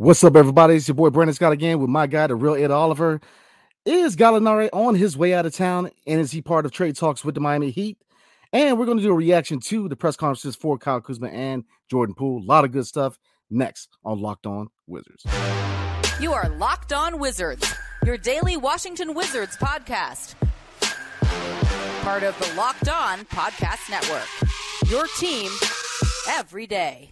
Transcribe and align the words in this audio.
What's 0.00 0.22
up, 0.22 0.36
everybody? 0.36 0.76
It's 0.76 0.86
your 0.86 0.94
boy 0.94 1.10
Brandon 1.10 1.34
Scott 1.34 1.50
again 1.50 1.80
with 1.80 1.90
my 1.90 2.06
guy, 2.06 2.28
the 2.28 2.36
real 2.36 2.54
Ed 2.54 2.70
Oliver. 2.70 3.20
Is 3.84 4.14
Gallinari 4.14 4.68
on 4.72 4.94
his 4.94 5.16
way 5.16 5.34
out 5.34 5.44
of 5.44 5.52
town, 5.52 5.90
and 6.06 6.20
is 6.20 6.30
he 6.30 6.40
part 6.40 6.64
of 6.64 6.70
trade 6.70 6.94
talks 6.94 7.24
with 7.24 7.34
the 7.34 7.40
Miami 7.40 7.72
Heat? 7.72 7.98
And 8.52 8.78
we're 8.78 8.86
going 8.86 8.98
to 8.98 9.02
do 9.02 9.10
a 9.10 9.14
reaction 9.14 9.58
to 9.58 9.88
the 9.88 9.96
press 9.96 10.14
conferences 10.14 10.54
for 10.54 10.78
Kyle 10.78 11.00
Kuzma 11.00 11.26
and 11.30 11.64
Jordan 11.90 12.14
Poole. 12.14 12.40
A 12.40 12.46
lot 12.46 12.64
of 12.64 12.70
good 12.70 12.86
stuff 12.86 13.18
next 13.50 13.88
on 14.04 14.20
Locked 14.20 14.46
On 14.46 14.68
Wizards. 14.86 15.26
You 16.20 16.32
are 16.32 16.48
Locked 16.48 16.92
On 16.92 17.18
Wizards, 17.18 17.74
your 18.06 18.18
daily 18.18 18.56
Washington 18.56 19.14
Wizards 19.14 19.56
podcast. 19.56 20.36
Part 22.02 22.22
of 22.22 22.38
the 22.38 22.54
Locked 22.56 22.88
On 22.88 23.24
Podcast 23.24 23.90
Network. 23.90 24.28
Your 24.88 25.08
team 25.18 25.50
every 26.28 26.68
day. 26.68 27.10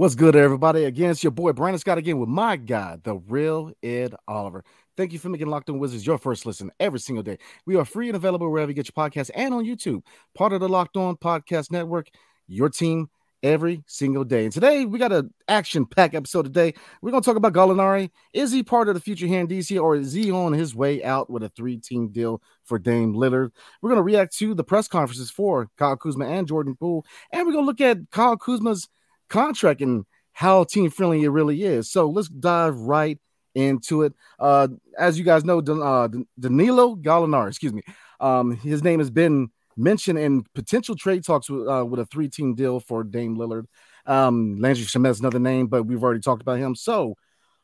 What's 0.00 0.14
good, 0.14 0.34
everybody? 0.34 0.84
Again, 0.84 1.10
it's 1.10 1.22
your 1.22 1.30
boy 1.30 1.52
Brandon 1.52 1.78
Scott 1.78 1.98
again 1.98 2.18
with 2.18 2.30
my 2.30 2.56
guy, 2.56 2.96
the 3.02 3.16
real 3.16 3.70
Ed 3.82 4.14
Oliver. 4.26 4.64
Thank 4.96 5.12
you 5.12 5.18
for 5.18 5.28
making 5.28 5.48
Locked 5.48 5.68
On 5.68 5.78
Wizards 5.78 6.06
your 6.06 6.16
first 6.16 6.46
listen 6.46 6.70
every 6.80 6.98
single 6.98 7.22
day. 7.22 7.36
We 7.66 7.76
are 7.76 7.84
free 7.84 8.08
and 8.08 8.16
available 8.16 8.50
wherever 8.50 8.70
you 8.70 8.74
get 8.74 8.88
your 8.88 8.94
podcasts 8.94 9.30
and 9.34 9.52
on 9.52 9.66
YouTube. 9.66 10.00
Part 10.34 10.54
of 10.54 10.60
the 10.60 10.70
Locked 10.70 10.96
On 10.96 11.18
Podcast 11.18 11.70
Network, 11.70 12.08
your 12.48 12.70
team 12.70 13.10
every 13.42 13.84
single 13.86 14.24
day. 14.24 14.44
And 14.44 14.52
today 14.54 14.86
we 14.86 14.98
got 14.98 15.12
an 15.12 15.34
action 15.48 15.84
pack 15.84 16.14
episode 16.14 16.44
today. 16.44 16.72
We're 17.02 17.10
going 17.10 17.22
to 17.22 17.26
talk 17.28 17.36
about 17.36 17.52
Gallinari. 17.52 18.08
Is 18.32 18.52
he 18.52 18.62
part 18.62 18.88
of 18.88 18.94
the 18.94 19.02
future 19.02 19.26
here 19.26 19.40
in 19.40 19.48
DC 19.48 19.78
or 19.78 19.96
is 19.96 20.14
he 20.14 20.30
on 20.30 20.54
his 20.54 20.74
way 20.74 21.04
out 21.04 21.28
with 21.28 21.42
a 21.42 21.50
three 21.50 21.76
team 21.76 22.08
deal 22.08 22.40
for 22.64 22.78
Dame 22.78 23.12
Lillard? 23.12 23.50
We're 23.82 23.90
going 23.90 23.98
to 23.98 24.02
react 24.02 24.34
to 24.38 24.54
the 24.54 24.64
press 24.64 24.88
conferences 24.88 25.30
for 25.30 25.68
Kyle 25.76 25.94
Kuzma 25.98 26.24
and 26.24 26.48
Jordan 26.48 26.74
Poole. 26.74 27.04
And 27.32 27.46
we're 27.46 27.52
going 27.52 27.64
to 27.64 27.66
look 27.66 27.82
at 27.82 28.10
Kyle 28.10 28.38
Kuzma's 28.38 28.88
contract 29.30 29.80
and 29.80 30.04
how 30.32 30.64
team 30.64 30.90
friendly 30.90 31.22
it 31.24 31.28
really 31.30 31.62
is. 31.62 31.90
So 31.90 32.08
let's 32.08 32.28
dive 32.28 32.76
right 32.76 33.18
into 33.54 34.02
it. 34.02 34.12
Uh, 34.38 34.68
as 34.98 35.18
you 35.18 35.24
guys 35.24 35.44
know, 35.44 35.58
uh, 35.58 36.08
Danilo 36.38 36.96
Gallinari, 36.96 37.48
excuse 37.48 37.72
me, 37.72 37.82
um, 38.20 38.56
his 38.56 38.82
name 38.82 38.98
has 39.00 39.10
been 39.10 39.50
mentioned 39.76 40.18
in 40.18 40.44
potential 40.54 40.94
trade 40.94 41.24
talks 41.24 41.48
with, 41.48 41.66
uh, 41.66 41.84
with 41.84 42.00
a 42.00 42.06
three 42.06 42.28
team 42.28 42.54
deal 42.54 42.80
for 42.80 43.02
Dame 43.02 43.36
Lillard. 43.36 43.64
Um, 44.06 44.58
Landry 44.58 44.84
Shamet's 44.84 45.20
another 45.20 45.38
name, 45.38 45.66
but 45.66 45.84
we've 45.84 46.02
already 46.02 46.20
talked 46.20 46.42
about 46.42 46.58
him. 46.58 46.74
So, 46.74 47.14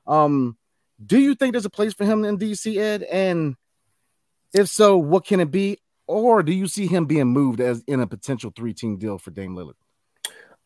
um, 0.06 0.56
do 1.04 1.18
you 1.18 1.34
think 1.34 1.52
there's 1.52 1.64
a 1.64 1.70
place 1.70 1.92
for 1.92 2.04
him 2.04 2.24
in 2.24 2.38
DC, 2.38 2.76
Ed? 2.76 3.02
And 3.02 3.56
if 4.54 4.68
so, 4.68 4.96
what 4.96 5.26
can 5.26 5.40
it 5.40 5.50
be? 5.50 5.78
Or 6.06 6.42
do 6.42 6.52
you 6.52 6.68
see 6.68 6.86
him 6.86 7.06
being 7.06 7.26
moved 7.26 7.60
as 7.60 7.82
in 7.86 8.00
a 8.00 8.06
potential 8.06 8.52
three 8.54 8.72
team 8.72 8.96
deal 8.96 9.18
for 9.18 9.30
Dame 9.30 9.56
Lillard? 9.56 9.74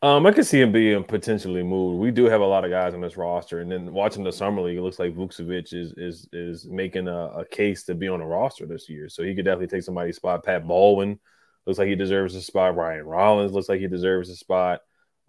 Um, 0.03 0.25
I 0.25 0.31
could 0.31 0.47
see 0.47 0.59
him 0.59 0.71
being 0.71 1.03
potentially 1.03 1.61
moved. 1.61 1.99
We 1.99 2.09
do 2.09 2.25
have 2.25 2.41
a 2.41 2.45
lot 2.45 2.65
of 2.65 2.71
guys 2.71 2.95
on 2.95 3.01
this 3.01 3.17
roster, 3.17 3.59
and 3.59 3.71
then 3.71 3.93
watching 3.93 4.23
the 4.23 4.31
summer 4.31 4.63
league, 4.63 4.77
it 4.77 4.81
looks 4.81 4.97
like 4.97 5.15
Vukcevic 5.15 5.73
is 5.73 5.93
is 5.95 6.27
is 6.33 6.65
making 6.65 7.07
a, 7.07 7.27
a 7.27 7.45
case 7.45 7.83
to 7.83 7.93
be 7.93 8.07
on 8.07 8.19
the 8.19 8.25
roster 8.25 8.65
this 8.65 8.89
year. 8.89 9.09
So 9.09 9.21
he 9.21 9.35
could 9.35 9.45
definitely 9.45 9.67
take 9.67 9.83
somebody's 9.83 10.15
spot. 10.15 10.43
Pat 10.43 10.67
Baldwin 10.67 11.19
looks 11.67 11.77
like 11.77 11.87
he 11.87 11.95
deserves 11.95 12.33
a 12.33 12.41
spot. 12.41 12.75
Ryan 12.75 13.05
Rollins 13.05 13.53
looks 13.53 13.69
like 13.69 13.79
he 13.79 13.87
deserves 13.87 14.29
a 14.31 14.35
spot. 14.35 14.81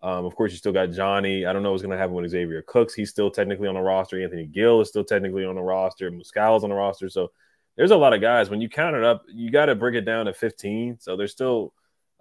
Um, 0.03 0.25
of 0.25 0.35
course, 0.35 0.53
you 0.53 0.59
still 0.59 0.73
got 0.73 0.91
Johnny. 0.91 1.45
I 1.45 1.53
don't 1.53 1.63
know 1.63 1.71
what's 1.71 1.83
going 1.83 1.93
to 1.93 1.99
happen 1.99 2.15
with 2.15 2.31
Xavier 2.31 2.63
Cooks. 2.63 2.95
He's 2.95 3.11
still 3.11 3.31
technically 3.31 3.69
on 3.69 3.75
the 3.75 3.81
roster. 3.81 4.23
Anthony 4.23 4.47
Gill 4.47 4.81
is 4.81 4.89
still 4.89 5.05
technically 5.05 5.45
on 5.45 5.55
the 5.55 5.61
roster. 5.61 6.11
Muscala's 6.11 6.65
on 6.65 6.71
the 6.71 6.77
roster. 6.77 7.09
So 7.09 7.31
there's 7.77 7.93
a 7.93 7.97
lot 7.97 8.13
of 8.15 8.21
guys. 8.21 8.51
When 8.51 8.61
you 8.61 8.69
count 8.69 8.97
it 8.97 9.05
up, 9.05 9.23
you 9.29 9.51
got 9.51 9.67
to 9.67 9.75
break 9.75 9.95
it 9.95 10.01
down 10.01 10.27
to 10.27 10.35
15. 10.35 10.99
So 10.99 11.17
there's 11.17 11.31
still 11.31 11.73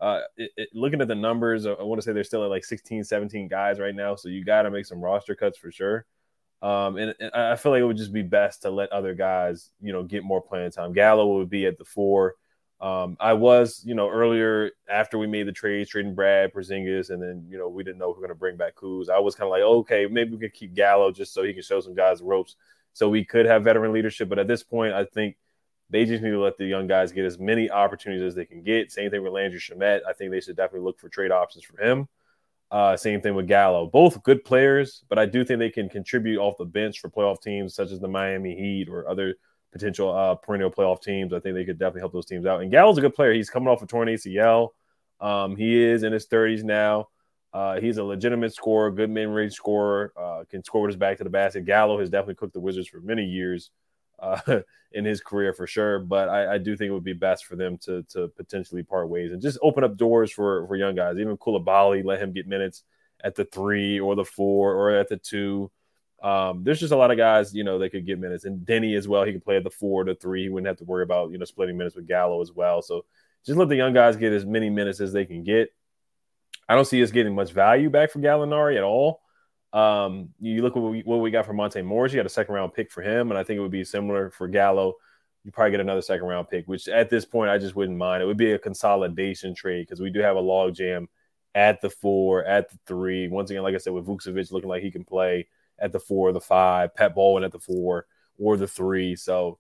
uh, 0.02 0.22
it, 0.36 0.52
it, 0.58 0.70
looking 0.74 1.00
at 1.00 1.08
the 1.08 1.16
numbers, 1.16 1.68
I 1.68 1.74
want 1.74 2.02
to 2.02 2.06
say 2.06 2.12
they're 2.12 2.24
still 2.24 2.44
at 2.44 2.50
like 2.50 2.66
16, 2.66 3.04
17 3.04 3.48
guys 3.48 3.80
right 3.80 3.94
now. 3.94 4.16
So 4.16 4.30
you 4.30 4.44
got 4.44 4.64
to 4.64 4.72
make 4.72 4.88
some 4.88 5.00
roster 5.00 5.36
cuts 5.36 5.60
for 5.60 5.72
sure. 5.72 6.08
Um, 6.64 6.98
and, 6.98 7.16
and, 7.20 7.32
I 7.34 7.56
feel 7.56 7.72
like 7.72 7.82
it 7.82 7.86
would 7.86 7.98
just 7.98 8.12
be 8.12 8.24
best 8.24 8.64
to 8.64 8.72
let 8.72 8.92
other 8.92 9.14
guys, 9.14 9.70
you 9.80 9.94
know, 9.94 10.04
get 10.04 10.24
more 10.24 10.42
playing 10.42 10.72
time. 10.72 10.94
Gallo 10.94 11.38
would 11.38 11.50
be 11.50 11.68
at 11.68 11.78
the 11.78 11.86
four. 11.86 12.36
Um, 12.80 13.16
I 13.20 13.34
was, 13.34 13.84
you 13.86 13.94
know, 13.94 14.10
earlier 14.10 14.72
after 14.90 15.20
we 15.20 15.28
made 15.28 15.48
the 15.48 15.52
trades, 15.52 15.92
trading 15.92 16.16
Brad, 16.16 16.52
Porzingis, 16.52 17.12
and 17.12 17.22
then, 17.22 17.46
you 17.48 17.60
know, 17.60 17.70
we 17.70 17.84
didn't 17.84 18.00
know 18.00 18.08
we 18.08 18.14
are 18.14 18.16
going 18.16 18.30
to 18.30 18.36
bring 18.36 18.58
back 18.58 18.76
Kuz. 18.76 19.08
I 19.08 19.20
was 19.20 19.36
kind 19.36 19.46
of 19.46 19.52
like, 19.52 19.62
okay, 19.62 20.08
maybe 20.08 20.32
we 20.32 20.40
could 20.40 20.54
keep 20.54 20.74
Gallo 20.74 21.12
just 21.12 21.32
so 21.32 21.44
he 21.44 21.54
can 21.54 21.62
show 21.62 21.80
some 21.80 21.94
guys 21.94 22.24
ropes 22.24 22.56
so 22.94 23.08
we 23.08 23.24
could 23.24 23.46
have 23.46 23.64
veteran 23.64 23.94
leadership. 23.94 24.30
But 24.30 24.40
at 24.40 24.48
this 24.48 24.64
point, 24.64 24.94
I 24.94 25.06
think– 25.06 25.38
they 25.92 26.06
just 26.06 26.24
need 26.24 26.32
to 26.32 26.42
let 26.42 26.58
the 26.58 26.66
young 26.66 26.88
guys 26.88 27.12
get 27.12 27.26
as 27.26 27.38
many 27.38 27.70
opportunities 27.70 28.24
as 28.24 28.34
they 28.34 28.46
can 28.46 28.64
get. 28.64 28.92
Same 28.92 29.12
thing 29.12 29.22
with 29.22 29.34
Landry 29.34 29.60
Shamet. 29.60 30.02
I 30.08 30.14
think 30.14 30.32
they 30.32 30.40
should 30.40 30.56
definitely 30.56 30.86
look 30.86 31.00
for 31.00 31.10
trade 31.10 31.32
options 31.32 31.66
for 31.66 31.82
him. 31.82 32.08
Uh, 32.72 32.96
same 32.96 33.20
thing 33.20 33.36
with 33.36 33.48
Gallo. 33.48 33.86
Both 33.86 34.24
good 34.24 34.46
players, 34.46 35.04
but 35.10 35.20
I 35.20 35.26
do 35.26 35.44
think 35.44 35.60
they 35.60 35.70
can 35.70 35.90
contribute 35.90 36.40
off 36.40 36.58
the 36.58 36.66
bench 36.66 37.02
for 37.02 37.10
playoff 37.10 37.42
teams 37.42 37.76
such 37.76 37.92
as 37.92 38.00
the 38.00 38.08
Miami 38.08 38.56
Heat 38.56 38.88
or 38.90 39.08
other 39.10 39.36
potential 39.74 40.10
uh, 40.16 40.36
perennial 40.36 40.72
playoff 40.72 41.02
teams. 41.02 41.34
I 41.34 41.42
think 41.42 41.56
they 41.56 41.66
could 41.66 41.78
definitely 41.78 42.02
help 42.02 42.14
those 42.14 42.26
teams 42.26 42.46
out. 42.46 42.62
And 42.62 42.72
Gallo's 42.72 42.98
a 42.98 43.02
good 43.02 43.14
player. 43.14 43.34
He's 43.34 43.50
coming 43.50 43.68
off 43.68 43.82
a 43.82 43.86
torn 43.86 44.08
ACL. 44.08 44.70
Um, 45.20 45.58
he 45.58 45.82
is 45.82 46.04
in 46.04 46.14
his 46.14 46.28
30s 46.28 46.64
now. 46.64 47.10
Uh, 47.54 47.82
he's 47.82 47.98
a 47.98 48.04
legitimate 48.04 48.54
scorer, 48.54 48.90
good 48.90 49.10
mid-range 49.10 49.54
scorer, 49.54 50.14
uh, 50.18 50.46
can 50.50 50.64
score 50.64 50.84
with 50.84 50.90
his 50.90 50.96
back 50.96 51.18
to 51.18 51.26
the 51.26 51.30
basket. 51.30 51.66
Gallo 51.66 52.00
has 52.00 52.10
definitely 52.10 52.36
cooked 52.36 52.54
the 52.54 52.62
Wizards 52.62 52.88
for 52.88 53.02
many 53.02 53.26
years 53.26 53.72
uh, 54.22 54.62
in 54.94 55.06
his 55.06 55.22
career 55.22 55.54
for 55.54 55.68
sure. 55.68 56.00
But 56.00 56.30
I, 56.30 56.56
I, 56.56 56.58
do 56.58 56.78
think 56.78 56.90
it 56.90 56.94
would 56.94 57.04
be 57.04 57.14
best 57.14 57.46
for 57.46 57.56
them 57.56 57.78
to 57.80 58.04
to 58.10 58.28
potentially 58.30 58.84
part 58.84 59.10
ways 59.10 59.32
and 59.32 59.42
just 59.42 59.60
open 59.62 59.84
up 59.84 59.98
doors 59.98 60.32
for 60.32 60.68
for 60.68 60.76
young 60.76 60.96
guys. 60.96 61.18
Even 61.18 61.38
Coulibaly, 61.38 62.06
let 62.06 62.22
him 62.22 62.32
get 62.32 62.48
minutes 62.48 62.84
at 63.24 63.36
the 63.36 63.46
three 63.46 64.00
or 64.00 64.16
the 64.16 64.26
four 64.26 64.76
or 64.76 64.92
at 64.92 65.10
the 65.10 65.18
two. 65.18 65.72
Um, 66.22 66.64
there's 66.64 66.80
just 66.80 66.94
a 66.94 66.98
lot 66.98 67.10
of 67.10 67.18
guys, 67.18 67.54
you 67.54 67.64
know, 67.64 67.80
they 67.80 67.90
could 67.90 68.06
get 68.06 68.20
minutes, 68.20 68.46
and 68.46 68.60
Deni 68.66 68.96
as 68.96 69.08
well. 69.08 69.24
He 69.24 69.32
could 69.32 69.44
play 69.44 69.58
at 69.58 69.64
the 69.64 69.72
four, 69.72 70.06
the 70.06 70.14
three. 70.14 70.44
He 70.44 70.50
wouldn't 70.50 70.68
have 70.68 70.78
to 70.78 70.84
worry 70.84 71.04
about 71.04 71.32
you 71.32 71.38
know 71.38 71.46
splitting 71.46 71.78
minutes 71.78 71.96
with 71.96 72.08
Gallo 72.08 72.42
as 72.42 72.52
well. 72.52 72.82
So 72.82 73.06
just 73.46 73.58
let 73.58 73.70
the 73.70 73.76
young 73.76 73.94
guys 73.94 74.18
get 74.18 74.34
as 74.34 74.46
many 74.46 74.70
minutes 74.70 75.02
as 75.02 75.14
they 75.14 75.26
can 75.26 75.44
get. 75.44 75.74
I 76.70 76.76
don't 76.76 76.86
see 76.86 77.02
us 77.04 77.12
getting 77.12 77.36
much 77.36 77.52
value 77.52 77.90
back 77.90 78.12
for 78.12 78.20
Gallinari 78.20 78.78
at 78.78 78.84
all. 78.84 79.21
Um, 79.74 80.30
you 80.40 80.62
look 80.62 80.76
what 80.76 80.92
we, 80.92 81.02
what 81.02 81.18
we 81.18 81.32
got 81.32 81.46
for 81.46 81.54
Monte 81.54 81.82
Morris. 81.82 82.12
You 82.12 82.20
got 82.20 82.26
a 82.26 82.30
second 82.30 82.54
round 82.54 82.74
pick 82.74 82.92
for 82.92 83.02
him, 83.02 83.32
and 83.32 83.38
I 83.38 83.44
think 83.44 83.58
it 83.58 83.62
would 83.62 83.72
be 83.72 83.84
similar 83.84 84.30
for 84.30 84.48
Gallo. 84.48 84.96
You 85.44 85.52
probably 85.52 85.72
get 85.72 85.80
another 85.80 86.02
second 86.02 86.28
round 86.28 86.50
pick, 86.50 86.68
which 86.68 86.88
at 86.88 87.10
this 87.10 87.26
point 87.26 87.50
I 87.50 87.58
just 87.58 87.76
wouldn't 87.76 87.98
mind. 87.98 88.22
It 88.22 88.26
would 88.26 88.38
be 88.38 88.52
a 88.52 88.60
consolidation 88.60 89.56
trade 89.56 89.88
because 89.88 90.02
we 90.02 90.12
do 90.12 90.20
have 90.20 90.36
a 90.36 90.42
log 90.42 90.76
jam 90.76 91.08
at 91.56 91.82
the 91.82 91.90
four, 91.90 92.44
at 92.46 92.70
the 92.70 92.78
three. 92.86 93.28
Once 93.28 93.50
again, 93.50 93.64
like 93.64 93.76
I 93.76 93.80
said, 93.80 93.94
with 93.94 94.06
Vukcevic 94.06 94.52
looking 94.52 94.70
like 94.70 94.84
he 94.84 94.92
can 94.92 95.04
play 95.04 95.48
at 95.80 95.92
the 95.92 96.00
four 96.00 96.32
the 96.32 96.42
five, 96.42 96.96
Pat 96.96 97.16
Baldwin 97.16 97.44
at 97.44 97.52
the 97.52 97.60
four 97.60 98.06
or 98.38 98.58
the 98.58 98.68
three. 98.68 99.16
So 99.16 99.58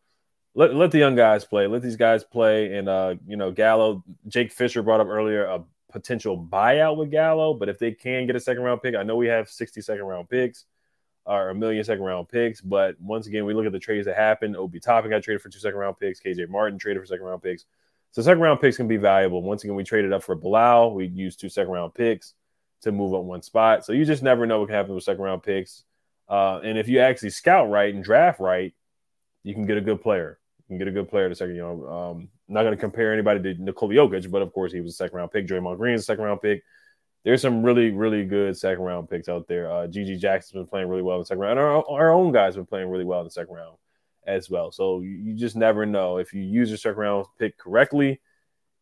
let, 0.54 0.76
let 0.76 0.92
the 0.92 1.00
young 1.00 1.16
guys 1.16 1.46
play. 1.46 1.68
Let 1.68 1.82
these 1.82 1.96
guys 1.96 2.24
play. 2.24 2.76
And 2.76 2.88
uh, 2.88 3.16
you 3.26 3.38
know, 3.38 3.52
Gallo, 3.52 4.04
Jake 4.28 4.52
Fisher 4.52 4.84
brought 4.84 5.00
up 5.00 5.08
earlier 5.08 5.46
a 5.46 5.64
potential 5.92 6.38
buyout 6.38 6.98
with 6.98 7.12
Gallo, 7.12 7.54
but 7.54 7.70
if 7.70 7.80
they 7.80 7.92
can 7.92 8.28
get 8.28 8.36
a 8.36 8.40
second 8.40 8.64
round 8.64 8.82
pick, 8.82 8.96
I 8.96 9.04
know 9.04 9.16
we 9.16 9.28
have 9.28 9.50
60 9.50 9.82
second 9.82 10.06
round 10.06 10.30
picks 10.30 10.66
or 11.26 11.50
a 11.50 11.56
million 11.56 11.84
second 11.84 12.04
round 12.04 12.30
picks, 12.30 12.62
but 12.62 13.00
once 13.00 13.28
again, 13.28 13.46
we 13.46 13.54
look 13.54 13.66
at 13.66 13.72
the 13.72 13.80
trades 13.80 14.06
that 14.06 14.16
happened. 14.16 14.58
Obi 14.58 14.80
Toppin 14.80 15.12
got 15.12 15.24
traded 15.24 15.42
for 15.42 15.50
two 15.50 15.60
second 15.60 15.80
round 15.80 16.00
picks. 16.00 16.20
KJ 16.20 16.50
Martin 16.50 16.80
traded 16.80 17.02
for 17.02 17.06
second 17.06 17.26
round 17.26 17.44
picks. 17.44 17.66
So 18.12 18.22
second 18.22 18.42
round 18.42 18.60
picks 18.60 18.78
can 18.78 18.88
be 18.88 18.98
valuable. 18.98 19.42
Once 19.42 19.64
again, 19.64 19.76
we 19.76 19.84
traded 19.84 20.12
up 20.12 20.24
for 20.24 20.36
Bilal. 20.36 20.94
We 20.94 21.08
used 21.08 21.40
two 21.40 21.50
second 21.50 21.72
round 21.72 21.94
picks 21.94 22.34
to 22.82 22.92
move 22.92 23.14
up 23.14 23.24
one 23.24 23.42
spot. 23.42 23.86
So 23.86 23.94
you 23.94 24.06
just 24.06 24.24
never 24.24 24.46
know 24.46 24.60
what 24.60 24.68
can 24.68 24.76
happen 24.76 24.96
with 24.96 25.04
second 25.04 25.24
round 25.24 25.44
picks. 25.44 25.84
Uh, 26.28 26.60
and 26.64 26.78
if 26.78 26.88
you 26.88 27.00
actually 27.00 27.30
scout 27.30 27.70
right 27.70 27.94
and 27.94 28.04
draft 28.04 28.40
right, 28.40 28.74
you 29.44 29.54
can 29.54 29.66
get 29.66 29.78
a 29.78 29.82
good 29.82 30.02
player. 30.02 30.40
You 30.58 30.64
can 30.68 30.78
get 30.78 30.88
a 30.88 30.92
good 30.92 31.10
player 31.10 31.30
to 31.30 31.36
second. 31.36 31.56
You 31.56 31.62
know, 31.62 31.88
um, 31.88 32.30
not 32.52 32.64
going 32.64 32.76
to 32.76 32.80
compare 32.80 33.14
anybody 33.14 33.56
to 33.56 33.62
Nikola 33.62 33.94
Jokic, 33.94 34.30
but 34.30 34.42
of 34.42 34.54
course 34.54 34.72
he 34.72 34.82
was 34.82 34.94
a 34.94 34.96
second 34.96 35.18
round 35.18 35.32
pick. 35.32 35.48
Draymond 35.48 35.78
Green's 35.78 36.02
a 36.02 36.04
second 36.04 36.24
round 36.24 36.42
pick. 36.42 36.64
There's 37.24 37.42
some 37.42 37.64
really, 37.64 37.92
really 37.92 38.26
good 38.26 38.58
second 38.58 38.84
round 38.84 39.10
picks 39.10 39.30
out 39.30 39.48
there. 39.48 39.72
Uh, 39.72 39.88
GG 39.88 40.20
Jackson's 40.20 40.54
been 40.54 40.68
playing 40.68 40.88
really 40.88 41.04
well 41.04 41.18
in 41.18 41.22
the 41.22 41.26
second 41.26 41.42
round. 41.42 41.60
And 41.60 41.68
our, 41.68 41.84
our 41.90 42.12
own 42.12 42.32
guys 42.32 42.56
been 42.56 42.66
playing 42.66 42.90
really 42.90 43.06
well 43.06 43.20
in 43.20 43.26
the 43.26 43.32
second 43.32 43.54
round 43.54 43.78
as 44.26 44.50
well. 44.50 44.72
So 44.72 45.02
you, 45.02 45.36
just 45.36 45.56
never 45.56 45.86
know. 45.86 46.18
If 46.18 46.34
you 46.34 46.42
use 46.42 46.70
your 46.70 46.78
second 46.78 47.00
round 47.00 47.26
pick 47.38 47.58
correctly, 47.58 48.22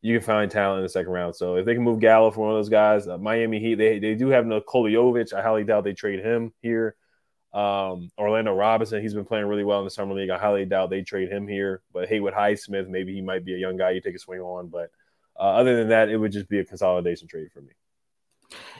you 0.01 0.18
can 0.18 0.25
find 0.25 0.50
talent 0.50 0.80
in 0.80 0.83
the 0.83 0.89
second 0.89 1.12
round. 1.12 1.36
So 1.36 1.56
if 1.56 1.65
they 1.65 1.74
can 1.74 1.83
move 1.83 2.00
Gallo 2.00 2.31
for 2.31 2.42
one 2.42 2.51
of 2.51 2.57
those 2.57 2.69
guys, 2.69 3.07
uh, 3.07 3.18
Miami 3.18 3.60
Heat, 3.60 3.75
they, 3.75 4.00
they 4.00 4.15
do 4.15 4.30
have 4.30 4.45
Nikola 4.45 4.89
Jovic. 4.89 5.33
I 5.33 5.42
highly 5.42 5.65
doubt 5.65 5.83
they 5.83 5.94
trade 5.94 6.24
him 6.24 6.54
here. 6.62 6.95
Um, 7.51 8.12
Orlando 8.18 8.54
Robinson, 8.54 9.01
he's 9.01 9.13
been 9.13 9.25
playing 9.25 9.46
really 9.46 9.63
well 9.63 9.80
in 9.80 9.86
the 9.86 9.92
summer 9.92 10.13
league. 10.13 10.30
I 10.30 10.38
highly 10.38 10.66
doubt 10.66 10.90
they 10.90 11.01
trade 11.01 11.31
him 11.31 11.48
here. 11.48 11.81
But 11.92 12.07
Haywood 12.10 12.34
Highsmith, 12.34 12.88
maybe 12.88 13.13
he 13.13 13.22
might 13.22 13.46
be 13.46 13.56
a 13.56 13.57
young 13.57 13.78
guy 13.78 13.92
you 13.92 14.01
take 14.01 14.16
a 14.16 14.19
swing 14.19 14.40
on. 14.40 14.68
But 14.68 14.92
uh, 15.40 15.44
other 15.44 15.75
than 15.75 15.90
that, 15.90 16.10
it 16.10 16.18
would 16.18 16.31
just 16.31 16.50
be 16.50 16.60
a 16.60 16.66
consolidation 16.66 17.28
trade 17.28 17.48
for 17.54 17.62
me. 17.62 17.72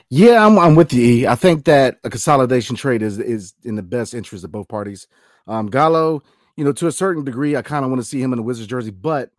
Yeah, 0.08 0.44
I'm, 0.44 0.58
I'm 0.58 0.74
with 0.74 0.92
you. 0.92 1.28
I 1.28 1.34
think 1.36 1.64
that 1.64 1.98
a 2.02 2.10
consolidation 2.10 2.76
trade 2.76 3.02
is 3.02 3.18
is 3.18 3.54
in 3.62 3.76
the 3.76 3.82
best 3.82 4.14
interest 4.14 4.44
of 4.44 4.50
both 4.50 4.68
parties. 4.68 5.06
Um, 5.46 5.66
Gallo, 5.66 6.22
you 6.56 6.64
know, 6.64 6.72
to 6.72 6.88
a 6.88 6.92
certain 6.92 7.24
degree, 7.24 7.56
I 7.56 7.62
kind 7.62 7.84
of 7.84 7.90
want 7.90 8.02
to 8.02 8.08
see 8.08 8.20
him 8.20 8.32
in 8.32 8.36
the 8.36 8.42
Wizards 8.42 8.68
jersey. 8.68 8.90
But 8.90 9.30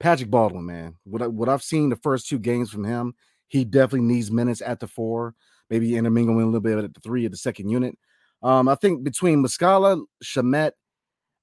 Patrick 0.00 0.30
Baldwin, 0.30 0.66
man, 0.66 0.96
what 1.04 1.22
I, 1.22 1.26
what 1.26 1.48
I've 1.48 1.62
seen 1.62 1.88
the 1.88 1.96
first 1.96 2.28
two 2.28 2.38
games 2.38 2.70
from 2.70 2.84
him, 2.84 3.14
he 3.46 3.64
definitely 3.64 4.06
needs 4.06 4.30
minutes 4.30 4.62
at 4.62 4.80
the 4.80 4.86
four, 4.86 5.34
maybe 5.70 5.96
intermingling 5.96 6.42
a 6.42 6.46
little 6.46 6.60
bit 6.60 6.78
at 6.78 6.94
the 6.94 7.00
three 7.00 7.24
of 7.24 7.30
the 7.30 7.38
second 7.38 7.68
unit. 7.68 7.96
Um, 8.42 8.68
I 8.68 8.74
think 8.74 9.02
between 9.02 9.42
Muscala, 9.42 10.02
Shamet, 10.22 10.72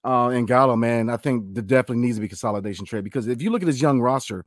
uh, 0.05 0.29
and 0.29 0.47
Gallo, 0.47 0.75
man, 0.75 1.09
I 1.09 1.17
think 1.17 1.55
there 1.55 1.63
definitely 1.63 2.03
needs 2.03 2.17
to 2.17 2.21
be 2.21 2.27
consolidation 2.27 2.85
trade 2.85 3.03
because 3.03 3.27
if 3.27 3.41
you 3.41 3.49
look 3.49 3.63
at 3.63 3.67
his 3.67 3.81
young 3.81 3.99
roster, 3.99 4.45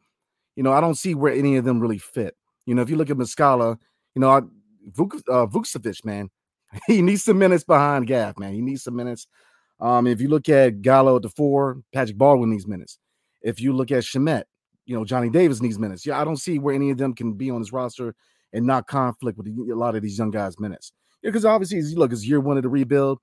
you 0.54 0.62
know, 0.62 0.72
I 0.72 0.80
don't 0.80 0.94
see 0.94 1.14
where 1.14 1.32
any 1.32 1.56
of 1.56 1.64
them 1.64 1.80
really 1.80 1.98
fit. 1.98 2.36
You 2.64 2.74
know, 2.74 2.82
if 2.82 2.90
you 2.90 2.96
look 2.96 3.10
at 3.10 3.16
Muscala, 3.16 3.76
you 4.14 4.20
know, 4.20 4.48
Vuk, 4.92 5.20
uh, 5.28 5.46
Vukcevic, 5.46 6.04
man, 6.04 6.30
he 6.86 7.02
needs 7.02 7.24
some 7.24 7.38
minutes 7.38 7.64
behind 7.64 8.06
Gaff, 8.06 8.38
man. 8.38 8.54
He 8.54 8.60
needs 8.60 8.84
some 8.84 8.96
minutes. 8.96 9.26
Um, 9.80 10.06
if 10.06 10.20
you 10.20 10.28
look 10.28 10.48
at 10.48 10.82
Gallo 10.82 11.16
at 11.16 11.22
the 11.22 11.28
four, 11.28 11.82
Patrick 11.92 12.18
Baldwin 12.18 12.50
needs 12.50 12.66
minutes. 12.66 12.98
If 13.42 13.60
you 13.60 13.72
look 13.72 13.90
at 13.90 14.02
Shamet, 14.02 14.44
you 14.86 14.96
know, 14.96 15.04
Johnny 15.04 15.28
Davis 15.28 15.60
needs 15.60 15.78
minutes. 15.78 16.06
Yeah, 16.06 16.20
I 16.20 16.24
don't 16.24 16.36
see 16.36 16.58
where 16.58 16.74
any 16.74 16.90
of 16.90 16.98
them 16.98 17.14
can 17.14 17.34
be 17.34 17.50
on 17.50 17.60
this 17.60 17.72
roster 17.72 18.14
and 18.52 18.66
not 18.66 18.86
conflict 18.86 19.38
with 19.38 19.46
a 19.46 19.74
lot 19.74 19.94
of 19.94 20.02
these 20.02 20.18
young 20.18 20.30
guys' 20.30 20.58
minutes. 20.58 20.92
Because 21.22 21.44
yeah, 21.44 21.50
obviously, 21.50 21.82
look, 21.94 22.12
it's 22.12 22.26
year 22.26 22.40
one 22.40 22.56
of 22.56 22.62
the 22.62 22.68
rebuild. 22.68 23.18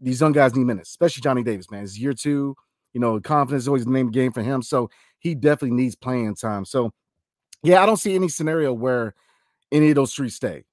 These 0.00 0.20
young 0.20 0.32
guys 0.32 0.54
need 0.54 0.64
minutes, 0.64 0.90
especially 0.90 1.22
Johnny 1.22 1.42
Davis, 1.42 1.70
man. 1.70 1.84
It's 1.84 1.98
year 1.98 2.12
two. 2.12 2.54
You 2.92 3.00
know, 3.00 3.20
confidence 3.20 3.64
is 3.64 3.68
always 3.68 3.84
the 3.84 3.90
name 3.90 4.06
of 4.06 4.12
the 4.12 4.20
game 4.20 4.32
for 4.32 4.42
him. 4.42 4.62
So 4.62 4.88
he 5.18 5.34
definitely 5.34 5.76
needs 5.76 5.96
playing 5.96 6.36
time. 6.36 6.64
So, 6.64 6.92
yeah, 7.62 7.82
I 7.82 7.86
don't 7.86 7.96
see 7.96 8.14
any 8.14 8.28
scenario 8.28 8.72
where 8.72 9.14
any 9.72 9.88
of 9.88 9.96
those 9.96 10.14
three 10.14 10.28
stay. 10.28 10.64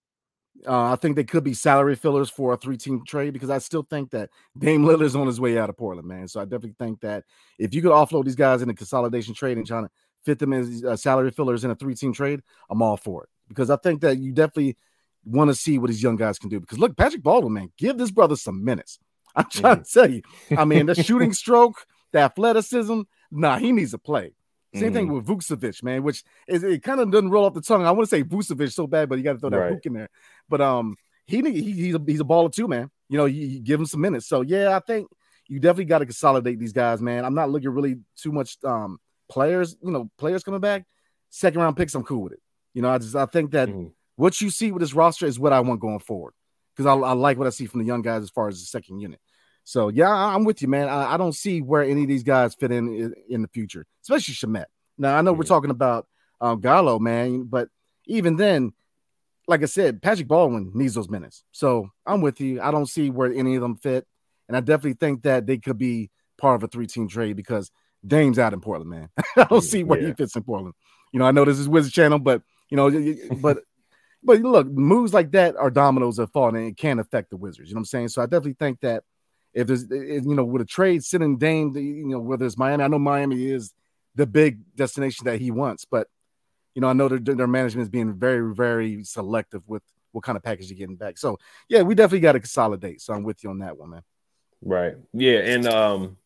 Uh, 0.68 0.92
I 0.92 0.96
think 0.96 1.16
they 1.16 1.24
could 1.24 1.44
be 1.44 1.56
salary 1.56 1.96
fillers 1.96 2.30
for 2.30 2.54
a 2.54 2.58
three-team 2.58 3.04
trade 3.08 3.34
because 3.34 3.50
I 3.50 3.58
still 3.58 3.88
think 3.90 4.12
that 4.12 4.30
Dame 4.56 4.84
Lillard's 4.84 5.16
on 5.16 5.26
his 5.26 5.40
way 5.40 5.58
out 5.58 5.70
of 5.70 5.78
Portland, 5.78 6.08
man. 6.08 6.28
So 6.28 6.40
I 6.40 6.44
definitely 6.44 6.76
think 6.78 7.02
that 7.02 7.24
if 7.58 7.74
you 7.74 7.82
could 7.82 7.92
offload 7.92 8.26
these 8.26 8.36
guys 8.36 8.62
in 8.62 8.70
a 8.70 8.74
consolidation 8.76 9.34
trade 9.34 9.58
and 9.58 9.66
trying 9.66 9.86
to 9.86 9.92
fit 10.24 10.38
them 10.38 10.54
as 10.54 10.84
uh, 10.84 10.96
salary 10.96 11.32
fillers 11.32 11.64
in 11.64 11.72
a 11.72 11.76
three-team 11.76 12.14
trade, 12.14 12.42
I'm 12.70 12.84
all 12.84 12.98
for 12.98 13.24
it 13.24 13.30
because 13.48 13.72
I 13.72 13.78
think 13.78 14.02
that 14.02 14.20
you 14.20 14.34
definitely 14.34 14.78
want 15.26 15.50
to 15.50 15.56
see 15.56 15.78
what 15.78 15.90
these 15.90 16.04
young 16.04 16.16
guys 16.16 16.40
can 16.40 16.50
do. 16.50 16.60
Because 16.60 16.80
look, 16.80 16.98
Patrick 16.98 17.24
Baldwin, 17.24 17.54
man, 17.54 17.72
give 17.78 17.98
this 17.98 18.12
brother 18.12 18.36
some 18.36 18.64
minutes. 18.64 19.00
I'm 19.36 19.46
trying 19.50 19.78
mm-hmm. 19.78 19.84
to 19.84 19.92
tell 19.92 20.12
you. 20.12 20.22
I 20.58 20.66
mean, 20.66 20.88
the 20.88 20.96
shooting 21.04 21.34
stroke, 21.34 21.86
the 22.12 22.20
athleticism, 22.20 23.02
nah, 23.32 23.58
he 23.58 23.72
needs 23.72 23.92
to 23.92 23.98
play. 23.98 24.34
Same 24.74 24.84
mm-hmm. 24.84 24.94
thing 24.94 25.14
with 25.14 25.26
Vukcevic, 25.26 25.84
man, 25.84 26.04
which 26.04 26.24
is 26.48 26.64
it 26.64 26.82
kind 26.82 27.02
of 27.02 27.12
doesn't 27.12 27.30
roll 27.30 27.46
off 27.46 27.54
the 27.54 27.62
tongue. 27.62 27.86
I 27.86 27.92
want 27.92 28.10
to 28.10 28.16
say 28.16 28.24
Vucevic 28.24 28.72
so 28.72 28.88
bad, 28.88 29.10
but 29.10 29.18
you 29.18 29.24
got 29.24 29.34
to 29.34 29.40
throw 29.40 29.50
that 29.50 29.58
right. 29.58 29.80
In 29.84 29.94
there. 29.94 30.10
But 30.48 30.62
um, 30.62 30.96
he, 31.26 31.42
he 31.42 31.72
he's 31.74 31.96
a, 31.96 32.02
he's 32.06 32.22
a 32.22 32.26
baller 32.26 32.52
too, 32.52 32.70
man. 32.70 32.90
You 33.10 33.18
know, 33.18 33.26
you, 33.26 33.46
you 33.46 33.60
give 33.60 33.82
him 33.82 33.86
some 33.86 34.00
minutes. 34.00 34.28
So 34.28 34.42
yeah, 34.42 34.76
I 34.76 34.80
think 34.80 35.10
you 35.50 35.60
definitely 35.60 35.86
got 35.86 36.00
to 36.00 36.06
consolidate 36.06 36.58
these 36.58 36.72
guys, 36.72 37.02
man. 37.02 37.26
I'm 37.26 37.34
not 37.34 37.50
looking 37.50 37.70
really 37.72 37.98
too 38.16 38.32
much 38.32 38.58
um 38.64 38.98
players, 39.30 39.76
you 39.84 39.92
know, 39.92 40.10
players 40.18 40.44
coming 40.44 40.62
back. 40.62 40.86
Second 41.30 41.60
round 41.60 41.76
picks, 41.76 41.94
I'm 41.94 42.04
cool 42.04 42.24
with 42.24 42.34
it. 42.34 42.40
You 42.74 42.82
know, 42.82 42.90
I 42.90 42.98
just 42.98 43.16
I 43.16 43.26
think 43.26 43.52
that 43.52 43.68
mm-hmm. 43.68 43.88
What 44.22 44.40
you 44.40 44.52
see 44.52 44.72
with 44.72 44.82
this 44.82 44.94
roster 44.94 45.26
is 45.26 45.40
what 45.40 45.52
I 45.52 45.62
want 45.62 45.80
going 45.80 45.98
forward 45.98 46.36
because 46.76 46.86
I, 46.86 46.94
I 46.94 47.14
like 47.14 47.40
what 47.40 47.48
I 47.48 47.50
see 47.50 47.66
from 47.66 47.80
the 47.80 47.88
young 47.88 48.04
guys 48.04 48.22
as 48.22 48.30
far 48.30 48.48
as 48.50 48.60
the 48.60 48.68
second 48.68 49.00
unit. 49.00 49.20
So 49.64 49.90
yeah, 49.90 50.12
I'm 50.12 50.44
with 50.44 50.62
you, 50.62 50.68
man. 50.68 50.90
I, 50.90 51.16
I, 51.16 51.18
don't 51.18 51.34
see 51.34 51.60
where 51.60 51.82
any 51.82 52.04
of 52.04 52.08
these 52.08 52.22
guys 52.22 52.54
fit 52.54 52.72
in 52.72 53.16
in 53.28 53.42
the 53.42 53.48
future, 53.48 53.84
especially 54.04 54.36
Shamet. 54.36 54.66
Now 55.00 55.18
I 55.18 55.22
know 55.24 55.34
we're 55.34 55.44
talking 55.44 55.72
about 55.72 56.06
um, 56.40 56.62
Gallo, 56.62 57.00
man, 57.00 57.46
but 57.46 57.70
even 58.06 58.36
then, 58.36 58.74
like 59.48 59.64
I 59.64 59.66
said, 59.66 60.04
Patrick 60.04 60.28
Baldwin 60.28 60.72
needs 60.76 60.94
those 60.94 61.10
minutes. 61.10 61.44
So 61.52 61.90
I'm 62.06 62.22
with 62.22 62.40
you. 62.40 62.62
I 62.62 62.70
don't 62.70 62.88
see 62.88 63.10
where 63.10 63.34
any 63.34 63.56
of 63.56 63.64
them 63.64 63.76
fit, 63.76 64.06
and 64.48 64.56
I 64.56 64.60
definitely 64.60 64.98
think 65.00 65.24
that 65.24 65.48
they 65.48 65.58
could 65.58 65.80
be 65.80 66.12
part 66.38 66.58
of 66.58 66.64
a 66.64 66.68
three-team 66.68 67.08
trade 67.08 67.38
because 67.38 67.72
Dame's 68.06 68.38
out 68.38 68.54
in 68.54 68.62
Portland, 68.62 68.92
man. 68.92 69.10
I 69.36 69.46
don't 69.46 69.62
see 69.62 69.84
where 69.84 70.00
yeah. 70.00 70.10
he 70.10 70.14
fits 70.14 70.36
in 70.36 70.44
Portland. 70.44 70.76
You 71.12 71.20
know, 71.20 71.26
I 71.26 71.32
know 71.32 71.44
this 71.44 71.58
is 71.58 71.68
Wizard 71.68 71.94
Channel, 71.94 72.20
but 72.20 72.44
you 72.70 72.78
know, 72.78 72.90
but 73.38 73.64
but 74.24 74.40
look, 74.42 74.68
moves 74.68 75.14
like 75.14 75.32
that 75.32 75.56
are 75.56 75.70
dominoes 75.70 76.18
that 76.18 76.32
fall 76.32 76.50
and 76.50 76.68
it 76.68 76.78
can 76.78 77.00
affect 77.00 77.30
the 77.30 77.38
Wizards. 77.38 77.70
You 77.70 77.76
know 77.76 77.80
what 77.80 77.82
I'm 77.82 77.86
saying? 77.86 78.08
So 78.10 78.22
I 78.22 78.26
definitely 78.26 78.58
think 78.60 78.82
that 78.82 79.04
if 79.54 79.68
there's, 79.68 79.90
you 79.90 80.36
know, 80.36 80.46
with 80.46 80.62
a 80.62 80.66
trade 80.66 81.04
sitting 81.04 81.38
Dame, 81.38 81.76
you 81.76 82.08
know, 82.08 82.20
whether 82.20 82.46
it's 82.46 82.58
Miami, 82.58 82.84
I 82.84 82.88
know 82.88 83.00
Miami 83.00 83.48
is 83.48 83.74
the 84.16 84.26
big 84.26 84.60
destination 84.76 85.26
that 85.26 85.40
he 85.40 85.52
wants, 85.52 85.86
but 85.86 86.08
you 86.76 86.82
know, 86.82 86.88
I 86.88 86.94
know 86.94 87.10
their, 87.10 87.20
their 87.20 87.48
management 87.48 87.84
is 87.84 87.90
being 87.90 88.14
very, 88.14 88.54
very 88.54 89.04
selective 89.04 89.62
with 89.68 89.84
what 90.12 90.24
kind 90.24 90.36
of 90.36 90.44
package 90.44 90.70
you're 90.70 90.78
getting 90.78 90.96
back. 90.96 91.18
So 91.18 91.38
yeah, 91.68 91.82
we 91.82 91.96
definitely 91.96 92.22
got 92.22 92.34
to 92.34 92.40
consolidate. 92.40 93.02
So 93.02 93.14
I'm 93.14 93.24
with 93.24 93.44
you 93.44 93.50
on 93.50 93.60
that 93.60 93.78
one, 93.78 93.90
man. 93.90 94.04
Right. 94.62 94.96
Yeah, 95.14 95.40
and 95.40 95.68
um, 95.68 96.18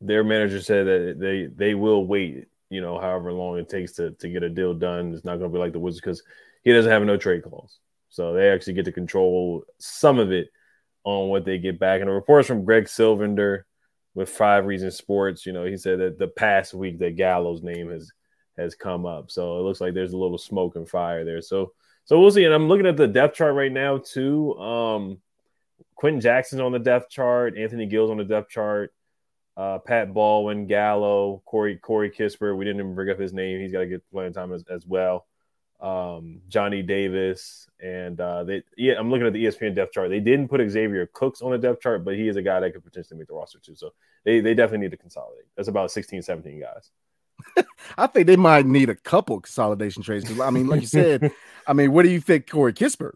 their 0.00 0.24
manager 0.24 0.60
said 0.60 0.86
that 0.86 1.16
they 1.18 1.46
they 1.46 1.74
will 1.74 2.06
wait. 2.06 2.46
You 2.70 2.80
know, 2.80 2.98
however 2.98 3.32
long 3.32 3.58
it 3.58 3.68
takes 3.68 3.92
to 3.92 4.10
to 4.12 4.28
get 4.28 4.42
a 4.42 4.50
deal 4.50 4.74
done. 4.74 5.14
It's 5.14 5.24
not 5.24 5.38
going 5.38 5.50
to 5.50 5.54
be 5.54 5.60
like 5.60 5.72
the 5.72 5.78
Wizards 5.78 6.00
because 6.00 6.22
he 6.64 6.72
doesn't 6.72 6.90
have 6.90 7.02
no 7.02 7.16
trade 7.16 7.44
clause, 7.44 7.78
so 8.08 8.32
they 8.32 8.48
actually 8.50 8.72
get 8.72 8.86
to 8.86 8.92
control 8.92 9.64
some 9.78 10.18
of 10.18 10.32
it 10.32 10.48
on 11.04 11.28
what 11.28 11.44
they 11.44 11.58
get 11.58 11.78
back. 11.78 12.00
And 12.00 12.08
the 12.08 12.14
reports 12.14 12.48
from 12.48 12.64
Greg 12.64 12.84
Sylvander 12.84 13.64
with 14.14 14.30
Five 14.30 14.64
Reasons 14.64 14.96
Sports, 14.96 15.44
you 15.44 15.52
know, 15.52 15.64
he 15.64 15.76
said 15.76 16.00
that 16.00 16.18
the 16.18 16.28
past 16.28 16.72
week 16.72 16.98
that 16.98 17.16
Gallo's 17.16 17.62
name 17.62 17.90
has 17.90 18.10
has 18.56 18.74
come 18.74 19.04
up. 19.04 19.30
So 19.30 19.58
it 19.58 19.62
looks 19.62 19.80
like 19.80 19.94
there's 19.94 20.12
a 20.12 20.18
little 20.18 20.38
smoke 20.38 20.76
and 20.76 20.88
fire 20.88 21.24
there. 21.24 21.42
So 21.42 21.72
so 22.04 22.20
we'll 22.20 22.30
see. 22.30 22.44
And 22.44 22.54
I'm 22.54 22.68
looking 22.68 22.86
at 22.86 22.96
the 22.96 23.08
depth 23.08 23.36
chart 23.36 23.54
right 23.54 23.72
now 23.72 23.98
too. 23.98 24.54
Um 24.58 25.18
Quenton 25.96 26.20
Jackson's 26.20 26.60
on 26.60 26.72
the 26.72 26.78
depth 26.78 27.10
chart, 27.10 27.56
Anthony 27.58 27.86
Gill's 27.86 28.10
on 28.10 28.16
the 28.16 28.24
depth 28.24 28.50
chart, 28.50 28.92
uh, 29.56 29.78
Pat 29.78 30.12
Baldwin, 30.12 30.66
Gallo, 30.66 31.42
Corey 31.44 31.76
Corey 31.76 32.10
Kispert. 32.10 32.56
We 32.56 32.64
didn't 32.64 32.80
even 32.80 32.94
bring 32.94 33.10
up 33.10 33.18
his 33.18 33.32
name. 33.32 33.60
He's 33.60 33.72
got 33.72 33.80
to 33.80 33.86
get 33.86 34.10
playing 34.10 34.32
time 34.32 34.52
as, 34.52 34.64
as 34.70 34.86
well 34.86 35.26
um, 35.80 36.40
Johnny 36.48 36.82
Davis, 36.82 37.68
and 37.80 38.20
uh, 38.20 38.44
they 38.44 38.62
yeah, 38.76 38.94
I'm 38.98 39.10
looking 39.10 39.26
at 39.26 39.32
the 39.32 39.44
ESPN 39.44 39.74
depth 39.74 39.92
chart. 39.92 40.10
They 40.10 40.20
didn't 40.20 40.48
put 40.48 40.66
Xavier 40.68 41.06
Cooks 41.12 41.42
on 41.42 41.50
the 41.50 41.58
depth 41.58 41.82
chart, 41.82 42.04
but 42.04 42.14
he 42.14 42.28
is 42.28 42.36
a 42.36 42.42
guy 42.42 42.60
that 42.60 42.72
could 42.72 42.84
potentially 42.84 43.18
make 43.18 43.28
the 43.28 43.34
roster 43.34 43.58
too. 43.58 43.74
So 43.74 43.92
they 44.24 44.40
they 44.40 44.54
definitely 44.54 44.86
need 44.86 44.92
to 44.92 44.96
consolidate. 44.96 45.44
That's 45.56 45.68
about 45.68 45.90
16, 45.90 46.22
17 46.22 46.60
guys. 46.60 46.90
I 47.98 48.06
think 48.06 48.26
they 48.26 48.36
might 48.36 48.66
need 48.66 48.88
a 48.88 48.94
couple 48.94 49.40
consolidation 49.40 50.02
trades. 50.02 50.40
I 50.40 50.50
mean, 50.50 50.68
like 50.68 50.80
you 50.80 50.86
said, 50.86 51.32
I 51.66 51.72
mean, 51.72 51.92
where 51.92 52.02
do 52.02 52.10
you 52.10 52.20
fit 52.20 52.48
Corey 52.48 52.72
Kispert? 52.72 53.14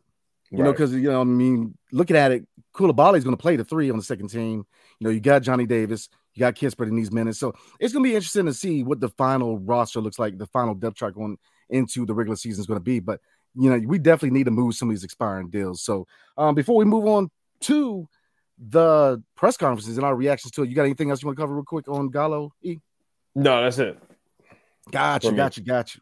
You 0.50 0.58
right. 0.58 0.64
know, 0.64 0.72
because 0.72 0.92
you 0.92 1.10
know, 1.10 1.20
I 1.20 1.24
mean, 1.24 1.76
looking 1.92 2.16
at 2.16 2.32
it, 2.32 2.46
Coulibaly 2.74 3.18
is 3.18 3.24
going 3.24 3.36
to 3.36 3.40
play 3.40 3.56
the 3.56 3.64
three 3.64 3.90
on 3.90 3.96
the 3.96 4.02
second 4.02 4.28
team. 4.28 4.66
You 4.98 5.04
know, 5.06 5.10
you 5.10 5.20
got 5.20 5.42
Johnny 5.42 5.66
Davis, 5.66 6.08
you 6.34 6.40
got 6.40 6.54
Kispert 6.54 6.88
in 6.88 6.96
these 6.96 7.12
minutes, 7.12 7.38
so 7.38 7.54
it's 7.78 7.92
going 7.92 8.04
to 8.04 8.10
be 8.10 8.14
interesting 8.16 8.46
to 8.46 8.54
see 8.54 8.82
what 8.82 9.00
the 9.00 9.10
final 9.10 9.58
roster 9.58 10.00
looks 10.00 10.18
like, 10.18 10.38
the 10.38 10.46
final 10.46 10.74
depth 10.74 10.96
chart 10.96 11.14
going 11.14 11.38
into 11.70 12.06
the 12.06 12.14
regular 12.14 12.36
season 12.36 12.60
is 12.60 12.66
going 12.66 12.78
to 12.78 12.84
be. 12.84 13.00
But 13.00 13.20
you 13.54 13.70
know, 13.70 13.86
we 13.86 13.98
definitely 13.98 14.36
need 14.38 14.44
to 14.44 14.50
move 14.50 14.74
some 14.74 14.88
of 14.88 14.94
these 14.94 15.04
expiring 15.04 15.50
deals. 15.50 15.82
So 15.82 16.06
um, 16.36 16.54
before 16.54 16.76
we 16.76 16.84
move 16.84 17.06
on 17.06 17.30
to 17.62 18.08
the 18.58 19.22
press 19.36 19.56
conferences 19.56 19.96
and 19.96 20.04
our 20.04 20.14
reactions 20.14 20.52
to 20.52 20.62
it, 20.62 20.68
you 20.68 20.74
got 20.74 20.84
anything 20.84 21.10
else 21.10 21.22
you 21.22 21.26
want 21.26 21.36
to 21.36 21.42
cover 21.42 21.54
real 21.54 21.64
quick 21.64 21.88
on 21.88 22.10
Gallo? 22.10 22.52
E? 22.62 22.78
No, 23.34 23.62
that's 23.62 23.78
it. 23.78 23.98
Got 24.90 25.24
you, 25.24 25.32
got 25.32 25.56
you, 25.56 25.64
got 25.64 25.94
you. 25.94 26.00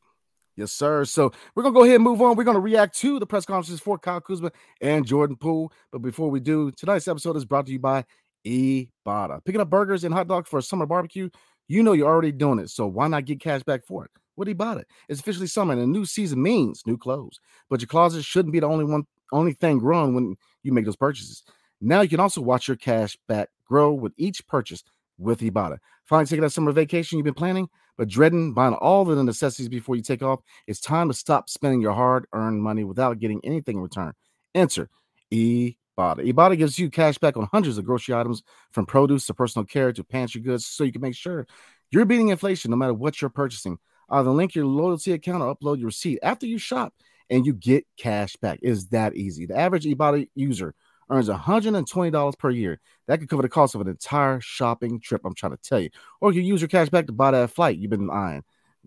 Yes, 0.56 0.72
sir. 0.72 1.04
So 1.04 1.32
we're 1.54 1.62
gonna 1.62 1.74
go 1.74 1.84
ahead 1.84 1.96
and 1.96 2.04
move 2.04 2.22
on. 2.22 2.34
We're 2.34 2.44
gonna 2.44 2.60
react 2.60 2.96
to 2.98 3.18
the 3.18 3.26
press 3.26 3.44
conferences 3.44 3.78
for 3.78 3.98
Kyle 3.98 4.20
Kuzma 4.20 4.50
and 4.80 5.04
Jordan 5.04 5.36
Poole. 5.36 5.70
But 5.92 6.00
before 6.00 6.30
we 6.30 6.40
do, 6.40 6.70
tonight's 6.72 7.08
episode 7.08 7.36
is 7.36 7.44
brought 7.44 7.66
to 7.66 7.72
you 7.72 7.78
by 7.78 8.04
Ibotta. 8.46 9.44
Picking 9.44 9.60
up 9.60 9.68
burgers 9.68 10.04
and 10.04 10.14
hot 10.14 10.28
dogs 10.28 10.48
for 10.48 10.58
a 10.58 10.62
summer 10.62 10.86
barbecue, 10.86 11.28
you 11.68 11.82
know 11.82 11.92
you're 11.92 12.08
already 12.08 12.32
doing 12.32 12.58
it. 12.58 12.70
So 12.70 12.86
why 12.86 13.06
not 13.08 13.26
get 13.26 13.40
cash 13.40 13.62
back 13.64 13.84
for 13.84 14.06
it? 14.06 14.10
What 14.36 14.46
he 14.46 14.54
it. 14.54 14.86
It's 15.08 15.20
officially 15.20 15.48
summer, 15.48 15.72
and 15.72 15.82
a 15.82 15.86
new 15.86 16.04
season 16.04 16.42
means 16.42 16.82
new 16.86 16.96
clothes. 16.96 17.40
But 17.68 17.80
your 17.80 17.88
closet 17.88 18.24
shouldn't 18.24 18.52
be 18.52 18.60
the 18.60 18.66
only 18.66 18.84
one, 18.84 19.06
only 19.32 19.54
thing 19.54 19.78
growing 19.78 20.14
when 20.14 20.36
you 20.62 20.72
make 20.72 20.84
those 20.84 20.94
purchases. 20.96 21.42
Now 21.80 22.02
you 22.02 22.08
can 22.08 22.20
also 22.20 22.40
watch 22.40 22.68
your 22.68 22.76
cash 22.76 23.18
back 23.28 23.48
grow 23.66 23.92
with 23.92 24.12
each 24.16 24.46
purchase 24.46 24.84
with 25.18 25.40
Ibotta. 25.40 25.78
Finally 26.04 26.26
taking 26.26 26.42
that 26.42 26.50
summer 26.50 26.70
vacation 26.70 27.18
you've 27.18 27.24
been 27.24 27.34
planning, 27.34 27.68
but 27.96 28.08
dreading 28.08 28.52
buying 28.52 28.74
all 28.74 29.10
of 29.10 29.16
the 29.16 29.24
necessities 29.24 29.68
before 29.68 29.96
you 29.96 30.02
take 30.02 30.22
off. 30.22 30.40
It's 30.66 30.80
time 30.80 31.08
to 31.08 31.14
stop 31.14 31.48
spending 31.48 31.80
your 31.80 31.94
hard-earned 31.94 32.62
money 32.62 32.84
without 32.84 33.18
getting 33.18 33.40
anything 33.42 33.76
in 33.76 33.82
return. 33.82 34.12
Enter 34.54 34.90
Ibotta. 35.32 35.76
Ibotta 35.98 36.58
gives 36.58 36.78
you 36.78 36.90
cash 36.90 37.16
back 37.16 37.36
on 37.36 37.48
hundreds 37.52 37.78
of 37.78 37.86
grocery 37.86 38.14
items, 38.14 38.42
from 38.70 38.84
produce 38.84 39.26
to 39.26 39.34
personal 39.34 39.64
care 39.64 39.92
to 39.92 40.04
pantry 40.04 40.42
goods, 40.42 40.66
so 40.66 40.84
you 40.84 40.92
can 40.92 41.00
make 41.00 41.14
sure 41.14 41.46
you're 41.90 42.04
beating 42.04 42.28
inflation 42.28 42.70
no 42.70 42.76
matter 42.76 42.94
what 42.94 43.20
you're 43.20 43.30
purchasing. 43.30 43.78
Uh, 44.10 44.16
Either 44.16 44.30
link 44.30 44.54
your 44.54 44.66
loyalty 44.66 45.12
account 45.12 45.42
or 45.42 45.54
upload 45.54 45.78
your 45.78 45.86
receipt 45.86 46.18
after 46.22 46.46
you 46.46 46.58
shop 46.58 46.94
and 47.30 47.46
you 47.46 47.52
get 47.52 47.86
cash 47.96 48.36
back. 48.36 48.58
It's 48.62 48.86
that 48.86 49.14
easy. 49.16 49.46
The 49.46 49.56
average 49.56 49.84
Ibotta 49.84 50.28
user 50.34 50.74
earns 51.10 51.28
$120 51.28 52.38
per 52.38 52.50
year. 52.50 52.80
That 53.06 53.20
could 53.20 53.28
cover 53.28 53.42
the 53.42 53.48
cost 53.48 53.74
of 53.74 53.80
an 53.80 53.88
entire 53.88 54.40
shopping 54.40 55.00
trip, 55.00 55.22
I'm 55.24 55.34
trying 55.34 55.52
to 55.52 55.62
tell 55.62 55.80
you. 55.80 55.90
Or 56.20 56.32
you 56.32 56.42
use 56.42 56.60
your 56.60 56.68
cash 56.68 56.88
back 56.88 57.06
to 57.06 57.12
buy 57.12 57.30
that 57.32 57.50
flight 57.50 57.78
you've 57.78 57.90
been 57.90 58.10
eyeing. 58.10 58.44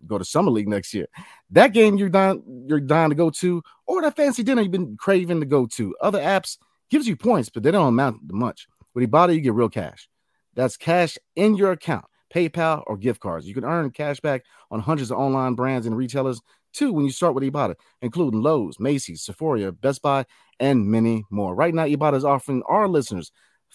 Go 0.07 0.17
to 0.17 0.25
Summer 0.25 0.51
League 0.51 0.69
next 0.69 0.93
year. 0.93 1.07
That 1.51 1.73
game 1.73 1.97
you're 1.97 2.09
dying, 2.09 2.65
you're 2.67 2.79
dying 2.79 3.09
to 3.09 3.15
go 3.15 3.29
to, 3.31 3.61
or 3.85 4.01
that 4.01 4.15
fancy 4.15 4.43
dinner 4.43 4.61
you've 4.61 4.71
been 4.71 4.95
craving 4.97 5.41
to 5.41 5.45
go 5.45 5.65
to. 5.65 5.95
Other 5.99 6.19
apps 6.19 6.57
gives 6.89 7.07
you 7.07 7.15
points, 7.15 7.49
but 7.49 7.63
they 7.63 7.71
don't 7.71 7.87
amount 7.87 8.27
to 8.29 8.33
much. 8.33 8.67
With 8.93 9.09
Ibotta, 9.09 9.35
you 9.35 9.41
get 9.41 9.53
real 9.53 9.69
cash. 9.69 10.09
That's 10.55 10.77
cash 10.77 11.17
in 11.35 11.55
your 11.55 11.71
account, 11.71 12.05
PayPal 12.33 12.83
or 12.87 12.97
gift 12.97 13.19
cards. 13.19 13.47
You 13.47 13.53
can 13.53 13.65
earn 13.65 13.89
cash 13.91 14.19
back 14.19 14.43
on 14.71 14.79
hundreds 14.79 15.11
of 15.11 15.17
online 15.17 15.55
brands 15.55 15.87
and 15.87 15.95
retailers 15.95 16.41
too 16.73 16.93
when 16.93 17.05
you 17.05 17.11
start 17.11 17.33
with 17.33 17.43
Ibotta, 17.43 17.75
including 18.01 18.41
Lowe's, 18.41 18.79
Macy's, 18.79 19.23
Sephora, 19.23 19.71
Best 19.71 20.01
Buy, 20.01 20.25
and 20.59 20.85
many 20.85 21.25
more. 21.29 21.55
Right 21.55 21.73
now, 21.73 21.85
Ibotta 21.85 22.15
is 22.15 22.25
offering 22.25 22.63
our 22.67 22.87
listeners 22.87 23.31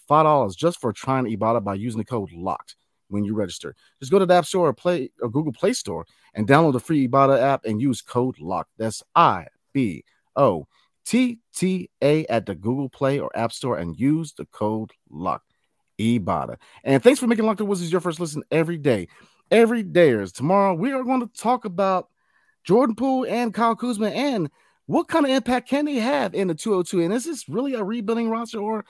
$5 0.09 0.57
just 0.57 0.81
for 0.81 0.93
trying 0.93 1.25
Ibotta 1.25 1.63
by 1.65 1.75
using 1.75 1.99
the 1.99 2.05
code 2.05 2.31
LOCKED 2.33 2.75
when 3.09 3.25
you 3.25 3.35
register. 3.35 3.75
Just 4.01 4.13
go 4.13 4.19
to 4.19 4.27
the 4.27 4.35
App 4.35 4.47
Store 4.47 4.69
or 4.69 4.73
Play 4.73 5.11
or 5.21 5.29
Google 5.29 5.53
Play 5.53 5.73
Store 5.73 6.05
and 6.35 6.47
download 6.47 6.73
the 6.73 6.81
free 6.81 7.09
Ibotta 7.09 7.41
app 7.41 7.65
and 7.65 7.81
use 7.81 8.03
code 8.03 8.39
LOCKED. 8.41 8.71
That's 8.79 9.03
I 9.15 9.47
B 9.73 10.05
O 10.37 10.67
T 11.05 11.39
T 11.55 11.91
A 12.03 12.27
at 12.27 12.47
the 12.47 12.55
Google 12.55 12.89
Play 12.89 13.19
or 13.19 13.35
App 13.37 13.53
Store 13.53 13.79
and 13.79 13.99
use 13.99 14.35
the 14.35 14.47
code 14.47 14.93
LOCKED. 15.11 15.54
Ibotta. 15.99 16.57
And 16.83 17.03
thanks 17.03 17.21
for 17.21 17.27
making 17.27 17.47
Locked 17.47 17.61
On 17.61 17.67
Wizards 17.67 17.93
your 17.93 18.01
first 18.01 18.21
listen 18.21 18.43
every 18.51 18.79
day. 18.79 19.09
Every 19.51 19.83
day 19.83 20.11
is 20.11 20.33
tomorrow. 20.33 20.75
We 20.75 20.93
are 20.93 21.03
going 21.03 21.21
to 21.21 21.27
talk 21.39 21.65
about 21.65 22.09
Jordan 22.65 22.97
Poole 22.97 23.27
and 23.27 23.53
Kyle 23.53 23.77
Kuzma 23.77 24.09
and 24.09 24.51
what 24.87 25.09
kind 25.09 25.25
of 25.25 25.31
impact 25.31 25.69
can 25.69 25.85
they 25.85 25.97
have 25.97 26.35
in 26.35 26.49
the 26.49 26.55
202? 26.55 27.03
And 27.03 27.13
is 27.13 27.25
this 27.25 27.49
really 27.49 27.75
a 27.75 27.85
rebuilding 27.85 28.31
roster 28.31 28.59
or 28.59 28.85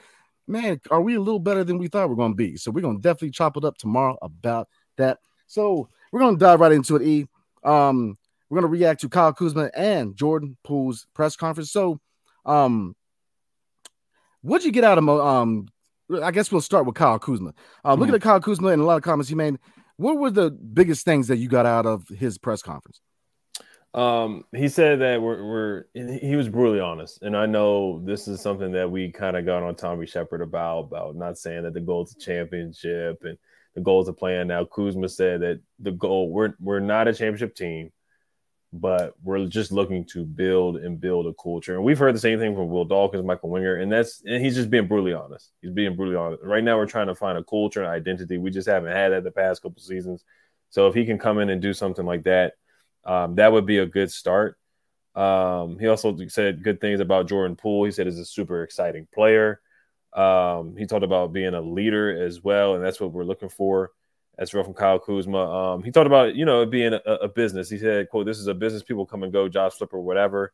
man, 0.47 0.79
are 0.91 1.01
we 1.01 1.15
a 1.15 1.19
little 1.19 1.39
better 1.39 1.63
than 1.63 1.77
we 1.77 1.87
thought 1.87 2.09
we 2.09 2.13
are 2.13 2.17
going 2.17 2.31
to 2.31 2.35
be? 2.35 2.57
So 2.57 2.71
we're 2.71 2.81
going 2.81 2.97
to 2.97 3.01
definitely 3.01 3.31
chop 3.31 3.57
it 3.57 3.65
up 3.65 3.77
tomorrow 3.77 4.17
about 4.21 4.69
that. 4.97 5.19
So 5.47 5.89
we're 6.11 6.19
going 6.19 6.35
to 6.35 6.39
dive 6.39 6.59
right 6.59 6.71
into 6.71 6.95
it. 6.95 7.01
E. 7.03 7.27
Um, 7.63 8.17
we're 8.49 8.61
going 8.61 8.71
to 8.71 8.79
react 8.79 9.01
to 9.01 9.09
Kyle 9.09 9.33
Kuzma 9.33 9.71
and 9.75 10.15
Jordan 10.15 10.57
Poole's 10.63 11.07
press 11.13 11.35
conference. 11.35 11.71
So, 11.71 11.99
um, 12.45 12.95
what'd 14.41 14.65
you 14.65 14.71
get 14.71 14.83
out 14.83 14.99
of 14.99 15.09
um? 15.09 15.67
I 16.21 16.31
guess 16.31 16.51
we'll 16.51 16.61
start 16.61 16.85
with 16.85 16.95
Kyle 16.95 17.19
Kuzma. 17.19 17.53
Uh, 17.83 17.91
mm-hmm. 17.91 17.99
Looking 17.99 18.15
at 18.15 18.21
Kyle 18.21 18.39
Kuzma 18.39 18.69
and 18.69 18.81
a 18.81 18.85
lot 18.85 18.97
of 18.97 19.03
comments 19.03 19.29
he 19.29 19.35
made, 19.35 19.57
what 19.97 20.17
were 20.17 20.31
the 20.31 20.51
biggest 20.51 21.05
things 21.05 21.27
that 21.27 21.37
you 21.37 21.47
got 21.47 21.65
out 21.65 21.85
of 21.85 22.07
his 22.09 22.37
press 22.37 22.61
conference? 22.61 23.01
Um, 23.93 24.43
he 24.53 24.67
said 24.67 24.99
that 24.99 25.21
we're, 25.21 25.43
we're 25.45 25.85
he 25.93 26.35
was 26.35 26.49
brutally 26.49 26.81
honest, 26.81 27.21
and 27.21 27.35
I 27.35 27.45
know 27.45 28.01
this 28.03 28.27
is 28.27 28.41
something 28.41 28.73
that 28.73 28.91
we 28.91 29.09
kind 29.09 29.37
of 29.37 29.45
got 29.45 29.63
on 29.63 29.73
Tommy 29.75 30.05
Sheppard 30.05 30.41
about 30.41 30.79
about 30.79 31.15
not 31.15 31.37
saying 31.37 31.63
that 31.63 31.73
the 31.73 31.79
goal 31.79 32.03
is 32.03 32.13
a 32.13 32.19
championship 32.19 33.23
and 33.23 33.37
the 33.73 33.79
goal 33.79 34.01
is 34.01 34.07
to 34.07 34.13
play. 34.13 34.37
And 34.37 34.49
now 34.49 34.65
Kuzma 34.65 35.07
said 35.07 35.39
that 35.41 35.61
the 35.79 35.93
goal 35.93 36.29
we're 36.29 36.55
we're 36.59 36.81
not 36.81 37.07
a 37.07 37.13
championship 37.13 37.55
team, 37.55 37.89
but 38.79 39.13
we're 39.23 39.45
just 39.47 39.71
looking 39.71 40.05
to 40.05 40.25
build 40.25 40.77
and 40.77 40.99
build 40.99 41.27
a 41.27 41.33
culture. 41.41 41.75
And 41.75 41.83
we've 41.83 41.99
heard 41.99 42.15
the 42.15 42.19
same 42.19 42.39
thing 42.39 42.55
from 42.55 42.69
Will 42.69 42.85
Dawkins, 42.85 43.25
Michael 43.25 43.49
Winger, 43.49 43.75
and 43.75 43.91
that's 43.91 44.21
and 44.25 44.43
he's 44.43 44.55
just 44.55 44.69
being 44.69 44.87
brutally 44.87 45.13
honest. 45.13 45.51
He's 45.61 45.71
being 45.71 45.95
brutally 45.95 46.17
honest. 46.17 46.43
Right 46.43 46.63
now, 46.63 46.77
we're 46.77 46.85
trying 46.85 47.07
to 47.07 47.15
find 47.15 47.37
a 47.37 47.43
culture 47.43 47.81
and 47.81 47.89
identity. 47.89 48.37
We 48.37 48.51
just 48.51 48.67
haven't 48.67 48.91
had 48.91 49.09
that 49.09 49.23
the 49.23 49.31
past 49.31 49.61
couple 49.61 49.81
seasons. 49.81 50.23
So 50.69 50.87
if 50.87 50.95
he 50.95 51.05
can 51.05 51.17
come 51.17 51.39
in 51.39 51.49
and 51.49 51.61
do 51.61 51.73
something 51.73 52.05
like 52.05 52.23
that 52.23 52.53
um, 53.05 53.35
that 53.35 53.51
would 53.51 53.65
be 53.65 53.77
a 53.77 53.85
good 53.85 54.11
start. 54.11 54.57
Um, 55.13 55.79
he 55.79 55.87
also 55.87 56.17
said 56.27 56.63
good 56.63 56.81
things 56.81 56.99
about 56.99 57.27
Jordan 57.27 57.55
Poole. 57.55 57.85
He 57.85 57.91
said 57.91 58.07
he's 58.07 58.19
a 58.19 58.25
super 58.25 58.63
exciting 58.63 59.07
player. 59.13 59.61
Um, 60.13 60.75
he 60.75 60.85
talked 60.85 61.03
about 61.03 61.33
being 61.33 61.53
a 61.53 61.61
leader 61.61 62.25
as 62.25 62.43
well, 62.43 62.75
and 62.75 62.83
that's 62.83 62.99
what 62.99 63.11
we're 63.11 63.23
looking 63.23 63.49
for. 63.49 63.91
That's 64.37 64.53
real 64.53 64.63
from 64.63 64.73
Kyle 64.73 64.99
Kuzma. 64.99 65.73
Um, 65.73 65.83
he 65.83 65.91
talked 65.91 66.07
about 66.07 66.35
you 66.35 66.45
know 66.45 66.61
it 66.61 66.71
being 66.71 66.93
a, 66.93 67.01
a, 67.05 67.27
business. 67.27 67.69
He 67.69 67.77
said, 67.77 68.09
"quote 68.09 68.25
This 68.25 68.39
is 68.39 68.47
a 68.47 68.53
business. 68.53 68.83
People 68.83 69.05
come 69.05 69.23
and 69.23 69.31
go, 69.31 69.47
job 69.47 69.73
flipper, 69.73 69.99
whatever." 69.99 70.53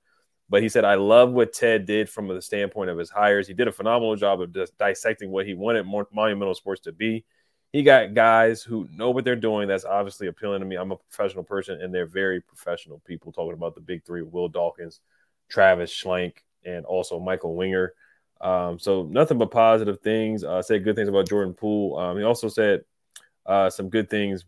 But 0.49 0.61
he 0.61 0.69
said, 0.69 0.85
"I 0.85 0.95
love 0.95 1.31
what 1.31 1.53
Ted 1.53 1.85
did 1.85 2.09
from 2.09 2.27
the 2.27 2.41
standpoint 2.41 2.89
of 2.89 2.97
his 2.97 3.09
hires. 3.09 3.47
He 3.47 3.53
did 3.53 3.67
a 3.67 3.71
phenomenal 3.71 4.15
job 4.15 4.41
of 4.41 4.53
just 4.53 4.77
dissecting 4.77 5.31
what 5.31 5.45
he 5.45 5.53
wanted 5.53 5.85
Monumental 6.11 6.55
Sports 6.55 6.81
to 6.81 6.91
be." 6.91 7.25
he 7.71 7.83
got 7.83 8.13
guys 8.13 8.61
who 8.61 8.87
know 8.91 9.11
what 9.11 9.23
they're 9.23 9.35
doing. 9.35 9.67
That's 9.67 9.85
obviously 9.85 10.27
appealing 10.27 10.59
to 10.59 10.65
me. 10.65 10.75
I'm 10.75 10.91
a 10.91 10.97
professional 10.97 11.43
person, 11.43 11.81
and 11.81 11.93
they're 11.93 12.05
very 12.05 12.41
professional 12.41 13.01
people 13.05 13.31
talking 13.31 13.53
about 13.53 13.75
the 13.75 13.81
big 13.81 14.03
three: 14.03 14.21
Will 14.21 14.49
Dawkins, 14.49 14.99
Travis 15.49 15.91
Schlenk, 15.91 16.33
and 16.65 16.85
also 16.85 17.19
Michael 17.19 17.55
Winger. 17.55 17.93
Um, 18.41 18.79
so 18.79 19.03
nothing 19.03 19.37
but 19.37 19.51
positive 19.51 20.01
things. 20.01 20.43
Uh, 20.43 20.61
said 20.61 20.83
good 20.83 20.95
things 20.95 21.07
about 21.07 21.29
Jordan 21.29 21.53
Poole. 21.53 21.97
Um, 21.97 22.17
he 22.17 22.23
also 22.23 22.49
said 22.49 22.81
uh, 23.45 23.69
some 23.69 23.89
good 23.89 24.09
things 24.09 24.45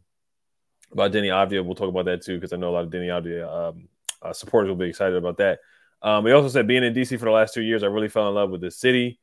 about 0.91 1.11
Deni 1.11 1.27
Avdija. 1.27 1.65
We'll 1.65 1.75
talk 1.75 1.89
about 1.89 2.05
that 2.05 2.23
too 2.23 2.35
because 2.35 2.53
I 2.53 2.57
know 2.57 2.69
a 2.69 2.75
lot 2.75 2.83
of 2.83 2.89
Deni 2.89 3.07
Avdija 3.07 3.69
um, 3.69 3.87
uh, 4.21 4.33
supporters 4.33 4.69
will 4.69 4.75
be 4.75 4.85
excited 4.85 5.15
about 5.15 5.37
that. 5.37 5.59
Um, 6.01 6.25
he 6.25 6.31
also 6.31 6.49
said 6.49 6.67
being 6.67 6.83
in 6.83 6.93
DC 6.93 7.17
for 7.17 7.25
the 7.25 7.31
last 7.31 7.53
two 7.53 7.61
years, 7.61 7.83
I 7.83 7.87
really 7.87 8.09
fell 8.09 8.27
in 8.27 8.35
love 8.35 8.49
with 8.49 8.61
the 8.61 8.71
city. 8.71 9.19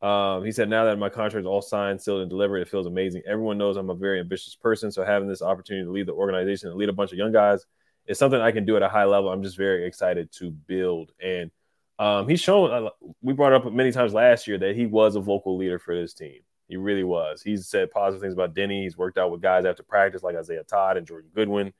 Um, 0.00 0.44
he 0.44 0.50
said, 0.50 0.68
now 0.68 0.84
that 0.86 0.98
my 0.98 1.08
contract 1.08 1.44
is 1.44 1.46
all 1.46 1.62
signed, 1.62 2.00
sealed, 2.00 2.22
and 2.22 2.30
delivered, 2.30 2.58
it 2.58 2.68
feels 2.68 2.86
amazing. 2.86 3.22
Everyone 3.24 3.56
knows 3.56 3.76
I'm 3.76 3.90
a 3.90 3.94
very 3.94 4.18
ambitious 4.18 4.56
person. 4.56 4.90
So 4.90 5.04
having 5.04 5.28
this 5.28 5.42
opportunity 5.42 5.84
to 5.84 5.92
lead 5.92 6.06
the 6.06 6.12
organization 6.12 6.70
and 6.70 6.78
lead 6.78 6.88
a 6.88 6.92
bunch 6.92 7.12
of 7.12 7.18
young 7.18 7.32
guys 7.32 7.64
is 8.06 8.18
something 8.18 8.40
I 8.40 8.50
can 8.50 8.64
do 8.64 8.76
at 8.76 8.82
a 8.82 8.88
high 8.88 9.04
level. 9.04 9.30
I'm 9.30 9.44
just 9.44 9.56
very 9.56 9.86
excited 9.86 10.32
to 10.38 10.50
build. 10.50 11.12
And 11.22 11.52
um, 12.00 12.28
he's 12.28 12.40
shown, 12.40 12.72
uh, 12.72 12.90
we 13.20 13.32
brought 13.32 13.52
up 13.52 13.72
many 13.72 13.92
times 13.92 14.12
last 14.12 14.48
year 14.48 14.58
that 14.58 14.74
he 14.74 14.86
was 14.86 15.14
a 15.14 15.20
vocal 15.20 15.56
leader 15.56 15.78
for 15.78 15.94
this 15.94 16.14
team. 16.14 16.40
He 16.72 16.78
really 16.78 17.04
was. 17.04 17.42
He's 17.42 17.66
said 17.66 17.90
positive 17.90 18.22
things 18.22 18.34
about 18.34 18.54
Deni. 18.54 18.82
He's 18.82 18.96
worked 18.96 19.18
out 19.18 19.30
with 19.30 19.42
guys 19.42 19.64
after 19.64 19.82
practice 19.82 20.22
like 20.22 20.36
Isaiah 20.36 20.64
Todd 20.64 20.96
and 20.96 21.06
Jordan 21.06 21.30
Goodwin. 21.34 21.72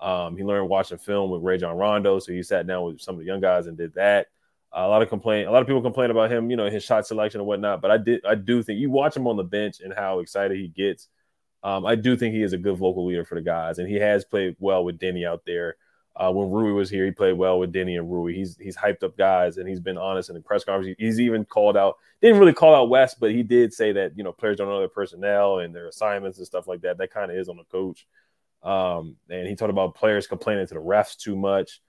Um, 0.00 0.36
he 0.36 0.44
learned 0.44 0.68
watching 0.68 0.98
film 0.98 1.30
with 1.30 1.42
Rajon 1.42 1.76
Rondo. 1.76 2.18
So 2.18 2.32
he 2.32 2.42
sat 2.42 2.66
down 2.66 2.84
with 2.84 3.00
some 3.00 3.14
of 3.14 3.18
the 3.20 3.26
young 3.26 3.40
guys 3.40 3.66
and 3.66 3.76
did 3.76 3.94
that 3.94 4.28
a 4.76 4.86
lot 4.86 5.02
of 5.02 5.08
complain, 5.08 5.46
a 5.46 5.50
lot 5.50 5.62
of 5.62 5.66
people 5.66 5.82
complain 5.82 6.10
about 6.10 6.30
him, 6.30 6.50
you 6.50 6.56
know, 6.56 6.68
his 6.68 6.84
shot 6.84 7.06
selection 7.06 7.40
and 7.40 7.48
whatnot. 7.48 7.80
But 7.80 7.90
I 7.90 7.96
did, 7.96 8.24
I 8.26 8.34
do 8.34 8.62
think 8.62 8.78
you 8.78 8.90
watch 8.90 9.16
him 9.16 9.26
on 9.26 9.36
the 9.36 9.44
bench 9.44 9.80
and 9.80 9.92
how 9.92 10.18
excited 10.20 10.56
he 10.58 10.68
gets. 10.68 11.08
Um, 11.62 11.86
I 11.86 11.94
do 11.94 12.16
think 12.16 12.34
he 12.34 12.42
is 12.42 12.52
a 12.52 12.58
good 12.58 12.76
vocal 12.76 13.06
leader 13.06 13.24
for 13.24 13.34
the 13.34 13.40
guys, 13.40 13.78
and 13.78 13.88
he 13.88 13.96
has 13.96 14.24
played 14.24 14.54
well 14.58 14.84
with 14.84 14.98
Deni 14.98 15.26
out 15.26 15.42
there. 15.46 15.76
Uh, 16.18 16.32
when 16.32 16.50
Rui 16.50 16.72
was 16.72 16.88
here, 16.88 17.04
he 17.04 17.10
played 17.10 17.34
well 17.34 17.58
with 17.58 17.74
Deni 17.74 17.98
and 17.98 18.10
Rui. 18.10 18.32
He's 18.34 18.56
he's 18.58 18.76
hyped 18.76 19.02
up 19.02 19.18
guys, 19.18 19.58
and 19.58 19.68
he's 19.68 19.80
been 19.80 19.98
honest 19.98 20.30
in 20.30 20.34
the 20.34 20.40
press 20.40 20.64
conference. 20.64 20.96
He's 20.98 21.20
even 21.20 21.44
called 21.44 21.76
out, 21.76 21.96
didn't 22.22 22.38
really 22.38 22.54
call 22.54 22.74
out 22.74 22.88
West, 22.88 23.20
but 23.20 23.32
he 23.32 23.42
did 23.42 23.74
say 23.74 23.92
that 23.92 24.16
you 24.16 24.24
know 24.24 24.32
players 24.32 24.56
don't 24.56 24.68
know 24.68 24.78
their 24.78 24.88
personnel 24.88 25.58
and 25.58 25.74
their 25.74 25.88
assignments 25.88 26.38
and 26.38 26.46
stuff 26.46 26.66
like 26.66 26.80
that. 26.80 26.96
That 26.96 27.12
kind 27.12 27.30
of 27.30 27.36
is 27.36 27.50
on 27.50 27.58
the 27.58 27.64
coach. 27.64 28.06
Um, 28.62 29.16
and 29.28 29.46
he 29.46 29.54
talked 29.54 29.70
about 29.70 29.94
players 29.94 30.26
complaining 30.26 30.66
to 30.66 30.74
the 30.74 30.80
refs 30.80 31.16
too 31.16 31.36
much. 31.36 31.80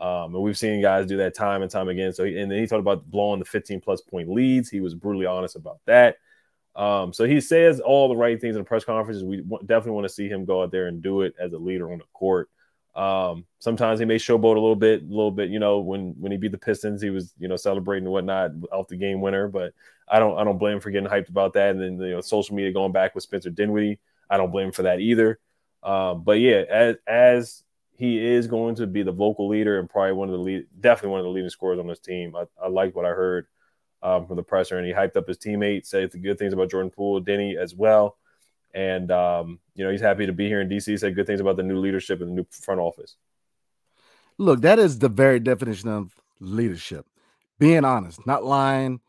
Um, 0.00 0.34
and 0.34 0.42
we've 0.42 0.58
seen 0.58 0.82
guys 0.82 1.06
do 1.06 1.16
that 1.18 1.34
time 1.34 1.62
and 1.62 1.70
time 1.70 1.88
again. 1.88 2.12
So, 2.12 2.24
he, 2.24 2.38
and 2.38 2.50
then 2.50 2.58
he 2.58 2.66
talked 2.66 2.80
about 2.80 3.06
blowing 3.10 3.38
the 3.38 3.46
15 3.46 3.80
plus 3.80 4.02
point 4.02 4.28
leads. 4.28 4.68
He 4.68 4.80
was 4.80 4.94
brutally 4.94 5.24
honest 5.24 5.56
about 5.56 5.78
that. 5.86 6.16
Um, 6.74 7.14
so 7.14 7.24
he 7.24 7.40
says 7.40 7.80
all 7.80 8.08
the 8.08 8.16
right 8.16 8.38
things 8.38 8.54
in 8.54 8.60
the 8.60 8.66
press 8.66 8.84
conferences. 8.84 9.24
We 9.24 9.42
definitely 9.64 9.92
want 9.92 10.04
to 10.08 10.12
see 10.12 10.28
him 10.28 10.44
go 10.44 10.62
out 10.62 10.70
there 10.70 10.88
and 10.88 11.00
do 11.00 11.22
it 11.22 11.34
as 11.40 11.54
a 11.54 11.58
leader 11.58 11.90
on 11.90 11.98
the 11.98 12.04
court. 12.12 12.50
Um, 12.96 13.44
sometimes 13.58 14.00
he 14.00 14.06
may 14.06 14.16
showboat 14.16 14.56
a 14.56 14.60
little 14.60 14.74
bit, 14.74 15.02
a 15.02 15.06
little 15.06 15.30
bit. 15.30 15.50
You 15.50 15.58
know, 15.58 15.80
when 15.80 16.14
when 16.18 16.32
he 16.32 16.38
beat 16.38 16.52
the 16.52 16.58
Pistons, 16.58 17.02
he 17.02 17.10
was 17.10 17.34
you 17.38 17.46
know 17.46 17.56
celebrating 17.56 18.06
and 18.06 18.12
whatnot 18.12 18.52
off 18.72 18.88
the 18.88 18.96
game 18.96 19.20
winner. 19.20 19.48
But 19.48 19.74
I 20.08 20.18
don't 20.18 20.38
I 20.38 20.44
don't 20.44 20.58
blame 20.58 20.74
him 20.74 20.80
for 20.80 20.90
getting 20.90 21.08
hyped 21.08 21.28
about 21.28 21.52
that. 21.54 21.70
And 21.70 21.80
then 21.80 21.98
you 22.00 22.14
know 22.14 22.20
social 22.22 22.56
media 22.56 22.72
going 22.72 22.92
back 22.92 23.14
with 23.14 23.22
Spencer 23.22 23.50
Dinwiddie, 23.50 23.98
I 24.30 24.38
don't 24.38 24.50
blame 24.50 24.68
him 24.68 24.72
for 24.72 24.84
that 24.84 25.00
either. 25.00 25.38
Um, 25.82 26.24
but 26.24 26.40
yeah, 26.40 26.64
as 26.68 26.96
as 27.06 27.62
he 27.92 28.24
is 28.24 28.46
going 28.46 28.74
to 28.76 28.86
be 28.86 29.02
the 29.02 29.12
vocal 29.12 29.48
leader 29.48 29.78
and 29.78 29.88
probably 29.88 30.12
one 30.12 30.28
of 30.28 30.32
the 30.32 30.40
lead, 30.40 30.66
definitely 30.80 31.10
one 31.10 31.20
of 31.20 31.24
the 31.24 31.30
leading 31.30 31.50
scorers 31.50 31.78
on 31.78 31.86
this 31.86 31.98
team. 31.98 32.36
I, 32.36 32.44
I 32.62 32.68
like 32.68 32.94
what 32.94 33.06
I 33.06 33.10
heard 33.10 33.46
um, 34.02 34.26
from 34.26 34.36
the 34.36 34.42
presser, 34.42 34.76
and 34.76 34.86
he 34.86 34.92
hyped 34.92 35.16
up 35.16 35.26
his 35.26 35.38
teammates, 35.38 35.90
said 35.90 36.10
the 36.10 36.18
good 36.18 36.38
things 36.38 36.52
about 36.52 36.70
Jordan 36.70 36.90
Poole, 36.90 37.22
Deni 37.22 37.56
as 37.56 37.74
well, 37.74 38.18
and 38.76 39.10
um, 39.10 39.58
you 39.74 39.84
know 39.84 39.90
he's 39.90 40.02
happy 40.02 40.26
to 40.26 40.32
be 40.32 40.46
here 40.46 40.60
in 40.60 40.68
DC. 40.68 40.86
He 40.86 40.96
Said 40.98 41.16
good 41.16 41.26
things 41.26 41.40
about 41.40 41.56
the 41.56 41.62
new 41.62 41.78
leadership 41.78 42.20
and 42.20 42.30
the 42.30 42.34
new 42.34 42.46
front 42.50 42.78
office. 42.78 43.16
Look, 44.38 44.60
that 44.60 44.78
is 44.78 44.98
the 44.98 45.08
very 45.08 45.40
definition 45.40 45.88
of 45.88 46.14
leadership: 46.38 47.06
being 47.58 47.84
honest, 47.84 48.24
not 48.26 48.44
lying. 48.44 49.00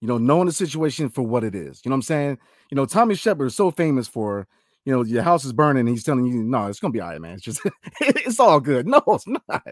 You 0.00 0.08
know, 0.08 0.18
knowing 0.18 0.46
the 0.46 0.52
situation 0.52 1.08
for 1.08 1.22
what 1.22 1.42
it 1.42 1.54
is. 1.54 1.80
You 1.82 1.88
know 1.88 1.94
what 1.94 1.98
I'm 1.98 2.02
saying? 2.02 2.38
You 2.70 2.76
know, 2.76 2.84
Tommy 2.84 3.14
Sheppard 3.14 3.46
is 3.46 3.56
so 3.56 3.70
famous 3.70 4.06
for 4.06 4.46
you 4.84 4.92
know, 4.92 5.02
your 5.02 5.24
house 5.24 5.44
is 5.44 5.52
burning, 5.52 5.80
and 5.80 5.88
he's 5.88 6.04
telling 6.04 6.26
you, 6.26 6.44
no, 6.44 6.66
it's 6.66 6.78
gonna 6.78 6.92
be 6.92 7.00
all 7.00 7.08
right, 7.08 7.20
man. 7.20 7.34
It's 7.34 7.42
just 7.42 7.60
it's 8.00 8.38
all 8.38 8.60
good. 8.60 8.86
No, 8.86 9.02
it's 9.08 9.26
not. 9.26 9.66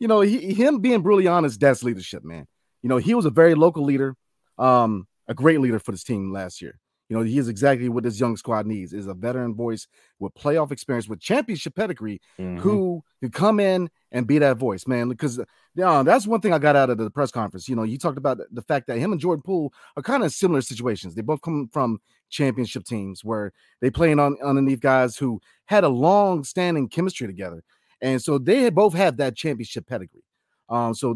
You 0.00 0.08
know, 0.08 0.22
he, 0.22 0.52
him 0.52 0.80
being 0.80 1.02
brutally 1.02 1.28
honest, 1.28 1.60
that's 1.60 1.84
leadership, 1.84 2.24
man. 2.24 2.48
You 2.82 2.88
know, 2.88 2.96
he 2.96 3.14
was 3.14 3.26
a 3.26 3.30
very 3.30 3.54
local 3.54 3.84
leader, 3.84 4.16
um, 4.58 5.06
a 5.28 5.34
great 5.34 5.60
leader 5.60 5.78
for 5.78 5.92
this 5.92 6.02
team 6.02 6.32
last 6.32 6.60
year. 6.60 6.80
You 7.08 7.16
know, 7.16 7.22
he 7.22 7.38
is 7.38 7.48
exactly 7.48 7.88
what 7.88 8.02
this 8.02 8.18
young 8.18 8.36
squad 8.36 8.66
needs 8.66 8.92
is 8.92 9.06
a 9.06 9.14
veteran 9.14 9.54
voice 9.54 9.86
with 10.18 10.34
playoff 10.34 10.72
experience, 10.72 11.08
with 11.08 11.20
championship 11.20 11.76
pedigree, 11.76 12.20
mm-hmm. 12.38 12.58
who 12.58 13.02
could 13.22 13.32
come 13.32 13.60
in 13.60 13.88
and 14.10 14.26
be 14.26 14.38
that 14.38 14.56
voice, 14.56 14.88
man. 14.88 15.08
Because 15.08 15.40
yeah, 15.76 16.02
that's 16.02 16.26
one 16.26 16.40
thing 16.40 16.52
I 16.52 16.58
got 16.58 16.74
out 16.74 16.90
of 16.90 16.98
the 16.98 17.10
press 17.10 17.30
conference. 17.30 17.68
You 17.68 17.76
know, 17.76 17.84
you 17.84 17.96
talked 17.96 18.18
about 18.18 18.38
the 18.50 18.62
fact 18.62 18.88
that 18.88 18.98
him 18.98 19.12
and 19.12 19.20
Jordan 19.20 19.42
Poole 19.42 19.72
are 19.96 20.02
kind 20.02 20.24
of 20.24 20.32
similar 20.32 20.62
situations. 20.62 21.14
They 21.14 21.22
both 21.22 21.42
come 21.42 21.68
from 21.72 22.00
championship 22.28 22.84
teams 22.84 23.24
where 23.24 23.52
they 23.80 23.90
playing 23.90 24.18
on 24.18 24.36
underneath 24.42 24.80
guys 24.80 25.16
who 25.16 25.40
had 25.66 25.84
a 25.84 25.88
long 25.88 26.42
standing 26.42 26.88
chemistry 26.88 27.26
together. 27.26 27.62
And 28.00 28.20
so 28.20 28.38
they 28.38 28.68
both 28.70 28.94
have 28.94 29.16
that 29.18 29.36
championship 29.36 29.86
pedigree. 29.86 30.24
Um, 30.68 30.94
so 30.94 31.14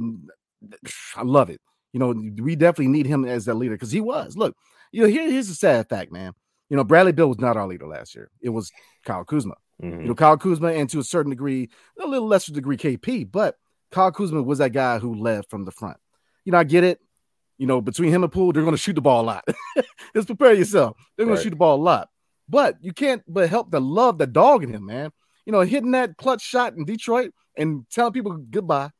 I 1.17 1.23
love 1.23 1.51
it. 1.51 1.61
You 1.93 1.99
know, 1.99 2.15
we 2.41 2.55
definitely 2.55 2.93
need 2.93 3.07
him 3.07 3.25
as 3.25 3.47
that 3.47 3.55
leader 3.55 3.75
because 3.75 3.91
he 3.91 4.01
was. 4.01 4.37
Look, 4.37 4.57
you 4.93 5.03
know, 5.03 5.09
here, 5.09 5.31
here's 5.31 5.49
a 5.49 5.55
sad 5.55 5.89
fact, 5.89 6.13
man. 6.13 6.33
You 6.69 6.77
know, 6.77 6.85
Bradley 6.85 7.13
Beal 7.13 7.29
was 7.29 7.39
not 7.41 7.57
our 7.57 7.67
leader 7.67 7.87
last 7.87 8.15
year. 8.15 8.31
It 8.41 8.51
was 8.51 8.71
Kyle 9.05 9.25
Kuzma. 9.25 9.55
Mhm. 9.83 10.03
You 10.03 10.09
know, 10.09 10.15
Kyle 10.15 10.37
Kuzma, 10.37 10.69
and 10.69 10.89
to 10.91 11.01
a 11.01 11.05
certain 11.05 11.31
degree, 11.31 11.69
a 11.99 12.07
little 12.07 12.29
lesser 12.29 12.53
degree, 12.53 12.77
KP, 12.77 13.25
but 13.31 13.57
Kyle 13.91 14.13
Kuzma 14.13 14.43
was 14.43 14.59
that 14.59 14.71
guy 14.73 14.99
who 14.99 15.15
led 15.15 15.47
from 15.49 15.65
the 15.65 15.73
front. 15.73 15.97
You 16.45 16.53
know, 16.53 16.59
I 16.59 16.65
get 16.65 16.85
it. 16.85 17.01
You 17.59 17.67
know, 17.67 17.81
between 17.81 18.11
him 18.13 18.23
and 18.23 18.33
Poole, 18.33 18.53
they're 18.53 18.63
going 18.63 18.75
to 18.75 18.81
shoot 18.81 18.95
the 18.95 19.01
ball 19.01 19.23
a 19.23 19.27
lot. 19.27 19.45
Just 20.15 20.27
prepare 20.29 20.55
yourself. 20.55 20.97
They're 21.17 21.27
going 21.27 21.35
Right. 21.35 21.39
to 21.39 21.43
shoot 21.45 21.51
the 21.51 21.57
ball 21.57 21.77
a 21.77 21.83
lot. 21.83 22.09
But 22.49 22.77
you 22.81 22.93
can't 22.93 23.23
but 23.29 23.49
help 23.51 23.71
the 23.71 23.81
love 23.81 24.19
the 24.19 24.27
dog 24.27 24.65
in 24.65 24.73
him, 24.73 24.87
man. 24.87 25.11
You 25.45 25.53
know, 25.53 25.61
hitting 25.61 25.91
that 25.93 26.17
clutch 26.17 26.43
shot 26.43 26.75
in 26.75 26.85
Detroit 26.85 27.33
and 27.57 27.85
telling 27.91 28.13
people 28.13 28.33
goodbye. 28.51 28.91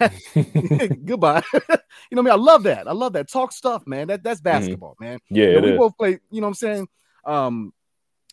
goodbye. 1.04 1.42
you 1.52 1.60
know 1.68 1.68
what 1.68 2.18
I 2.18 2.22
mean? 2.22 2.28
I 2.30 2.34
love 2.34 2.62
that. 2.64 2.88
I 2.88 2.92
love 2.92 3.12
that. 3.14 3.30
Talk 3.30 3.52
stuff, 3.52 3.86
man. 3.86 4.08
That 4.08 4.22
that's 4.22 4.40
basketball, 4.40 4.96
man. 5.00 5.18
Yeah, 5.30 5.46
You 5.46 5.54
know, 5.60 5.60
we 5.62 5.72
is. 5.72 5.78
both 5.78 5.96
play, 5.96 6.18
you 6.30 6.40
know 6.40 6.46
what 6.46 6.48
I'm 6.48 6.54
saying? 6.54 6.88
Um, 7.24 7.72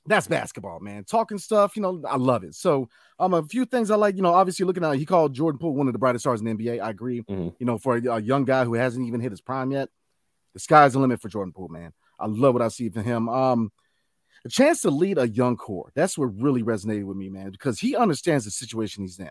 that's 0.05 0.27
basketball, 0.27 0.79
man. 0.79 1.03
Talking 1.03 1.37
stuff, 1.37 1.75
you 1.75 1.81
know, 1.83 2.01
I 2.07 2.17
love 2.17 2.43
it. 2.43 2.55
So, 2.55 2.89
um, 3.19 3.33
a 3.35 3.43
few 3.43 3.65
things 3.65 3.91
I 3.91 3.95
like, 3.95 4.15
you 4.15 4.23
know, 4.23 4.33
obviously 4.33 4.65
looking 4.65 4.83
at 4.83 4.95
he 4.95 5.05
called 5.05 5.33
Jordan 5.35 5.59
Poole 5.59 5.75
one 5.75 5.87
of 5.87 5.93
the 5.93 5.99
brightest 5.99 6.23
stars 6.23 6.41
in 6.41 6.45
the 6.47 6.53
NBA. 6.53 6.81
I 6.81 6.89
agree. 6.89 7.21
Mhm. 7.21 7.53
You 7.59 7.65
know, 7.65 7.77
for 7.77 7.97
a, 7.97 8.05
a 8.07 8.19
young 8.19 8.43
guy 8.43 8.65
who 8.65 8.73
hasn't 8.73 9.05
even 9.07 9.21
hit 9.21 9.31
his 9.31 9.41
prime 9.41 9.71
yet, 9.71 9.89
the 10.53 10.59
sky's 10.59 10.93
the 10.93 10.99
limit 10.99 11.21
for 11.21 11.29
Jordan 11.29 11.53
Poole, 11.53 11.69
man. 11.69 11.93
I 12.19 12.25
love 12.25 12.53
what 12.53 12.63
I 12.63 12.67
see 12.69 12.89
from 12.89 13.03
him. 13.03 13.29
Um, 13.29 13.71
a 14.43 14.49
chance 14.49 14.81
to 14.81 14.89
lead 14.89 15.19
a 15.19 15.27
young 15.29 15.55
core. 15.55 15.91
That's 15.93 16.17
what 16.17 16.35
really 16.35 16.63
resonated 16.63 17.03
with 17.05 17.15
me, 17.17 17.29
man, 17.29 17.51
because 17.51 17.79
he 17.79 17.95
understands 17.95 18.45
the 18.45 18.51
situation 18.51 19.03
he's 19.03 19.19
in. 19.19 19.29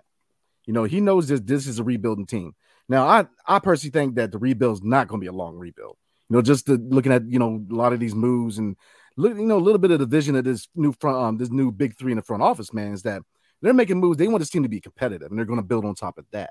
You 0.71 0.75
know, 0.75 0.85
he 0.85 1.00
knows 1.00 1.27
that 1.27 1.49
this 1.49 1.67
is 1.67 1.81
a 1.81 1.83
rebuilding 1.83 2.27
team. 2.27 2.55
Now, 2.89 3.05
I 3.05 3.27
I 3.45 3.59
personally 3.59 3.91
think 3.91 4.15
that 4.15 4.31
the 4.31 4.39
rebuild's 4.39 4.85
not 4.85 5.09
going 5.09 5.21
to 5.21 5.25
be 5.25 5.27
a 5.27 5.33
long 5.33 5.57
rebuild. 5.57 5.97
You 6.29 6.37
know, 6.37 6.43
just 6.43 6.67
the, 6.67 6.75
looking 6.75 7.11
at 7.11 7.29
you 7.29 7.41
know 7.41 7.61
a 7.69 7.75
lot 7.75 7.93
of 7.93 7.99
these 7.99 8.15
moves 8.15 8.57
and 8.57 8.77
look, 9.17 9.37
you 9.37 9.47
know, 9.47 9.57
a 9.57 9.67
little 9.67 9.81
bit 9.81 9.91
of 9.91 9.99
the 9.99 10.07
vision 10.07 10.37
of 10.37 10.45
this 10.45 10.69
new 10.77 10.93
front, 10.93 11.17
um, 11.19 11.39
this 11.39 11.50
new 11.50 11.73
big 11.73 11.99
three 11.99 12.12
in 12.12 12.19
the 12.19 12.23
front 12.23 12.45
office, 12.45 12.73
man, 12.73 12.93
is 12.93 13.03
that 13.03 13.23
they're 13.61 13.75
making 13.75 13.99
moves. 13.99 14.17
They 14.17 14.29
want 14.29 14.39
this 14.43 14.50
team 14.50 14.62
to 14.62 14.69
be 14.69 14.81
competitive, 14.81 15.29
and 15.33 15.37
they're 15.37 15.45
going 15.45 15.59
to 15.59 15.67
build 15.67 15.85
on 15.85 15.97
top 15.97 16.19
of 16.19 16.25
that. 16.31 16.50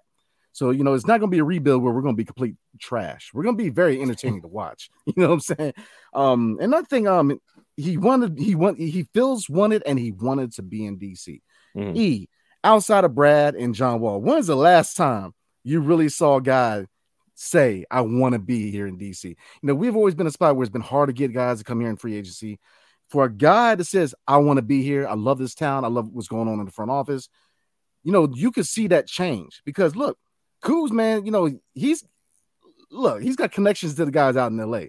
So 0.51 0.71
you 0.71 0.83
know, 0.83 0.95
it's 0.95 1.07
not 1.07 1.21
going 1.21 1.31
to 1.31 1.35
be 1.35 1.39
a 1.39 1.45
rebuild 1.45 1.81
where 1.81 1.93
we're 1.93 2.01
going 2.01 2.15
to 2.15 2.21
be 2.21 2.25
complete 2.25 2.55
trash. 2.77 3.31
We're 3.33 3.43
going 3.43 3.55
to 3.57 3.63
be 3.63 3.69
very 3.69 4.01
entertaining 4.01 4.41
to 4.41 4.49
watch. 4.49 4.89
You 5.05 5.13
know 5.15 5.27
what 5.27 5.33
I'm 5.35 5.39
saying? 5.39 5.73
Um, 6.13 6.57
another 6.59 6.85
thing, 6.85 7.07
um, 7.07 7.39
he 7.77 7.95
wanted, 7.95 8.37
he 8.37 8.53
want, 8.53 8.79
he 8.79 9.07
feels 9.13 9.49
wanted, 9.49 9.81
and 9.85 9.97
he 9.97 10.11
wanted 10.11 10.51
to 10.55 10.61
be 10.61 10.85
in 10.85 10.97
DC. 10.97 11.39
Mhm. 11.77 11.95
E 11.95 12.27
outside 12.63 13.03
of 13.03 13.15
Brad 13.15 13.55
and 13.55 13.75
John 13.75 13.99
Wall, 13.99 14.21
when's 14.21 14.47
the 14.47 14.55
last 14.55 14.95
time 14.95 15.33
you 15.63 15.81
really 15.81 16.09
saw 16.09 16.37
a 16.37 16.41
guy 16.41 16.85
say, 17.35 17.85
I 17.89 18.01
want 18.01 18.33
to 18.33 18.39
be 18.39 18.71
here 18.71 18.87
in 18.87 18.97
DC? 18.97 19.23
You 19.23 19.35
know, 19.63 19.75
we've 19.75 19.95
always 19.95 20.15
been 20.15 20.27
a 20.27 20.31
spot 20.31 20.55
where 20.55 20.63
it's 20.63 20.71
been 20.71 20.81
hard 20.81 21.07
to 21.07 21.13
get 21.13 21.33
guys 21.33 21.59
to 21.59 21.63
come 21.63 21.79
here 21.79 21.89
in 21.89 21.97
free 21.97 22.15
agency. 22.15 22.59
For 23.09 23.25
a 23.25 23.31
guy 23.31 23.75
that 23.75 23.85
says, 23.85 24.13
I 24.27 24.37
want 24.37 24.57
to 24.57 24.61
be 24.61 24.83
here, 24.83 25.07
I 25.07 25.15
love 25.15 25.39
this 25.39 25.55
town, 25.55 25.83
I 25.83 25.87
love 25.87 26.09
what's 26.11 26.27
going 26.27 26.47
on 26.47 26.59
in 26.59 26.65
the 26.65 26.71
front 26.71 26.91
office, 26.91 27.27
you 28.03 28.11
know, 28.11 28.29
you 28.33 28.51
could 28.51 28.67
see 28.67 28.87
that 28.87 29.07
change 29.07 29.61
because 29.65 29.95
look, 29.95 30.17
Kuz, 30.63 30.91
man, 30.91 31.25
you 31.25 31.31
know, 31.31 31.49
he's 31.73 32.03
look, 32.91 33.21
he's 33.21 33.35
got 33.35 33.51
connections 33.51 33.95
to 33.95 34.05
the 34.05 34.11
guys 34.11 34.37
out 34.37 34.51
in 34.51 34.57
LA. 34.57 34.85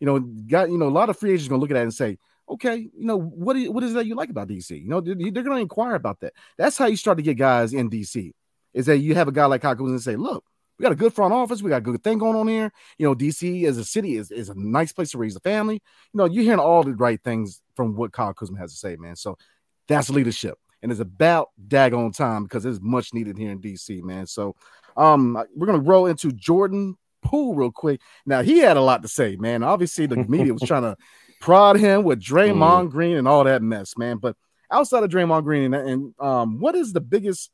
You 0.00 0.06
know, 0.06 0.18
got 0.20 0.70
you 0.70 0.78
know, 0.78 0.88
a 0.88 0.90
lot 0.90 1.10
of 1.10 1.18
free 1.18 1.32
agents 1.32 1.48
gonna 1.48 1.60
look 1.60 1.70
at 1.70 1.74
that 1.74 1.82
and 1.82 1.94
say, 1.94 2.18
okay, 2.48 2.76
you 2.76 3.06
know, 3.06 3.18
what 3.18 3.56
what 3.68 3.82
is 3.84 3.94
that 3.94 4.06
you 4.06 4.14
like 4.14 4.30
about 4.30 4.48
DC? 4.48 4.70
You 4.70 4.88
know, 4.88 5.00
they're, 5.00 5.14
they're 5.14 5.42
gonna 5.42 5.60
inquire 5.60 5.94
about 5.94 6.20
that. 6.20 6.34
That's 6.58 6.78
how 6.78 6.86
you 6.86 6.96
start 6.96 7.18
to 7.18 7.22
get 7.22 7.34
guys 7.34 7.72
in 7.72 7.90
DC. 7.90 8.32
Is 8.72 8.86
that 8.86 8.98
you 8.98 9.14
have 9.14 9.28
a 9.28 9.32
guy 9.32 9.46
like 9.46 9.62
Kyle 9.62 9.76
and 9.78 10.02
say, 10.02 10.16
look, 10.16 10.44
we 10.78 10.82
got 10.82 10.92
a 10.92 10.96
good 10.96 11.14
front 11.14 11.32
office, 11.32 11.62
we 11.62 11.70
got 11.70 11.78
a 11.78 11.80
good 11.80 12.02
thing 12.02 12.18
going 12.18 12.36
on 12.36 12.48
here. 12.48 12.72
You 12.98 13.06
know, 13.06 13.14
DC 13.14 13.64
as 13.64 13.78
a 13.78 13.84
city 13.84 14.16
is, 14.16 14.30
is 14.30 14.48
a 14.48 14.54
nice 14.56 14.92
place 14.92 15.12
to 15.12 15.18
raise 15.18 15.36
a 15.36 15.40
family. 15.40 15.74
You 16.12 16.18
know, 16.18 16.24
you're 16.24 16.42
hearing 16.42 16.58
all 16.58 16.82
the 16.82 16.94
right 16.94 17.22
things 17.22 17.62
from 17.76 17.94
what 17.94 18.12
Kyle 18.12 18.34
Kuzma 18.34 18.58
has 18.58 18.72
to 18.72 18.78
say, 18.78 18.96
man. 18.96 19.16
So 19.16 19.38
that's 19.86 20.10
leadership. 20.10 20.58
And 20.82 20.90
it's 20.90 21.00
about 21.00 21.50
daggone 21.68 22.14
time 22.14 22.42
because 22.42 22.66
it's 22.66 22.80
much 22.82 23.14
needed 23.14 23.38
here 23.38 23.50
in 23.50 23.60
DC, 23.60 24.02
man. 24.02 24.26
So 24.26 24.56
um 24.96 25.42
we're 25.54 25.66
gonna 25.66 25.78
roll 25.78 26.06
into 26.06 26.32
Jordan 26.32 26.96
Poole 27.22 27.54
real 27.54 27.72
quick. 27.72 28.00
Now 28.26 28.42
he 28.42 28.58
had 28.58 28.76
a 28.76 28.82
lot 28.82 29.02
to 29.02 29.08
say, 29.08 29.36
man. 29.36 29.62
Obviously, 29.62 30.06
the 30.06 30.16
media 30.16 30.52
was 30.52 30.62
trying 30.62 30.82
to 30.94 30.96
prod 31.40 31.78
him 31.78 32.04
with 32.04 32.20
Draymond 32.20 32.90
Green 32.90 33.16
and 33.16 33.28
all 33.28 33.44
that 33.44 33.62
mess, 33.62 33.96
man. 33.96 34.18
But 34.18 34.36
outside 34.70 35.02
of 35.02 35.10
Draymond 35.10 35.44
Green, 35.44 35.74
and, 35.74 35.88
and 35.88 36.14
um, 36.18 36.60
what 36.60 36.74
is 36.74 36.92
the 36.92 37.00
biggest 37.00 37.50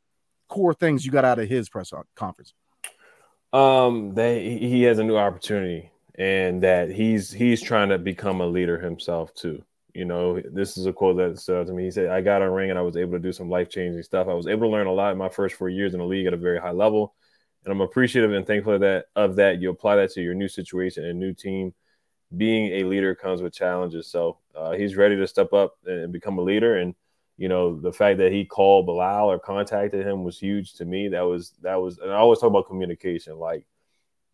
core 0.49 0.75
things 0.75 1.05
you 1.05 1.13
got 1.13 1.25
out 1.25 1.39
of 1.39 1.49
his 1.49 1.69
press 1.69 1.93
conference? 2.15 2.55
Um, 3.53 4.15
they 4.15 4.59
he 4.59 4.83
has 4.83 4.99
a 4.99 5.05
new 5.05 5.17
opportunity, 5.17 5.91
and 6.17 6.63
that 6.63 6.91
he's 6.91 7.33
he's 7.33 7.61
trying 7.61 7.89
to 7.89 7.99
become 7.99 8.41
a 8.41 8.47
leader 8.47 8.79
himself 8.79 9.35
too. 9.35 9.65
You 9.93 10.05
know, 10.05 10.41
this 10.41 10.79
is 10.79 10.87
a 10.87 10.93
quote 10.93 11.17
that 11.17 11.39
stood 11.39 11.63
out 11.63 11.67
to 11.67 11.73
me. 11.73 11.85
He 11.85 11.91
said, 11.91 12.11
"I 12.11 12.21
got 12.21 12.43
a 12.43 12.51
ring, 12.51 12.71
and 12.71 12.79
I 12.79 12.83
was 12.83 12.97
able 12.97 13.13
to 13.13 13.19
do 13.19 13.33
some 13.33 13.51
life 13.51 13.69
changing 13.69 14.03
stuff. 14.03 14.29
I 14.29 14.35
was 14.35 14.47
able 14.47 14.69
to 14.69 14.73
learn 14.73 14.87
a 14.87 14.93
lot 14.93 15.13
in 15.13 15.19
my 15.19 15.29
first 15.29 15.57
four 15.57 15.69
years 15.69 15.95
in 15.95 15.99
the 15.99 16.07
league 16.07 16.27
at 16.27 16.35
a 16.35 16.37
very 16.37 16.61
high 16.61 16.71
level, 16.71 17.15
and 17.65 17.73
I'm 17.73 17.81
appreciative 17.81 18.33
and 18.33 18.47
thankful 18.47 18.79
that 18.79 19.07
of 19.17 19.37
that. 19.37 19.61
You 19.61 19.71
apply 19.71 19.97
that 19.97 20.13
to 20.13 20.23
your 20.23 20.35
new 20.35 20.49
situation 20.49 21.05
and 21.05 21.19
new 21.19 21.35
team. 21.35 21.75
Being 22.37 22.73
a 22.75 22.85
leader 22.85 23.15
comes 23.15 23.43
with 23.43 23.53
challenges, 23.53 24.07
so 24.07 24.39
uh, 24.55 24.73
he's 24.73 24.97
ready 24.97 25.17
to 25.17 25.27
step 25.27 25.53
up 25.53 25.77
and 25.85 26.13
become 26.13 26.39
a 26.39 26.43
leader. 26.43 26.77
And 26.77 26.95
you 27.41 27.49
know, 27.49 27.81
the 27.81 27.93
fact 27.93 28.19
that 28.19 28.33
he 28.33 28.45
called 28.45 28.85
Bilal 28.85 29.31
or 29.31 29.39
contacted 29.39 30.07
him 30.07 30.25
was 30.25 30.39
huge 30.39 30.75
to 30.75 30.85
me. 30.85 31.09
That 31.09 31.23
was 31.23 31.55
that 31.63 31.77
was, 31.77 31.99
and 31.99 32.13
I 32.13 32.17
always 32.17 32.39
talk 32.39 32.51
about 32.51 32.69
communication. 32.69 33.39
Like, 33.39 33.65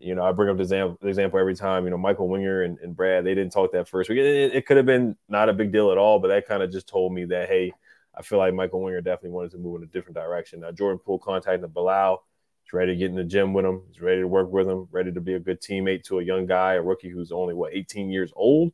you 0.00 0.16
know, 0.16 0.24
I 0.24 0.32
bring 0.32 0.50
up 0.50 0.56
the 0.56 0.64
example, 0.64 1.08
example 1.08 1.38
every 1.38 1.54
time. 1.54 1.84
You 1.84 1.90
know, 1.90 1.98
Michael 1.98 2.28
Winger 2.28 2.64
and, 2.64 2.80
and 2.80 2.96
Brad, 2.96 3.24
they 3.24 3.36
didn't 3.36 3.52
talk 3.52 3.70
that 3.72 3.88
first 3.88 4.10
week. 4.10 4.18
It, 4.18 4.56
it 4.56 4.66
could 4.66 4.76
have 4.76 4.86
been 4.86 5.16
not 5.28 5.48
a 5.48 5.52
big 5.52 5.70
deal 5.70 5.92
at 5.92 5.98
all, 5.98 6.18
but 6.18 6.28
that 6.28 6.48
kind 6.48 6.64
of 6.64 6.72
just 6.72 6.88
told 6.88 7.14
me 7.14 7.26
that 7.26 7.48
hey, 7.48 7.72
I 8.12 8.22
feel 8.22 8.38
like 8.38 8.54
Michael 8.54 8.82
Winger 8.82 9.00
definitely 9.00 9.30
wanted 9.30 9.52
to 9.52 9.58
move 9.58 9.76
in 9.76 9.84
a 9.84 9.92
different 9.92 10.16
direction. 10.16 10.60
Now, 10.60 10.72
Jordan 10.72 10.98
Poole 10.98 11.20
contacted 11.20 11.72
Bilal. 11.72 12.24
He's 12.66 12.72
ready 12.72 12.94
to 12.94 12.98
get 12.98 13.10
in 13.10 13.14
the 13.14 13.22
gym 13.22 13.52
with 13.52 13.64
him. 13.64 13.82
He's 13.86 14.00
ready 14.00 14.22
to 14.22 14.26
work 14.26 14.50
with 14.50 14.68
him. 14.68 14.88
Ready 14.90 15.12
to 15.12 15.20
be 15.20 15.34
a 15.34 15.38
good 15.38 15.60
teammate 15.60 16.02
to 16.04 16.18
a 16.18 16.24
young 16.24 16.46
guy, 16.46 16.74
a 16.74 16.82
rookie 16.82 17.08
who's 17.08 17.30
only 17.30 17.54
what 17.54 17.72
18 17.72 18.10
years 18.10 18.32
old, 18.34 18.72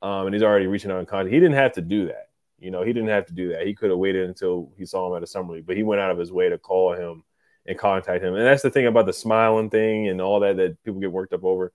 um, 0.00 0.26
and 0.26 0.34
he's 0.34 0.42
already 0.42 0.66
reaching 0.66 0.90
out 0.90 1.00
in 1.00 1.06
contact. 1.06 1.34
He 1.34 1.38
didn't 1.38 1.56
have 1.56 1.72
to 1.72 1.82
do 1.82 2.06
that. 2.06 2.30
You 2.58 2.70
know, 2.70 2.82
he 2.82 2.94
didn't 2.94 3.10
have 3.10 3.26
to 3.26 3.34
do 3.34 3.50
that. 3.50 3.66
He 3.66 3.74
could 3.74 3.90
have 3.90 3.98
waited 3.98 4.26
until 4.26 4.72
he 4.78 4.86
saw 4.86 5.10
him 5.10 5.18
at 5.18 5.22
a 5.22 5.26
summer 5.26 5.52
league, 5.52 5.66
but 5.66 5.76
he 5.76 5.82
went 5.82 6.00
out 6.00 6.10
of 6.10 6.16
his 6.16 6.32
way 6.32 6.48
to 6.48 6.56
call 6.56 6.94
him 6.94 7.24
and 7.66 7.78
contact 7.78 8.24
him. 8.24 8.34
And 8.34 8.46
that's 8.46 8.62
the 8.62 8.70
thing 8.70 8.86
about 8.86 9.04
the 9.04 9.12
smiling 9.12 9.68
thing 9.68 10.08
and 10.08 10.22
all 10.22 10.40
that 10.40 10.56
that 10.56 10.82
people 10.82 11.00
get 11.00 11.12
worked 11.12 11.34
up 11.34 11.44
over. 11.44 11.74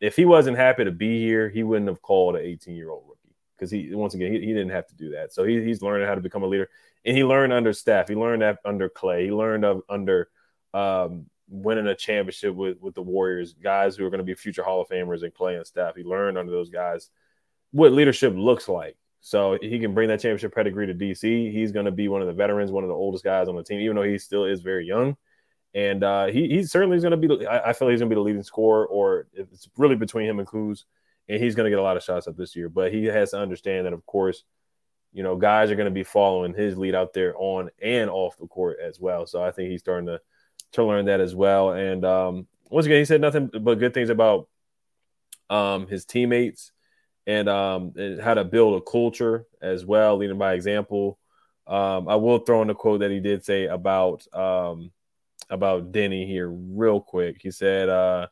If 0.00 0.16
he 0.16 0.24
wasn't 0.24 0.56
happy 0.56 0.84
to 0.84 0.92
be 0.92 1.20
here, 1.20 1.50
he 1.50 1.62
wouldn't 1.62 1.88
have 1.88 2.00
called 2.00 2.36
an 2.36 2.42
18 2.42 2.74
year 2.74 2.88
old 2.88 3.04
rookie 3.06 3.36
because 3.54 3.70
he 3.70 3.94
once 3.94 4.14
again 4.14 4.32
he, 4.32 4.40
he 4.40 4.46
didn't 4.46 4.70
have 4.70 4.86
to 4.86 4.94
do 4.94 5.10
that. 5.10 5.34
So 5.34 5.44
he, 5.44 5.62
he's 5.62 5.82
learning 5.82 6.08
how 6.08 6.14
to 6.14 6.22
become 6.22 6.42
a 6.42 6.46
leader, 6.46 6.70
and 7.04 7.14
he 7.14 7.22
learned 7.22 7.52
under 7.52 7.74
Steph. 7.74 8.08
He 8.08 8.14
learned 8.14 8.56
under 8.64 8.88
Clay. 8.88 9.26
He 9.26 9.32
learned 9.32 9.66
under 9.90 10.28
um, 10.74 11.26
winning 11.48 11.86
a 11.86 11.94
championship 11.94 12.54
with 12.54 12.78
with 12.80 12.94
the 12.94 13.02
Warriors, 13.02 13.54
guys 13.54 13.96
who 13.96 14.06
are 14.06 14.10
going 14.10 14.18
to 14.18 14.24
be 14.24 14.34
future 14.34 14.62
Hall 14.62 14.80
of 14.80 14.88
Famers 14.88 15.22
and 15.22 15.34
Clay 15.34 15.56
and 15.56 15.66
Steph. 15.66 15.96
He 15.96 16.02
learned 16.02 16.38
under 16.38 16.52
those 16.52 16.70
guys 16.70 17.10
what 17.72 17.92
leadership 17.92 18.34
looks 18.36 18.68
like. 18.68 18.96
So 19.20 19.56
he 19.60 19.78
can 19.78 19.94
bring 19.94 20.08
that 20.08 20.18
championship 20.18 20.52
pedigree 20.52 20.88
to 20.88 20.94
DC. 20.94 21.52
He's 21.52 21.70
going 21.70 21.86
to 21.86 21.92
be 21.92 22.08
one 22.08 22.22
of 22.22 22.26
the 22.26 22.32
veterans, 22.32 22.72
one 22.72 22.82
of 22.82 22.88
the 22.88 22.94
oldest 22.94 23.22
guys 23.22 23.46
on 23.46 23.54
the 23.54 23.62
team, 23.62 23.78
even 23.80 23.94
though 23.94 24.02
he 24.02 24.18
still 24.18 24.44
is 24.44 24.62
very 24.62 24.84
young. 24.84 25.16
And 25.74 26.02
uh, 26.02 26.26
he, 26.26 26.48
he 26.48 26.64
certainly 26.64 26.96
is 26.96 27.04
going 27.04 27.18
to 27.18 27.28
be. 27.28 27.46
I, 27.46 27.70
I 27.70 27.72
feel 27.72 27.88
he's 27.88 28.00
going 28.00 28.10
to 28.10 28.14
be 28.14 28.18
the 28.18 28.24
leading 28.24 28.42
scorer, 28.42 28.84
or 28.84 29.28
it's 29.32 29.68
really 29.76 29.94
between 29.94 30.28
him 30.28 30.38
and 30.38 30.48
Kuz, 30.48 30.84
and 31.28 31.42
he's 31.42 31.54
going 31.54 31.64
to 31.64 31.70
get 31.70 31.78
a 31.78 31.82
lot 31.82 31.96
of 31.96 32.02
shots 32.02 32.26
up 32.26 32.36
this 32.36 32.56
year. 32.56 32.68
But 32.68 32.92
he 32.92 33.04
has 33.04 33.30
to 33.30 33.38
understand 33.38 33.86
that, 33.86 33.92
of 33.92 34.04
course, 34.04 34.42
you 35.12 35.22
know, 35.22 35.36
guys 35.36 35.70
are 35.70 35.76
going 35.76 35.86
to 35.86 35.92
be 35.92 36.04
following 36.04 36.52
his 36.52 36.76
lead 36.76 36.94
out 36.94 37.14
there 37.14 37.34
on 37.36 37.70
and 37.80 38.10
off 38.10 38.36
the 38.38 38.48
court 38.48 38.78
as 38.82 38.98
well. 38.98 39.26
So 39.26 39.42
I 39.42 39.52
think 39.52 39.70
he's 39.70 39.80
starting 39.80 40.06
to 40.06 40.20
to 40.72 40.84
learn 40.84 41.06
that 41.06 41.20
as 41.20 41.34
well. 41.34 41.70
And 41.70 42.04
um, 42.04 42.46
once 42.70 42.86
again, 42.86 42.98
he 42.98 43.04
said 43.04 43.20
nothing 43.20 43.50
but 43.60 43.78
good 43.78 43.94
things 43.94 44.10
about 44.10 44.48
um, 45.50 45.86
his 45.86 46.04
teammates 46.04 46.72
and, 47.26 47.48
um, 47.48 47.92
and 47.96 48.20
how 48.20 48.34
to 48.34 48.44
build 48.44 48.80
a 48.80 48.84
culture 48.90 49.46
as 49.60 49.84
well, 49.84 50.16
leading 50.16 50.38
by 50.38 50.54
example. 50.54 51.18
Um, 51.66 52.08
I 52.08 52.16
will 52.16 52.38
throw 52.38 52.62
in 52.62 52.70
a 52.70 52.74
quote 52.74 53.00
that 53.00 53.10
he 53.10 53.20
did 53.20 53.44
say 53.44 53.66
about 53.66 54.26
um, 54.34 54.90
about 55.48 55.92
Deni 55.92 56.26
here 56.26 56.50
real 56.50 57.00
quick. 57.00 57.36
He 57.40 57.50
said, 57.50 57.88
uh, 57.88 58.26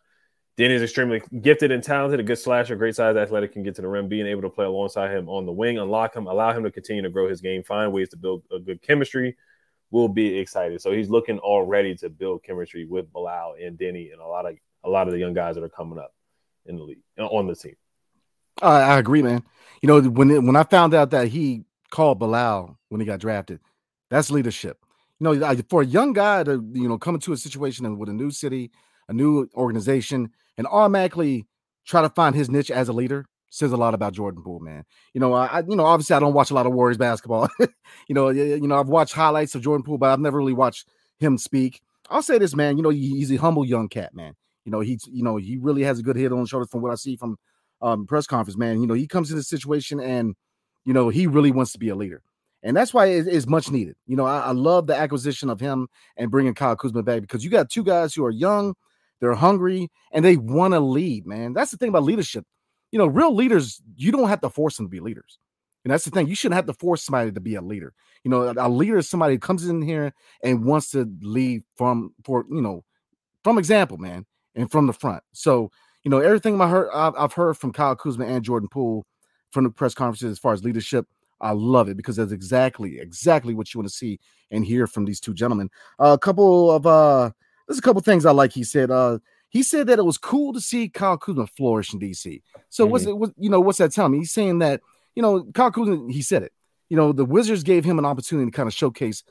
Deni 0.59 0.71
is 0.71 0.83
extremely 0.83 1.23
gifted 1.41 1.71
and 1.71 1.83
talented, 1.83 2.21
a 2.21 2.23
good 2.23 2.39
slasher, 2.39 2.77
great 2.77 2.97
size, 2.97 3.17
athletic, 3.17 3.53
can 3.53 3.63
get 3.63 3.77
to 3.77 3.83
the 3.83 3.89
rim. 3.89 4.09
Being 4.09 4.27
able 4.27 4.43
to 4.43 4.51
play 4.51 4.65
alongside 4.65 5.11
him 5.11 5.29
on 5.29 5.47
the 5.47 5.53
wing, 5.53 5.79
unlock 5.79 6.17
him, 6.17 6.27
allow 6.27 6.53
him 6.53 6.65
to 6.65 6.71
continue 6.71 7.03
to 7.03 7.11
grow 7.11 7.29
his 7.29 7.41
game, 7.41 7.63
find 7.63 7.93
ways 7.93 8.09
to 8.11 8.17
build 8.17 8.43
a 8.51 8.59
good 8.59 8.83
chemistry. 8.83 9.37
Will 9.91 10.09
be 10.09 10.39
excited. 10.39 10.81
So 10.81 10.93
he's 10.93 11.11
looking 11.11 11.39
already 11.41 11.95
to 11.97 12.09
build 12.09 12.45
chemistry 12.45 12.85
with 12.85 13.13
Bilal 13.13 13.57
and 13.61 13.77
Deni 13.77 14.13
and 14.13 14.21
a 14.21 14.27
lot 14.27 14.47
of 14.47 14.57
a 14.85 14.89
lot 14.89 15.09
of 15.09 15.13
the 15.13 15.19
young 15.19 15.35
guys 15.35 15.57
that 15.57 15.65
are 15.65 15.69
coming 15.69 15.99
up 15.99 16.15
in 16.67 16.77
the 16.77 16.83
league 16.83 17.03
uh, 17.19 17.27
on 17.27 17.47
the 17.47 17.57
team. 17.57 17.75
I, 18.63 18.83
I 18.83 18.99
agree, 18.99 19.23
man. 19.23 19.43
You 19.83 19.89
know, 19.89 20.01
when 20.01 20.31
it, 20.31 20.43
when 20.43 20.57
I 20.57 20.63
found 20.65 20.95
out 20.95 21.11
that 21.11 21.29
he 21.29 21.65
called 21.91 22.19
Bilal 22.19 22.79
when 22.89 23.01
he 23.01 23.07
got 23.07 23.21
drafted, 23.21 23.61
that's 24.11 24.31
leadership. 24.31 24.79
You 25.19 25.35
know, 25.35 25.57
for 25.69 25.83
a 25.83 25.87
young 25.87 26.13
guy 26.13 26.45
to 26.45 26.65
you 26.73 26.89
know 26.89 26.99
come 26.99 27.15
into 27.15 27.33
a 27.33 27.37
situation 27.37 27.85
and 27.85 27.99
with 27.99 28.09
a 28.09 28.15
new 28.15 28.31
city, 28.31 28.71
a 29.09 29.13
new 29.13 29.49
organization, 29.55 30.31
and 30.57 30.67
automatically 30.67 31.47
try 31.85 32.03
to 32.03 32.09
find 32.11 32.35
his 32.35 32.51
niche 32.51 32.71
as 32.71 32.89
a 32.89 32.93
leader, 32.93 33.27
says 33.51 33.73
a 33.73 33.77
lot 33.77 33.95
about 33.95 34.15
Jordan 34.15 34.43
Poole, 34.43 34.61
man. 34.61 34.85
You 35.13 35.21
know, 35.21 35.35
I 35.35 35.63
you 35.69 35.77
know 35.77 35.85
obviously 35.85 36.17
I 36.17 36.21
don't 36.21 36.33
watch 36.33 36.51
a 36.51 36.55
lot 36.55 36.67
of 36.67 36.73
Warriors 36.73 36.97
basketball. 36.97 37.49
you 38.09 38.15
know, 38.15 38.31
you 38.31 38.67
know 38.67 38.79
I've 38.79 38.89
watched 38.89 39.13
highlights 39.13 39.55
of 39.55 39.63
Jordan 39.63 39.85
Poole, 39.85 39.99
but 39.99 40.11
I've 40.11 40.21
never 40.21 40.39
really 40.39 40.55
watched 40.55 40.89
him 41.19 41.37
speak. 41.37 41.83
I'll 42.09 42.23
say 42.23 42.39
this, 42.39 42.55
man. 42.55 42.77
You 42.77 42.83
know, 42.83 42.91
he's 42.91 43.31
a 43.31 43.37
humble 43.37 43.65
young 43.65 43.89
cat, 43.89 44.15
man. 44.15 44.35
You 44.65 44.73
know, 44.73 44.81
he's 44.81 45.07
you 45.13 45.23
know 45.23 45.37
he 45.37 45.59
really 45.59 45.83
has 45.83 45.99
a 45.99 46.03
good 46.03 46.17
head 46.17 46.33
on 46.33 46.41
his 46.41 46.49
shoulders 46.49 46.71
from 46.71 46.81
what 46.81 46.93
I 46.93 46.95
see 46.95 47.17
from 47.17 47.37
um, 47.83 48.07
press 48.07 48.27
conference, 48.27 48.57
man. 48.57 48.81
You 48.81 48.87
know, 48.87 48.95
he 48.95 49.07
comes 49.07 49.31
in 49.31 49.37
the 49.37 49.43
situation 49.43 50.01
and 50.01 50.35
you 50.85 50.95
know 50.95 51.09
he 51.09 51.27
really 51.27 51.51
wants 51.51 51.73
to 51.73 51.79
be 51.79 51.89
a 51.89 51.97
leader, 51.97 52.23
and 52.63 52.77
that's 52.77 52.95
why 52.95 53.07
it 53.07 53.27
is 53.27 53.47
much 53.47 53.71
needed. 53.71 53.97
You 54.07 54.17
know, 54.17 54.27
I, 54.27 54.39
I 54.39 54.53
love 54.53 54.87
the 54.87 54.97
acquisition 54.97 55.51
of 55.51 55.61
him 55.61 55.89
and 56.17 56.31
bringing 56.31 56.55
Kyle 56.55 56.77
Kuzma 56.77 57.03
back 57.03 57.23
because 57.23 57.45
you 57.45 57.51
got 57.51 57.69
two 57.69 57.85
guys 57.85 58.15
who 58.15 58.25
are 58.25 58.31
young, 58.31 58.75
they're 59.21 59.35
hungry, 59.35 59.89
and 60.13 60.25
they 60.25 60.37
want 60.37 60.75
to 60.75 60.81
lead, 60.81 61.27
man. 61.27 61.53
That's 61.53 61.73
the 61.73 61.77
thing 61.77 61.89
about 61.89 62.05
leadership 62.05 62.45
you 62.93 62.99
know, 62.99 63.07
real 63.07 63.35
leaders, 63.35 63.81
you 63.97 64.13
don't 64.13 64.29
have 64.29 64.41
to 64.41 64.51
force 64.51 64.77
them 64.77 64.87
to 64.87 64.91
be 64.91 65.01
leaders. 65.01 65.39
And 65.85 65.93
that's 65.93 66.05
the 66.05 66.11
thing. 66.11 66.29
You 66.29 66.35
shouldn't 66.35 66.57
have 66.57 66.67
to 66.67 66.75
force 66.75 67.03
somebody 67.03 67.33
to 67.33 67.41
be 67.41 67.55
a 67.55 67.63
leader. 67.63 67.95
You 68.25 68.31
know, 68.31 68.53
a 68.57 68.69
leader 68.69 68.99
is 68.99 69.09
somebody 69.09 69.35
who 69.35 69.39
comes 69.39 69.67
in 69.67 69.81
here 69.81 70.13
and 70.43 70.65
wants 70.65 70.91
to 70.91 71.11
lead 71.23 71.63
from 71.77 72.15
for 72.25 72.45
you 72.51 72.61
know 72.61 72.85
from 73.45 73.59
example, 73.59 73.97
man, 73.97 74.27
and 74.55 74.71
from 74.71 74.87
the 74.87 74.93
front. 74.93 75.23
So 75.33 75.71
you 76.05 76.11
know 76.11 76.19
everything 76.19 76.61
I 76.61 76.69
heard, 76.69 76.91
I've 76.93 77.33
heard 77.33 77.57
from 77.57 77.73
Kyle 77.73 77.97
Kuzma 77.97 78.27
and 78.27 78.45
Jordan 78.45 78.69
Poole 78.69 79.07
from 79.53 79.65
the 79.65 79.71
press 79.71 79.95
conferences 79.95 80.33
as 80.33 80.39
far 80.39 80.53
as 80.53 80.65
leadership. 80.65 81.07
I 81.41 81.53
love 81.53 81.89
it 81.89 81.97
because 81.97 82.17
that's 82.17 82.33
exactly 82.33 82.99
exactly 82.99 83.55
what 83.55 83.73
you 83.73 83.81
want 83.81 83.89
to 83.89 83.95
see 83.95 84.21
and 84.51 84.67
hear 84.67 84.87
from 84.87 85.07
these 85.07 85.21
two 85.21 85.33
gentlemen. 85.33 85.71
Uh, 85.99 86.13
a 86.13 86.19
couple 86.19 86.71
of 86.71 86.87
uh, 86.87 87.31
there's 87.67 87.79
a 87.79 87.83
couple 87.83 88.03
things 88.03 88.27
I 88.27 88.33
like. 88.33 88.53
He 88.53 88.65
said 88.65 88.91
uh, 88.91 89.19
he 89.51 89.63
said 89.63 89.89
that 89.89 89.99
it 89.99 90.05
was 90.05 90.17
cool 90.17 90.53
to 90.53 90.61
see 90.61 90.89
Kyle 90.89 91.19
Kuzma 91.19 91.47
flourish 91.47 91.93
in 91.93 92.01
DC. 92.01 92.43
So 92.71 92.85
mm-hmm. 92.85 92.93
what's 92.93 93.05
it? 93.05 93.17
What, 93.17 93.33
you 93.37 93.51
know, 93.51 93.61
what's 93.61 93.79
that 93.79 93.93
telling 93.93 94.13
me? 94.13 94.19
He's 94.19 94.33
saying 94.33 94.61
that 94.61 94.81
you 95.15 95.23
know 95.23 95.45
Kyle 95.53 95.71
Kuzma. 95.71 96.11
He 96.11 96.23
said 96.23 96.43
it. 96.43 96.53
You 96.89 96.97
know, 96.97 97.13
the 97.13 97.25
Wizards 97.25 97.63
gave 97.63 97.85
him 97.85 97.99
an 97.99 98.07
opportunity 98.07 98.51
to 98.51 98.57
kind 98.57 98.67
of 98.67 98.75
showcase 98.75 99.23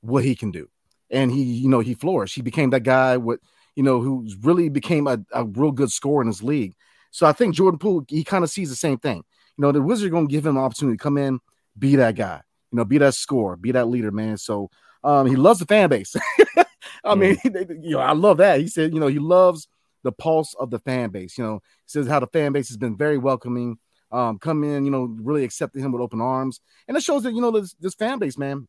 what 0.00 0.24
he 0.24 0.34
can 0.34 0.50
do, 0.50 0.68
and 1.10 1.30
he, 1.30 1.42
you 1.42 1.68
know, 1.68 1.80
he 1.80 1.94
flourished. 1.94 2.34
He 2.34 2.42
became 2.42 2.70
that 2.70 2.82
guy. 2.82 3.16
What 3.16 3.40
you 3.76 3.82
know, 3.82 4.00
who's 4.00 4.36
really 4.36 4.68
became 4.68 5.06
a, 5.06 5.18
a 5.32 5.44
real 5.44 5.72
good 5.72 5.90
scorer 5.90 6.22
in 6.22 6.26
his 6.26 6.42
league. 6.42 6.74
So 7.12 7.26
I 7.26 7.32
think 7.32 7.54
Jordan 7.54 7.78
Poole, 7.78 8.04
he 8.08 8.24
kind 8.24 8.44
of 8.44 8.50
sees 8.50 8.70
the 8.70 8.76
same 8.76 8.98
thing. 8.98 9.24
You 9.56 9.62
know, 9.62 9.72
the 9.72 9.82
Wizards 9.82 10.06
are 10.06 10.10
going 10.10 10.28
to 10.28 10.32
give 10.32 10.46
him 10.46 10.56
an 10.56 10.62
opportunity 10.62 10.96
to 10.96 11.02
come 11.02 11.18
in, 11.18 11.40
be 11.78 11.96
that 11.96 12.14
guy. 12.14 12.40
You 12.72 12.76
know, 12.76 12.84
be 12.84 12.98
that 12.98 13.14
scorer, 13.14 13.56
be 13.56 13.72
that 13.72 13.88
leader, 13.88 14.10
man. 14.10 14.36
So 14.36 14.70
um, 15.02 15.26
he 15.26 15.36
loves 15.36 15.58
the 15.58 15.66
fan 15.66 15.88
base. 15.88 16.14
I 17.04 17.14
mean, 17.14 17.36
mm. 17.36 17.78
you 17.82 17.90
know, 17.92 18.00
I 18.00 18.12
love 18.12 18.38
that. 18.38 18.60
He 18.60 18.68
said, 18.68 18.92
you 18.92 19.00
know, 19.00 19.06
he 19.06 19.18
loves 19.18 19.68
the 20.02 20.12
pulse 20.12 20.54
of 20.54 20.70
the 20.70 20.78
fan 20.78 21.10
base. 21.10 21.36
You 21.36 21.44
know, 21.44 21.54
he 21.54 21.88
says 21.88 22.06
how 22.06 22.20
the 22.20 22.26
fan 22.26 22.52
base 22.52 22.68
has 22.68 22.76
been 22.76 22.96
very 22.96 23.18
welcoming, 23.18 23.78
um, 24.12 24.38
come 24.38 24.64
in, 24.64 24.84
you 24.84 24.90
know, 24.90 25.04
really 25.20 25.44
accepting 25.44 25.82
him 25.82 25.92
with 25.92 26.02
open 26.02 26.20
arms. 26.20 26.60
And 26.88 26.96
it 26.96 27.02
shows 27.02 27.22
that, 27.24 27.34
you 27.34 27.40
know, 27.40 27.50
this, 27.50 27.74
this 27.74 27.94
fan 27.94 28.18
base, 28.18 28.38
man, 28.38 28.66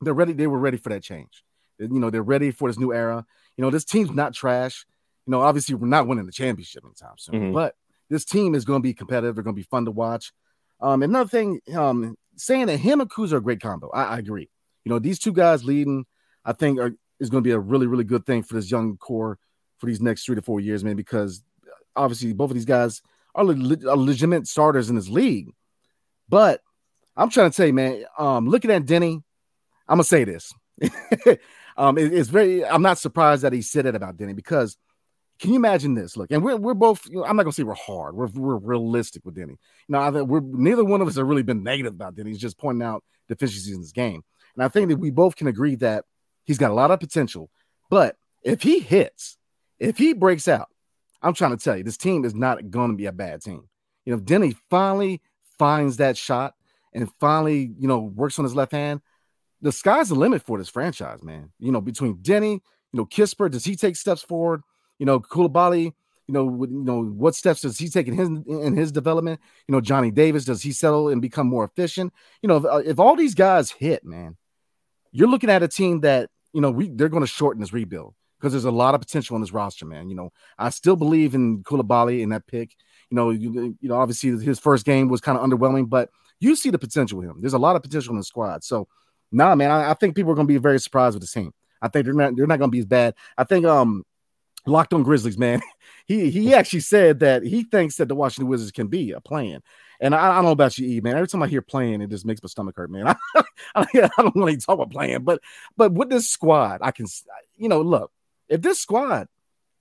they're 0.00 0.14
ready. 0.14 0.32
They 0.32 0.46
were 0.46 0.58
ready 0.58 0.76
for 0.76 0.90
that 0.90 1.02
change. 1.02 1.44
You 1.78 1.88
know, 1.88 2.10
they're 2.10 2.22
ready 2.22 2.50
for 2.50 2.68
this 2.68 2.78
new 2.78 2.92
era. 2.92 3.24
You 3.56 3.62
know, 3.62 3.70
this 3.70 3.84
team's 3.84 4.10
not 4.10 4.34
trash. 4.34 4.84
You 5.26 5.32
know, 5.32 5.40
obviously 5.40 5.74
we're 5.74 5.88
not 5.88 6.06
winning 6.06 6.26
the 6.26 6.32
championship 6.32 6.84
anytime 6.84 7.16
soon, 7.16 7.34
mm-hmm. 7.34 7.52
but 7.52 7.74
this 8.10 8.24
team 8.24 8.54
is 8.54 8.64
going 8.64 8.80
to 8.80 8.82
be 8.82 8.94
competitive. 8.94 9.34
They're 9.34 9.44
going 9.44 9.56
to 9.56 9.60
be 9.60 9.68
fun 9.70 9.86
to 9.86 9.90
watch. 9.90 10.32
Um, 10.80 11.02
another 11.02 11.28
thing, 11.28 11.60
um, 11.74 12.16
saying 12.36 12.66
that 12.66 12.78
him 12.78 13.00
and 13.00 13.10
Kuz 13.10 13.32
are 13.32 13.38
a 13.38 13.42
great 13.42 13.60
combo. 13.60 13.90
I, 13.90 14.04
I, 14.04 14.18
agree. 14.18 14.50
You 14.84 14.90
know, 14.90 14.98
these 14.98 15.18
two 15.18 15.32
guys 15.32 15.64
leading, 15.64 16.04
I 16.44 16.52
think, 16.52 16.78
are, 16.78 16.92
is 17.24 17.30
going 17.30 17.42
to 17.42 17.48
be 17.48 17.52
a 17.52 17.58
really, 17.58 17.86
really 17.86 18.04
good 18.04 18.24
thing 18.24 18.42
for 18.42 18.54
this 18.54 18.70
young 18.70 18.96
core 18.96 19.38
for 19.78 19.86
these 19.86 20.00
next 20.00 20.24
three 20.24 20.36
to 20.36 20.42
four 20.42 20.60
years, 20.60 20.84
man, 20.84 20.96
because 20.96 21.42
obviously 21.96 22.32
both 22.32 22.50
of 22.50 22.54
these 22.54 22.64
guys 22.64 23.02
are, 23.34 23.44
le- 23.44 23.90
are 23.90 23.96
legitimate 23.96 24.46
starters 24.46 24.88
in 24.88 24.96
this 24.96 25.08
league. 25.08 25.50
But 26.28 26.60
I'm 27.16 27.30
trying 27.30 27.50
to 27.50 27.56
tell 27.56 27.66
you, 27.66 27.72
man, 27.72 28.04
um, 28.18 28.48
looking 28.48 28.70
at 28.70 28.84
Deni, 28.84 29.22
I'm 29.88 29.96
gonna 29.96 30.04
say 30.04 30.24
this. 30.24 30.52
um, 31.76 31.98
it, 31.98 32.12
it's 32.12 32.30
very. 32.30 32.64
I'm 32.64 32.82
not 32.82 32.98
surprised 32.98 33.42
that 33.42 33.52
he 33.52 33.62
said 33.62 33.86
it 33.86 33.94
about 33.94 34.16
Deni 34.16 34.34
because 34.34 34.76
can 35.38 35.50
you 35.50 35.56
imagine 35.56 35.94
this? 35.94 36.16
Look, 36.16 36.30
and 36.30 36.42
we're 36.42 36.56
we're 36.56 36.74
both. 36.74 37.06
You 37.06 37.18
know, 37.18 37.24
I'm 37.24 37.36
not 37.36 37.42
gonna 37.42 37.52
say 37.52 37.62
we're 37.62 37.74
hard. 37.74 38.16
We're 38.16 38.28
we're 38.28 38.56
realistic 38.56 39.24
with 39.24 39.36
Deni. 39.36 39.56
I 39.92 40.10
we're 40.22 40.40
neither 40.40 40.84
one 40.84 41.02
of 41.02 41.08
us 41.08 41.16
have 41.16 41.26
really 41.26 41.42
been 41.42 41.62
negative 41.62 41.92
about 41.92 42.14
Deni. 42.14 42.28
He's 42.28 42.38
just 42.38 42.58
pointing 42.58 42.86
out 42.86 43.04
deficiencies 43.28 43.74
in 43.74 43.80
this 43.80 43.92
game, 43.92 44.22
and 44.56 44.64
I 44.64 44.68
think 44.68 44.88
that 44.88 44.96
we 44.96 45.10
both 45.10 45.36
can 45.36 45.46
agree 45.46 45.74
that 45.76 46.04
he's 46.44 46.58
got 46.58 46.70
a 46.70 46.74
lot 46.74 46.90
of 46.90 47.00
potential. 47.00 47.50
But 47.90 48.16
if 48.42 48.62
he 48.62 48.78
hits, 48.80 49.36
if 49.78 49.98
he 49.98 50.12
breaks 50.12 50.48
out, 50.48 50.68
I'm 51.22 51.34
trying 51.34 51.56
to 51.56 51.62
tell 51.62 51.76
you, 51.76 51.84
this 51.84 51.96
team 51.96 52.24
is 52.24 52.34
not 52.34 52.70
going 52.70 52.90
to 52.90 52.96
be 52.96 53.06
a 53.06 53.12
bad 53.12 53.42
team. 53.42 53.68
You 54.04 54.12
know, 54.12 54.18
if 54.18 54.24
Deni 54.24 54.56
finally 54.68 55.22
finds 55.58 55.96
that 55.96 56.16
shot 56.16 56.54
and 56.92 57.10
finally, 57.18 57.72
you 57.78 57.88
know, 57.88 57.98
works 57.98 58.38
on 58.38 58.44
his 58.44 58.54
left 58.54 58.72
hand, 58.72 59.00
the 59.62 59.72
sky's 59.72 60.10
the 60.10 60.14
limit 60.14 60.42
for 60.42 60.58
this 60.58 60.68
franchise, 60.68 61.22
man. 61.22 61.50
You 61.58 61.72
know, 61.72 61.80
between 61.80 62.18
Deni, 62.18 62.52
you 62.52 62.60
know, 62.92 63.06
Kispert, 63.06 63.52
does 63.52 63.64
he 63.64 63.76
take 63.76 63.96
steps 63.96 64.22
forward? 64.22 64.62
You 64.98 65.06
know, 65.06 65.20
Coulibaly, 65.20 65.92
you 66.26 66.34
know, 66.34 66.64
you 66.64 66.84
know, 66.84 67.02
what 67.02 67.34
steps 67.34 67.62
does 67.62 67.78
he 67.78 67.88
take 67.88 68.06
in 68.06 68.14
his 68.14 68.28
in 68.28 68.76
his 68.76 68.92
development? 68.92 69.40
You 69.66 69.72
know, 69.72 69.80
Johnny 69.80 70.10
Davis, 70.10 70.44
does 70.44 70.62
he 70.62 70.72
settle 70.72 71.08
and 71.08 71.20
become 71.20 71.46
more 71.46 71.64
efficient? 71.64 72.12
You 72.42 72.48
know, 72.48 72.56
if, 72.56 72.64
uh, 72.64 72.82
if 72.84 72.98
all 72.98 73.16
these 73.16 73.34
guys 73.34 73.70
hit, 73.70 74.04
man, 74.04 74.36
you're 75.12 75.28
looking 75.28 75.50
at 75.50 75.62
a 75.62 75.68
team 75.68 76.00
that 76.00 76.30
you 76.54 76.60
know 76.60 76.70
we 76.70 76.88
they're 76.88 77.08
going 77.08 77.22
to 77.22 77.26
shorten 77.26 77.60
this 77.60 77.72
rebuild 77.72 78.14
because 78.38 78.52
there's 78.52 78.64
a 78.64 78.70
lot 78.70 78.94
of 78.94 79.00
potential 79.00 79.34
on 79.34 79.40
this 79.40 79.52
roster, 79.52 79.86
man. 79.86 80.08
You 80.08 80.14
know, 80.14 80.32
I 80.58 80.70
still 80.70 80.96
believe 80.96 81.34
in 81.34 81.62
Coulibaly 81.62 82.20
in 82.20 82.28
that 82.30 82.46
pick. 82.46 82.74
You 83.10 83.16
know, 83.16 83.30
you, 83.30 83.76
you 83.80 83.88
know, 83.88 83.96
obviously 83.96 84.30
his 84.44 84.58
first 84.58 84.84
game 84.84 85.08
was 85.08 85.20
kind 85.20 85.38
of 85.38 85.48
underwhelming, 85.48 85.88
but 85.88 86.10
you 86.40 86.54
see 86.56 86.70
the 86.70 86.78
potential 86.78 87.18
with 87.18 87.28
him. 87.28 87.40
There's 87.40 87.54
a 87.54 87.58
lot 87.58 87.76
of 87.76 87.82
potential 87.82 88.12
in 88.12 88.18
the 88.18 88.24
squad. 88.24 88.62
So, 88.62 88.86
nah, 89.32 89.54
man, 89.54 89.70
I, 89.70 89.90
I 89.90 89.94
think 89.94 90.14
people 90.14 90.32
are 90.32 90.34
going 90.34 90.46
to 90.46 90.52
be 90.52 90.58
very 90.58 90.78
surprised 90.78 91.14
with 91.14 91.22
the 91.22 91.40
team. 91.40 91.52
I 91.80 91.88
think 91.88 92.04
they're 92.04 92.14
not 92.14 92.36
they're 92.36 92.46
not 92.46 92.58
going 92.58 92.70
to 92.70 92.74
be 92.74 92.80
as 92.80 92.86
bad. 92.86 93.14
I 93.36 93.44
think 93.44 93.66
um 93.66 94.04
Locked 94.66 94.94
on 94.94 95.02
Grizzlies, 95.02 95.38
man. 95.38 95.60
He 96.06 96.28
he 96.28 96.52
actually 96.52 96.80
said 96.80 97.20
that 97.20 97.42
he 97.44 97.62
thinks 97.62 97.96
that 97.96 98.08
the 98.08 98.14
Washington 98.14 98.46
Wizards 98.50 98.72
can 98.72 98.88
be 98.88 99.12
a 99.12 99.22
plan. 99.22 99.62
And 100.00 100.14
I, 100.14 100.32
I, 100.32 100.34
don't 100.34 100.44
know 100.44 100.50
about 100.50 100.76
you, 100.76 100.86
E, 100.86 101.00
man. 101.00 101.14
Every 101.14 101.26
time 101.26 101.42
I 101.42 101.48
hear 101.48 101.62
play-in, 101.62 102.02
it 102.02 102.10
just 102.10 102.26
makes 102.26 102.42
my 102.42 102.46
stomach 102.48 102.76
hurt, 102.76 102.90
man. 102.90 103.06
I, 103.34 103.42
I, 103.74 103.86
I 103.94 104.22
don't 104.22 104.36
really 104.36 104.58
talk 104.58 104.74
about 104.74 104.90
play-in, 104.90 105.24
but 105.24 105.40
but 105.78 105.92
with 105.94 106.10
this 106.10 106.28
squad, 106.28 106.80
I 106.82 106.90
can, 106.90 107.06
you 107.56 107.70
know, 107.70 107.80
look, 107.80 108.12
if 108.50 108.60
this 108.60 108.80
squad 108.80 109.28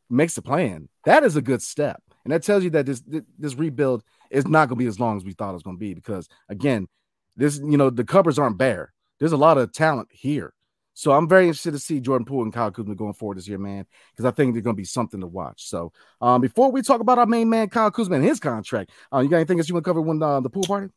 makes 0.10 0.38
a 0.38 0.42
plan, 0.42 0.88
that 1.04 1.24
is 1.24 1.36
a 1.36 1.42
good 1.42 1.62
step. 1.62 2.02
And 2.24 2.32
that 2.32 2.44
tells 2.44 2.64
you 2.64 2.70
that 2.70 2.86
this 2.86 3.04
this 3.38 3.56
rebuild 3.56 4.04
is 4.30 4.48
not 4.48 4.70
going 4.70 4.78
to 4.78 4.84
be 4.84 4.88
as 4.88 5.00
long 5.00 5.18
as 5.18 5.26
we 5.26 5.34
thought 5.34 5.50
it 5.50 5.54
was 5.54 5.64
going 5.64 5.76
to 5.76 5.80
be 5.82 5.94
because 5.94 6.30
again, 6.48 6.88
this 7.36 7.58
you 7.58 7.78
know 7.78 7.90
the 7.90 8.06
cupboards 8.06 8.40
aren't 8.40 8.58
bare. 8.58 8.94
There's 9.20 9.34
a 9.34 9.38
lot 9.38 9.58
of 9.58 9.74
talent 9.74 10.08
here. 10.12 10.54
So 10.94 11.12
I'm 11.12 11.28
very 11.28 11.46
interested 11.48 11.72
to 11.72 11.80
see 11.80 12.00
Jordan 12.00 12.26
Poole 12.26 12.44
and 12.44 12.54
Kyle 12.54 12.72
Kuzma 12.72 12.96
going 12.96 13.14
forward 13.14 13.38
this 13.38 13.48
year, 13.48 13.58
man, 13.58 13.86
because 14.12 14.26
I 14.26 14.32
think 14.32 14.54
they're 14.54 14.62
going 14.62 14.76
to 14.76 14.82
be 14.82 14.86
something 14.86 15.22
to 15.22 15.28
watch. 15.28 15.66
So 15.66 15.92
um, 16.22 16.42
before 16.42 16.72
we 16.72 16.82
talk 16.82 17.02
about 17.02 17.18
our 17.18 17.26
main 17.26 17.50
man 17.50 17.70
Kyle 17.70 17.92
Kuzma 17.92 18.16
and 18.16 18.24
his 18.24 18.40
contract, 18.40 18.92
uh, 19.12 19.20
you 19.20 19.30
got 19.30 19.38
anything 19.38 19.58
else 19.58 19.68
you 19.68 19.76
want 19.76 19.86
to 19.86 19.90
cover 19.90 20.02
when 20.02 20.22
uh, 20.22 20.40
the 20.40 20.50
pool 20.50 20.64
party? 20.64 20.90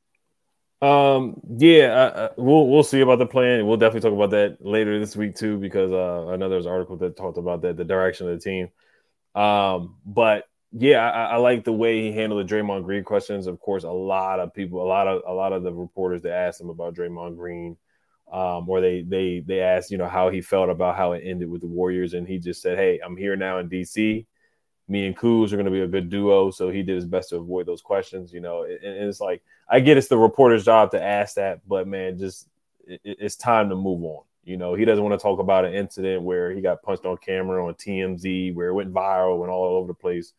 Um, 0.82 1.40
yeah, 1.56 1.86
uh, 1.86 2.18
uh, 2.18 2.28
we'll 2.36 2.68
we'll 2.68 2.82
see 2.82 3.00
about 3.00 3.18
the 3.18 3.26
plan. 3.26 3.66
We'll 3.66 3.78
definitely 3.78 4.10
talk 4.10 4.16
about 4.16 4.30
that 4.30 4.58
later 4.60 5.00
this 5.00 5.16
week 5.16 5.34
too, 5.34 5.56
because 5.56 5.90
uh, 5.90 6.28
I 6.28 6.36
know 6.36 6.50
there's 6.50 6.66
an 6.66 6.72
article 6.72 6.98
that 6.98 7.16
talked 7.16 7.38
about 7.38 7.62
that 7.62 7.78
the 7.78 7.84
direction 7.84 8.28
of 8.28 8.38
the 8.38 8.44
team. 8.44 8.68
Um, 9.34 9.96
but 10.04 10.44
yeah, 10.72 11.10
I, 11.10 11.24
I 11.24 11.36
like 11.36 11.64
the 11.64 11.72
way 11.72 12.02
he 12.02 12.12
handled 12.12 12.46
the 12.46 12.54
Draymond 12.54 12.84
Green 12.84 13.04
questions. 13.04 13.46
Of 13.46 13.58
course, 13.58 13.84
a 13.84 13.90
lot 13.90 14.38
of 14.38 14.52
people, 14.52 14.82
a 14.82 14.84
lot 14.84 15.06
of 15.06 15.22
a 15.26 15.32
lot 15.32 15.54
of 15.54 15.62
the 15.62 15.72
reporters 15.72 16.22
that 16.22 16.32
asked 16.32 16.60
him 16.60 16.68
about 16.68 16.94
Draymond 16.94 17.36
Green, 17.36 17.78
um, 18.32 18.68
or 18.68 18.80
they 18.80 19.02
they 19.02 19.42
they 19.46 19.60
asked, 19.60 19.90
you 19.90 19.98
know, 19.98 20.08
how 20.08 20.30
he 20.30 20.40
felt 20.40 20.70
about 20.70 20.96
how 20.96 21.12
it 21.12 21.22
ended 21.24 21.48
with 21.48 21.60
the 21.60 21.66
Warriors, 21.66 22.14
and 22.14 22.26
he 22.26 22.38
just 22.38 22.62
said, 22.62 22.78
"Hey, 22.78 23.00
I'm 23.04 23.16
here 23.16 23.36
now 23.36 23.58
in 23.58 23.68
DC 23.68 24.26
me 24.88 25.06
and 25.06 25.16
Kuz 25.16 25.52
are 25.52 25.56
going 25.56 25.66
to 25.66 25.72
be 25.72 25.80
a 25.80 25.88
good 25.88 26.08
duo. 26.10 26.50
So 26.50 26.70
he 26.70 26.82
did 26.82 26.94
his 26.96 27.06
best 27.06 27.30
to 27.30 27.36
avoid 27.36 27.66
those 27.66 27.82
questions, 27.82 28.32
you 28.32 28.40
know. 28.40 28.62
And, 28.64 28.82
and 28.82 29.08
it's 29.08 29.20
like 29.20 29.42
I 29.68 29.80
get 29.80 29.96
it's 29.96 30.08
the 30.08 30.18
reporter's 30.18 30.64
job 30.64 30.90
to 30.92 31.02
ask 31.02 31.34
that, 31.36 31.66
but 31.66 31.88
man, 31.88 32.18
just 32.18 32.48
it, 32.86 33.00
it's 33.04 33.36
time 33.36 33.68
to 33.70 33.76
move 33.76 34.02
on. 34.04 34.22
You 34.44 34.56
know, 34.56 34.74
he 34.74 34.84
doesn't 34.84 35.02
want 35.02 35.18
to 35.18 35.22
talk 35.22 35.40
about 35.40 35.64
an 35.64 35.74
incident 35.74 36.22
where 36.22 36.52
he 36.52 36.60
got 36.60 36.82
punched 36.82 37.04
on 37.04 37.16
camera 37.16 37.66
on 37.66 37.74
TMZ, 37.74 38.54
where 38.54 38.68
it 38.68 38.74
went 38.74 38.94
viral 38.94 39.42
and 39.42 39.50
all 39.50 39.76
over 39.76 39.88
the 39.88 39.94
place. 39.94 40.34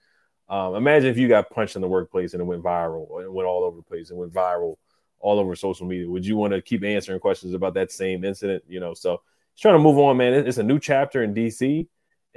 Um, 0.47 0.75
imagine 0.75 1.09
if 1.09 1.17
you 1.17 1.27
got 1.27 1.49
punched 1.49 1.75
in 1.75 1.81
the 1.81 1.89
workplace 1.89 2.33
and 2.33 2.39
it 2.39 2.45
went 2.45 2.63
viral, 2.63 3.21
it 3.21 3.31
went 3.31 3.49
all 3.49 3.65
over 3.65 3.75
the 3.75 3.83
place, 3.83 4.09
and 4.09 4.17
went 4.17 4.33
viral 4.33 4.77
all 5.19 5.39
over 5.39 5.55
social 5.55 5.87
media. 5.87 6.09
Would 6.09 6.25
you 6.25 6.37
want 6.37 6.53
to 6.53 6.61
keep 6.61 6.83
answering 6.83 7.19
questions 7.19 7.53
about 7.53 7.73
that 7.75 7.91
same 7.91 8.23
incident? 8.23 8.63
You 8.67 8.79
know, 8.79 8.93
so 8.93 9.21
he's 9.53 9.61
trying 9.61 9.75
to 9.75 9.79
move 9.79 9.97
on, 9.97 10.17
man. 10.17 10.33
It's 10.33 10.57
a 10.57 10.63
new 10.63 10.79
chapter 10.79 11.23
in 11.23 11.33
DC 11.33 11.87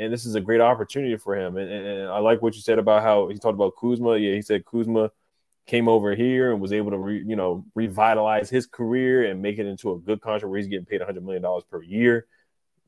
and 0.01 0.11
this 0.11 0.25
is 0.25 0.35
a 0.35 0.41
great 0.41 0.63
opportunity 0.63 1.17
for 1.19 1.37
him. 1.37 1.59
And, 1.59 1.71
and, 1.71 2.09
I 2.09 2.19
like 2.19 2.41
what 2.41 2.55
you 2.55 2.63
said 2.63 2.79
about 2.79 3.03
how 3.03 3.29
he 3.29 3.39
talked 3.39 3.55
about 3.55 3.75
Kuzma. 3.79 4.17
Yeah, 4.17 4.35
he 4.35 4.41
said 4.41 4.65
Kuzma 4.65 5.11
came 5.67 5.89
over 5.89 6.15
here 6.15 6.53
and 6.53 6.61
was 6.61 6.73
able 6.73 6.91
to, 6.91 6.99
re, 6.99 7.23
you 7.25 7.37
know, 7.37 7.67
revitalize 7.75 8.49
his 8.49 8.67
career 8.67 9.31
and 9.31 9.43
make 9.43 9.59
it 9.59 9.67
into 9.67 9.93
a 9.93 9.99
good 9.99 10.23
contract 10.23 10.51
where 10.51 10.59
he's 10.59 10.69
getting 10.69 10.87
paid 10.87 11.01
100 11.01 11.23
million 11.23 11.43
dollars 11.43 11.65
per 11.71 11.83
year. 11.83 12.27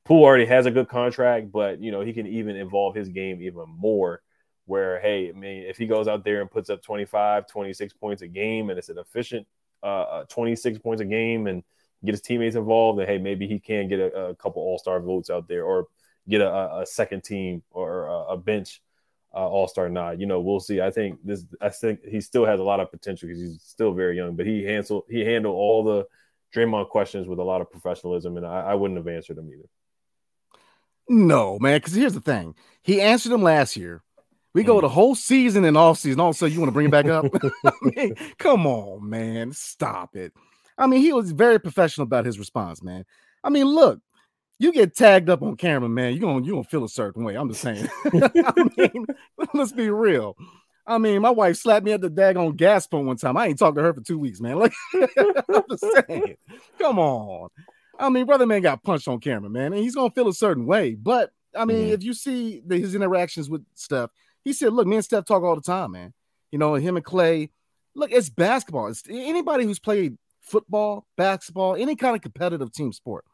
Poole 0.04 0.24
already 0.24 0.46
has 0.46 0.64
a 0.64 0.70
good 0.70 0.88
contract, 0.88 1.52
but 1.52 1.80
you 1.80 1.92
know 1.92 2.00
he 2.00 2.14
can 2.14 2.26
even 2.26 2.56
evolve 2.56 2.94
his 2.94 3.08
game 3.08 3.42
even 3.42 3.66
more 3.68 4.22
where 4.64 4.98
hey, 5.00 5.28
I 5.28 5.32
mean, 5.32 5.64
if 5.64 5.76
he 5.76 5.86
goes 5.86 6.08
out 6.08 6.24
there 6.24 6.40
and 6.40 6.50
puts 6.50 6.70
up 6.70 6.82
25, 6.82 7.46
26 7.46 7.92
points 7.94 8.22
a 8.22 8.28
game 8.28 8.70
and 8.70 8.78
it's 8.78 8.88
an 8.88 8.98
efficient 8.98 9.46
uh, 9.82 10.02
uh 10.02 10.24
26 10.24 10.78
points 10.78 11.02
a 11.02 11.04
game 11.04 11.46
and 11.46 11.62
get 12.04 12.12
his 12.12 12.20
teammates 12.20 12.56
involved, 12.56 12.98
then 12.98 13.06
hey, 13.06 13.18
maybe 13.18 13.46
he 13.46 13.58
can 13.58 13.88
get 13.88 14.00
a, 14.00 14.28
a 14.28 14.34
couple 14.34 14.62
all-star 14.62 15.00
votes 15.00 15.30
out 15.30 15.48
there 15.48 15.64
or 15.64 15.86
get 16.28 16.40
a, 16.40 16.78
a 16.78 16.86
second 16.86 17.22
team 17.24 17.62
or 17.70 18.06
a, 18.06 18.18
a 18.32 18.36
bench 18.36 18.82
uh, 19.34 19.48
all-star 19.48 19.88
nod. 19.88 20.20
You 20.20 20.26
know, 20.26 20.40
we'll 20.40 20.60
see. 20.60 20.80
I 20.80 20.90
think 20.90 21.18
this 21.24 21.44
I 21.60 21.68
think 21.68 22.04
he 22.04 22.20
still 22.20 22.44
has 22.44 22.60
a 22.60 22.64
lot 22.64 22.80
of 22.80 22.90
potential 22.90 23.28
because 23.28 23.42
he's 23.42 23.62
still 23.62 23.92
very 23.92 24.16
young, 24.16 24.36
but 24.36 24.46
he 24.46 24.64
handled 24.64 25.04
he 25.08 25.20
handled 25.20 25.54
all 25.54 25.84
the 25.84 26.06
Draymond 26.54 26.90
questions 26.90 27.26
with 27.26 27.38
a 27.38 27.44
lot 27.44 27.60
of 27.60 27.70
professionalism, 27.70 28.36
and 28.36 28.46
I, 28.46 28.60
I 28.60 28.74
wouldn't 28.74 28.98
have 28.98 29.08
answered 29.08 29.36
them 29.36 29.48
either. 29.48 29.68
No, 31.08 31.58
man, 31.58 31.78
because 31.78 31.94
here's 31.94 32.14
the 32.14 32.20
thing. 32.20 32.54
He 32.82 33.00
answered 33.00 33.30
them 33.30 33.42
last 33.42 33.76
year. 33.76 34.02
We 34.54 34.64
go 34.64 34.78
mm. 34.78 34.82
the 34.82 34.88
whole 34.88 35.14
season 35.14 35.64
and 35.64 35.76
off 35.76 35.98
season. 35.98 36.20
Also, 36.20 36.46
you 36.46 36.58
want 36.60 36.68
to 36.68 36.72
bring 36.72 36.88
it 36.88 36.90
back 36.90 37.06
up? 37.06 37.26
I 37.64 37.72
mean, 37.82 38.14
come 38.38 38.66
on, 38.66 39.08
man. 39.08 39.52
Stop 39.52 40.16
it. 40.16 40.32
I 40.76 40.86
mean, 40.86 41.00
he 41.00 41.12
was 41.12 41.32
very 41.32 41.58
professional 41.58 42.04
about 42.04 42.26
his 42.26 42.38
response, 42.38 42.82
man. 42.82 43.04
I 43.44 43.50
mean, 43.50 43.66
look, 43.66 44.00
you 44.58 44.72
get 44.72 44.94
tagged 44.94 45.28
up 45.28 45.42
on 45.42 45.56
camera, 45.56 45.88
man. 45.88 46.12
You're 46.12 46.20
gonna 46.20 46.44
you 46.44 46.52
gonna 46.52 46.64
feel 46.64 46.84
a 46.84 46.88
certain 46.88 47.24
way. 47.24 47.34
I'm 47.34 47.48
just 47.48 47.60
saying. 47.60 47.88
I 48.04 48.52
mean, 48.76 49.06
let's 49.54 49.72
be 49.72 49.90
real. 49.90 50.36
I 50.86 50.98
mean, 50.98 51.22
my 51.22 51.30
wife 51.30 51.56
slapped 51.56 51.84
me 51.84 51.92
at 51.92 52.00
the 52.00 52.10
daggone 52.10 52.56
gas 52.56 52.86
pump 52.86 53.06
one 53.06 53.16
time. 53.16 53.36
I 53.36 53.46
ain't 53.46 53.58
talked 53.58 53.76
to 53.76 53.82
her 53.82 53.94
for 53.94 54.00
two 54.00 54.18
weeks, 54.18 54.40
man. 54.40 54.58
Like, 54.58 54.72
I'm 54.94 55.62
just 55.70 55.84
saying. 56.08 56.36
Come 56.78 56.98
on. 56.98 57.48
I 57.98 58.08
mean, 58.08 58.26
brother 58.26 58.46
man 58.46 58.62
got 58.62 58.82
punched 58.82 59.08
on 59.08 59.20
camera, 59.20 59.50
man, 59.50 59.72
and 59.72 59.82
he's 59.82 59.94
gonna 59.94 60.10
feel 60.10 60.28
a 60.28 60.34
certain 60.34 60.66
way. 60.66 60.94
But 60.94 61.30
I 61.56 61.64
mean, 61.64 61.78
mm-hmm. 61.78 61.94
if 61.94 62.02
you 62.02 62.14
see 62.14 62.62
the, 62.66 62.78
his 62.78 62.94
interactions 62.94 63.50
with 63.50 63.64
Steph, 63.74 64.10
he 64.44 64.52
said, 64.52 64.72
"Look, 64.72 64.86
me 64.86 64.96
and 64.96 65.04
Steph 65.04 65.24
talk 65.24 65.42
all 65.42 65.56
the 65.56 65.62
time, 65.62 65.92
man. 65.92 66.12
You 66.50 66.58
know, 66.58 66.74
him 66.74 66.96
and 66.96 67.04
Clay. 67.04 67.50
Look, 67.94 68.10
it's 68.12 68.30
basketball. 68.30 68.88
It's 68.88 69.02
anybody 69.08 69.64
who's 69.64 69.78
played 69.78 70.16
football, 70.40 71.06
basketball, 71.16 71.76
any 71.76 71.96
kind 71.96 72.16
of 72.16 72.22
competitive 72.22 72.72
team 72.72 72.92
sport. 72.92 73.24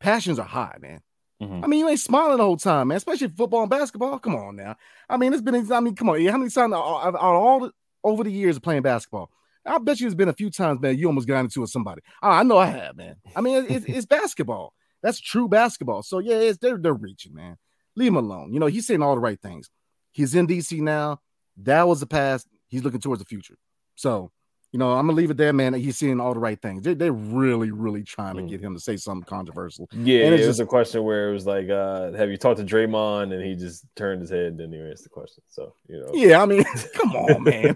Passions 0.00 0.38
are 0.38 0.46
high, 0.46 0.76
man. 0.80 1.00
Mm-hmm. 1.42 1.64
I 1.64 1.66
mean, 1.66 1.80
you 1.80 1.88
ain't 1.88 2.00
smiling 2.00 2.38
the 2.38 2.44
whole 2.44 2.56
time, 2.56 2.88
man. 2.88 2.96
Especially 2.96 3.28
football 3.28 3.62
and 3.62 3.70
basketball. 3.70 4.18
Come 4.18 4.36
on 4.36 4.56
now. 4.56 4.76
I 5.08 5.16
mean, 5.16 5.32
it's 5.32 5.42
been. 5.42 5.70
I 5.72 5.80
mean, 5.80 5.94
come 5.94 6.10
on. 6.10 6.24
How 6.26 6.38
many 6.38 6.50
times 6.50 6.72
on 6.72 7.16
all 7.16 7.60
the, 7.60 7.72
over 8.04 8.24
the 8.24 8.32
years 8.32 8.56
of 8.56 8.62
playing 8.62 8.82
basketball? 8.82 9.30
I 9.64 9.78
bet 9.78 10.00
you 10.00 10.06
it's 10.06 10.14
been 10.14 10.28
a 10.28 10.34
few 10.34 10.50
times, 10.50 10.80
man. 10.80 10.96
You 10.96 11.06
almost 11.06 11.28
got 11.28 11.40
into 11.40 11.60
it 11.60 11.62
with 11.62 11.70
somebody. 11.70 12.02
I 12.22 12.42
know 12.42 12.58
I 12.58 12.66
have, 12.66 12.96
man. 12.96 13.16
I 13.36 13.40
mean, 13.40 13.66
it's, 13.68 13.84
it's 13.86 14.06
basketball. 14.06 14.72
That's 15.02 15.20
true 15.20 15.48
basketball. 15.48 16.02
So 16.02 16.18
yeah, 16.18 16.36
it's 16.36 16.58
they're 16.58 16.78
they're 16.78 16.94
reaching, 16.94 17.34
man. 17.34 17.56
Leave 17.96 18.08
him 18.08 18.16
alone. 18.16 18.52
You 18.52 18.60
know, 18.60 18.66
he's 18.66 18.86
saying 18.86 19.02
all 19.02 19.14
the 19.14 19.20
right 19.20 19.40
things. 19.40 19.70
He's 20.12 20.34
in 20.34 20.46
DC 20.46 20.80
now. 20.80 21.20
That 21.58 21.86
was 21.86 22.00
the 22.00 22.06
past. 22.06 22.46
He's 22.68 22.84
looking 22.84 23.00
towards 23.00 23.20
the 23.20 23.26
future. 23.26 23.56
So, 23.96 24.30
you 24.72 24.78
know, 24.78 24.92
I'm 24.92 25.06
gonna 25.06 25.16
leave 25.16 25.30
it 25.30 25.36
there, 25.36 25.52
man. 25.52 25.74
He's 25.74 25.96
seeing 25.96 26.20
all 26.20 26.32
the 26.32 26.40
right 26.40 26.60
things. 26.60 26.82
They're, 26.82 26.94
they're 26.94 27.12
really, 27.12 27.72
really 27.72 28.04
trying 28.04 28.36
to 28.36 28.42
mm. 28.42 28.48
get 28.48 28.60
him 28.60 28.74
to 28.74 28.80
say 28.80 28.96
something 28.96 29.24
controversial. 29.24 29.88
Yeah, 29.92 30.26
and 30.26 30.34
it's 30.34 30.44
it 30.44 30.46
just, 30.46 30.60
a 30.60 30.66
question 30.66 31.02
where 31.02 31.28
it 31.28 31.32
was 31.32 31.44
like, 31.44 31.68
uh, 31.68 32.12
"Have 32.12 32.30
you 32.30 32.36
talked 32.36 32.58
to 32.58 32.64
Draymond?" 32.64 33.34
And 33.34 33.44
he 33.44 33.56
just 33.56 33.84
turned 33.96 34.20
his 34.20 34.30
head 34.30 34.46
and 34.46 34.58
didn't 34.58 34.74
even 34.74 34.88
answer 34.88 35.04
the 35.04 35.08
question. 35.08 35.42
So, 35.48 35.74
you 35.88 36.00
know, 36.00 36.10
yeah, 36.14 36.40
I 36.40 36.46
mean, 36.46 36.64
come 36.94 37.16
on, 37.16 37.42
man. 37.42 37.74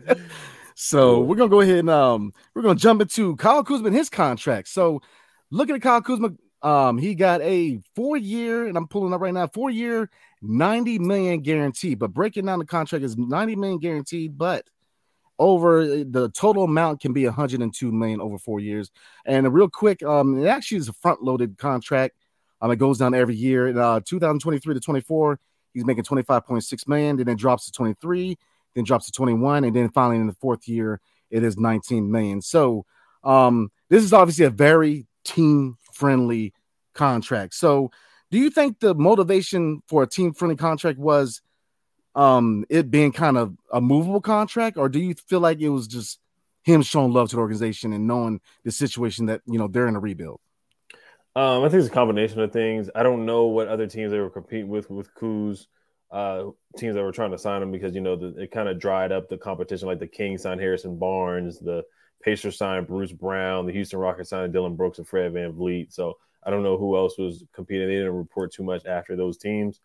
so 0.74 1.20
we're 1.22 1.36
gonna 1.36 1.48
go 1.48 1.62
ahead 1.62 1.78
and 1.78 1.90
um, 1.90 2.34
we're 2.54 2.62
gonna 2.62 2.78
jump 2.78 3.00
into 3.00 3.34
Kyle 3.36 3.64
Kuzma 3.64 3.86
and 3.86 3.96
his 3.96 4.10
contract. 4.10 4.68
So, 4.68 5.00
looking 5.50 5.74
at 5.74 5.82
Kyle 5.82 6.02
Kuzma, 6.02 6.32
um, 6.62 6.98
he 6.98 7.14
got 7.14 7.40
a 7.42 7.80
four 7.94 8.16
year, 8.16 8.66
and 8.66 8.76
I'm 8.76 8.86
pulling 8.86 9.14
up 9.14 9.20
right 9.20 9.32
now, 9.32 9.46
four 9.46 9.70
year, 9.70 10.10
90 10.42 10.98
million 10.98 11.40
guaranteed. 11.40 11.98
But 11.98 12.12
breaking 12.12 12.46
down 12.46 12.58
the 12.58 12.66
contract 12.66 13.04
is 13.04 13.16
90 13.16 13.56
million 13.56 13.78
guaranteed, 13.78 14.36
but 14.36 14.68
over 15.38 16.04
the 16.04 16.28
total 16.34 16.64
amount 16.64 17.00
can 17.00 17.14
be 17.14 17.24
102 17.24 17.90
million 17.90 18.20
over 18.20 18.36
four 18.38 18.60
years. 18.60 18.90
And 19.24 19.52
real 19.52 19.70
quick, 19.70 20.02
um, 20.02 20.38
it 20.38 20.46
actually 20.46 20.78
is 20.78 20.88
a 20.88 20.92
front 20.92 21.22
loaded 21.22 21.56
contract. 21.56 22.14
Um, 22.60 22.70
it 22.70 22.76
goes 22.76 22.98
down 22.98 23.14
every 23.14 23.36
year. 23.36 23.68
In 23.68 23.78
uh, 23.78 24.00
2023 24.00 24.74
to 24.74 24.80
24, 24.80 25.40
he's 25.72 25.86
making 25.86 26.04
25.6 26.04 26.88
million, 26.88 27.16
then 27.16 27.28
it 27.28 27.38
drops 27.38 27.64
to 27.64 27.72
23, 27.72 28.36
then 28.74 28.84
drops 28.84 29.06
to 29.06 29.12
21, 29.12 29.64
and 29.64 29.74
then 29.74 29.88
finally 29.88 30.20
in 30.20 30.26
the 30.26 30.34
fourth 30.34 30.68
year, 30.68 31.00
it 31.30 31.42
is 31.42 31.56
19 31.56 32.10
million. 32.10 32.42
So 32.42 32.84
um, 33.24 33.70
this 33.88 34.04
is 34.04 34.12
obviously 34.12 34.44
a 34.44 34.50
very 34.50 35.06
team 35.24 35.78
friendly 36.00 36.54
contract. 36.94 37.54
So, 37.54 37.90
do 38.30 38.38
you 38.38 38.50
think 38.50 38.80
the 38.80 38.94
motivation 38.94 39.82
for 39.86 40.02
a 40.02 40.08
team 40.08 40.32
friendly 40.32 40.56
contract 40.56 40.98
was 40.98 41.42
um 42.16 42.64
it 42.68 42.90
being 42.90 43.12
kind 43.12 43.36
of 43.36 43.54
a 43.72 43.80
movable 43.80 44.20
contract, 44.20 44.76
or 44.76 44.88
do 44.88 44.98
you 44.98 45.14
feel 45.14 45.40
like 45.40 45.60
it 45.60 45.68
was 45.68 45.86
just 45.86 46.18
him 46.62 46.82
showing 46.82 47.12
love 47.12 47.30
to 47.30 47.36
the 47.36 47.40
organization 47.40 47.92
and 47.92 48.06
knowing 48.06 48.40
the 48.64 48.72
situation 48.72 49.26
that 49.26 49.42
you 49.46 49.58
know 49.58 49.68
they're 49.68 49.86
in 49.86 49.96
a 49.96 50.00
rebuild? 50.00 50.40
Um, 51.36 51.62
I 51.62 51.68
think 51.68 51.80
it's 51.80 51.88
a 51.88 51.94
combination 51.94 52.40
of 52.40 52.52
things. 52.52 52.90
I 52.94 53.04
don't 53.04 53.24
know 53.24 53.44
what 53.44 53.68
other 53.68 53.86
teams 53.86 54.10
they 54.10 54.18
were 54.18 54.30
competing 54.30 54.68
with 54.68 54.90
with 54.90 55.14
Kuz, 55.14 55.66
uh, 56.10 56.46
teams 56.76 56.96
that 56.96 57.02
were 57.02 57.12
trying 57.12 57.30
to 57.30 57.38
sign 57.38 57.62
him 57.62 57.70
because 57.70 57.94
you 57.94 58.00
know 58.00 58.16
the, 58.16 58.42
it 58.42 58.50
kind 58.50 58.68
of 58.68 58.80
dried 58.80 59.12
up 59.12 59.28
the 59.28 59.38
competition. 59.38 59.86
Like 59.86 60.00
the 60.00 60.08
Kings 60.08 60.42
signed 60.42 60.60
Harrison 60.60 60.98
Barnes, 60.98 61.60
the 61.60 61.84
Pacers 62.22 62.58
signed 62.58 62.86
Bruce 62.86 63.12
Brown, 63.12 63.66
the 63.66 63.72
Houston 63.72 63.98
Rockets 63.98 64.30
signed 64.30 64.52
Dillon 64.52 64.76
Brooks 64.76 64.98
and 64.98 65.08
Fred 65.08 65.32
VanVleet. 65.32 65.92
So 65.92 66.18
I 66.42 66.50
don't 66.50 66.62
know 66.62 66.76
who 66.76 66.96
else 66.96 67.18
was 67.18 67.44
competing. 67.52 67.88
They 67.88 67.94
didn't 67.94 68.16
report 68.16 68.52
too 68.52 68.62
much 68.62 68.86
after 68.86 69.16
those 69.16 69.38
teams. 69.38 69.80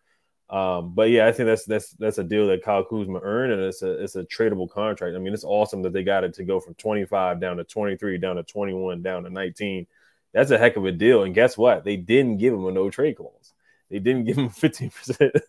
Um, 0.48 0.94
but 0.94 1.10
yeah, 1.10 1.26
I 1.26 1.32
think 1.32 1.48
that's 1.48 1.64
that's 1.64 1.90
that's 1.92 2.18
a 2.18 2.24
deal 2.24 2.46
that 2.46 2.62
Kyle 2.62 2.84
Kuzma 2.84 3.18
earned, 3.20 3.52
and 3.52 3.62
it's 3.62 3.82
a 3.82 4.02
it's 4.02 4.14
a 4.14 4.24
tradable 4.24 4.70
contract. 4.70 5.16
I 5.16 5.18
mean, 5.18 5.34
it's 5.34 5.44
awesome 5.44 5.82
that 5.82 5.92
they 5.92 6.04
got 6.04 6.22
it 6.22 6.34
to 6.34 6.44
go 6.44 6.60
from 6.60 6.74
25 6.74 7.40
down 7.40 7.56
to 7.56 7.64
23, 7.64 8.18
down 8.18 8.36
to 8.36 8.44
21, 8.44 9.02
down 9.02 9.24
to 9.24 9.30
19. 9.30 9.86
That's 10.32 10.52
a 10.52 10.58
heck 10.58 10.76
of 10.76 10.84
a 10.84 10.92
deal. 10.92 11.24
And 11.24 11.34
guess 11.34 11.58
what? 11.58 11.82
They 11.82 11.96
didn't 11.96 12.38
give 12.38 12.54
him 12.54 12.66
a 12.66 12.70
no 12.70 12.90
trade 12.90 13.16
clause. 13.16 13.54
They 13.90 13.98
didn't 13.98 14.24
give 14.24 14.36
him 14.36 14.50
15% 14.50 15.40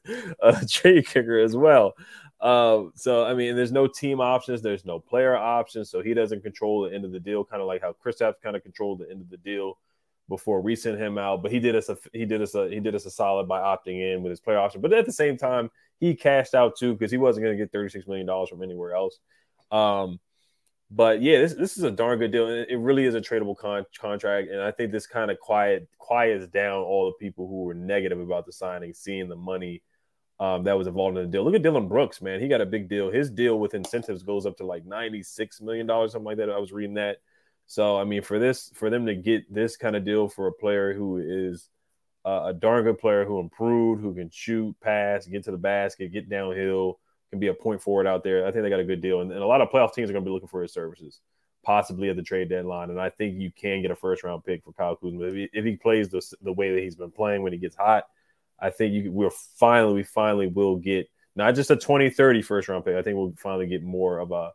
a 0.41 0.65
trade 0.69 1.07
kicker 1.07 1.39
as 1.39 1.55
well. 1.55 1.93
Uh, 2.39 2.83
so 2.95 3.23
I 3.23 3.33
mean, 3.33 3.55
there's 3.55 3.71
no 3.71 3.87
team 3.87 4.21
options, 4.21 4.61
there's 4.61 4.85
no 4.85 4.99
player 4.99 5.35
options, 5.35 5.89
so 5.89 6.01
he 6.01 6.13
doesn't 6.13 6.43
control 6.43 6.83
the 6.83 6.93
end 6.93 7.03
of 7.03 7.11
the 7.11 7.19
deal, 7.19 7.43
kind 7.43 7.61
of 7.61 7.67
like 7.67 7.81
how 7.81 7.93
Chris 7.93 8.17
Kristaps 8.17 8.41
kind 8.43 8.55
of 8.55 8.63
controlled 8.63 8.99
the 8.99 9.09
end 9.09 9.21
of 9.21 9.29
the 9.29 9.37
deal 9.37 9.77
before 10.29 10.61
we 10.61 10.75
sent 10.75 10.99
him 10.99 11.17
out. 11.17 11.41
But 11.41 11.51
he 11.51 11.59
did 11.59 11.75
us 11.75 11.89
a 11.89 11.97
he 12.13 12.25
did 12.25 12.41
us 12.41 12.53
a 12.53 12.69
he 12.69 12.79
did 12.79 12.93
us 12.93 13.05
a 13.05 13.09
solid 13.11 13.47
by 13.47 13.59
opting 13.59 14.13
in 14.13 14.21
with 14.21 14.29
his 14.29 14.39
player 14.39 14.59
option. 14.59 14.81
But 14.81 14.93
at 14.93 15.05
the 15.05 15.11
same 15.11 15.37
time, 15.37 15.71
he 15.99 16.15
cashed 16.15 16.53
out 16.53 16.77
too 16.77 16.93
because 16.93 17.11
he 17.11 17.17
wasn't 17.17 17.45
going 17.45 17.57
to 17.57 17.63
get 17.63 17.71
thirty 17.71 17.89
six 17.89 18.07
million 18.07 18.27
dollars 18.27 18.49
from 18.49 18.61
anywhere 18.61 18.93
else. 18.93 19.17
Um, 19.71 20.19
but 20.91 21.21
yeah, 21.21 21.39
this 21.39 21.53
this 21.53 21.77
is 21.77 21.83
a 21.83 21.91
darn 21.91 22.19
good 22.19 22.31
deal. 22.31 22.47
It 22.47 22.75
really 22.75 23.05
is 23.05 23.15
a 23.15 23.21
tradable 23.21 23.57
con- 23.57 23.85
contract, 23.99 24.49
and 24.49 24.61
I 24.61 24.71
think 24.71 24.91
this 24.91 25.07
kind 25.07 25.31
of 25.31 25.39
quiet 25.39 25.87
quiets 25.97 26.47
down 26.47 26.81
all 26.81 27.07
the 27.07 27.25
people 27.25 27.47
who 27.47 27.63
were 27.63 27.73
negative 27.73 28.19
about 28.19 28.45
the 28.45 28.53
signing, 28.53 28.93
seeing 28.93 29.27
the 29.27 29.35
money 29.35 29.81
um, 30.39 30.63
that 30.65 30.77
was 30.77 30.87
involved 30.87 31.17
in 31.17 31.23
the 31.23 31.31
deal. 31.31 31.43
Look 31.43 31.55
at 31.55 31.63
Dillon 31.63 31.87
Brooks, 31.87 32.21
man. 32.21 32.39
He 32.39 32.47
got 32.47 32.61
a 32.61 32.65
big 32.65 32.87
deal. 32.87 33.09
His 33.09 33.29
deal 33.29 33.59
with 33.59 33.73
incentives 33.73 34.23
goes 34.23 34.45
up 34.45 34.57
to 34.57 34.65
like 34.65 34.85
$96 34.85 35.61
million, 35.61 35.87
something 35.87 36.23
like 36.23 36.37
that. 36.37 36.49
I 36.49 36.59
was 36.59 36.71
reading 36.71 36.95
that. 36.95 37.17
So, 37.65 37.97
I 37.97 38.03
mean, 38.03 38.21
for 38.21 38.39
this, 38.39 38.71
for 38.75 38.89
them 38.89 39.07
to 39.07 39.15
get 39.15 39.51
this 39.53 39.75
kind 39.77 39.95
of 39.95 40.05
deal 40.05 40.27
for 40.29 40.47
a 40.47 40.53
player 40.53 40.93
who 40.93 41.17
is 41.17 41.69
uh, 42.23 42.43
a 42.47 42.53
darn 42.53 42.83
good 42.83 42.99
player 42.99 43.25
who 43.25 43.39
improved, 43.39 44.01
who 44.01 44.13
can 44.13 44.29
shoot, 44.29 44.75
pass, 44.79 45.25
get 45.25 45.43
to 45.45 45.51
the 45.51 45.57
basket, 45.57 46.13
get 46.13 46.29
downhill, 46.29 46.99
can 47.31 47.39
be 47.39 47.47
a 47.47 47.53
point 47.53 47.81
forward 47.81 48.07
out 48.07 48.23
there. 48.23 48.45
I 48.45 48.51
think 48.51 48.63
they 48.63 48.69
got 48.69 48.79
a 48.79 48.85
good 48.85 49.01
deal. 49.01 49.21
And, 49.21 49.31
and 49.31 49.41
a 49.41 49.47
lot 49.47 49.61
of 49.61 49.69
playoff 49.69 49.93
teams 49.93 50.09
are 50.09 50.13
going 50.13 50.23
to 50.23 50.29
be 50.29 50.33
looking 50.33 50.47
for 50.47 50.61
his 50.61 50.71
services, 50.71 51.19
possibly 51.63 52.09
at 52.09 52.15
the 52.15 52.21
trade 52.21 52.47
deadline. 52.47 52.91
And 52.91 53.01
I 53.01 53.09
think 53.09 53.39
you 53.39 53.51
can 53.51 53.81
get 53.81 53.91
a 53.91 53.95
first 53.95 54.23
round 54.23 54.45
pick 54.45 54.63
for 54.63 54.71
Kyle 54.71 54.95
Kuzma 54.95 55.25
if 55.25 55.33
he, 55.33 55.49
if 55.51 55.65
he 55.65 55.75
plays 55.77 56.09
the, 56.09 56.21
the 56.41 56.53
way 56.53 56.73
that 56.73 56.81
he's 56.81 56.95
been 56.95 57.11
playing 57.11 57.41
when 57.41 57.53
he 57.53 57.59
gets 57.59 57.75
hot 57.75 58.05
I 58.59 58.69
think 58.69 58.93
you 58.93 59.11
we'll 59.11 59.31
finally 59.57 59.93
we 59.93 60.03
finally 60.03 60.47
will 60.47 60.77
get 60.77 61.07
not 61.35 61.55
just 61.55 61.71
a 61.71 61.75
2030 61.75 62.41
first 62.41 62.67
round 62.67 62.85
pick. 62.85 62.95
I 62.95 63.01
think 63.01 63.15
we'll 63.15 63.33
finally 63.37 63.67
get 63.67 63.83
more 63.83 64.19
of 64.19 64.31
a 64.31 64.51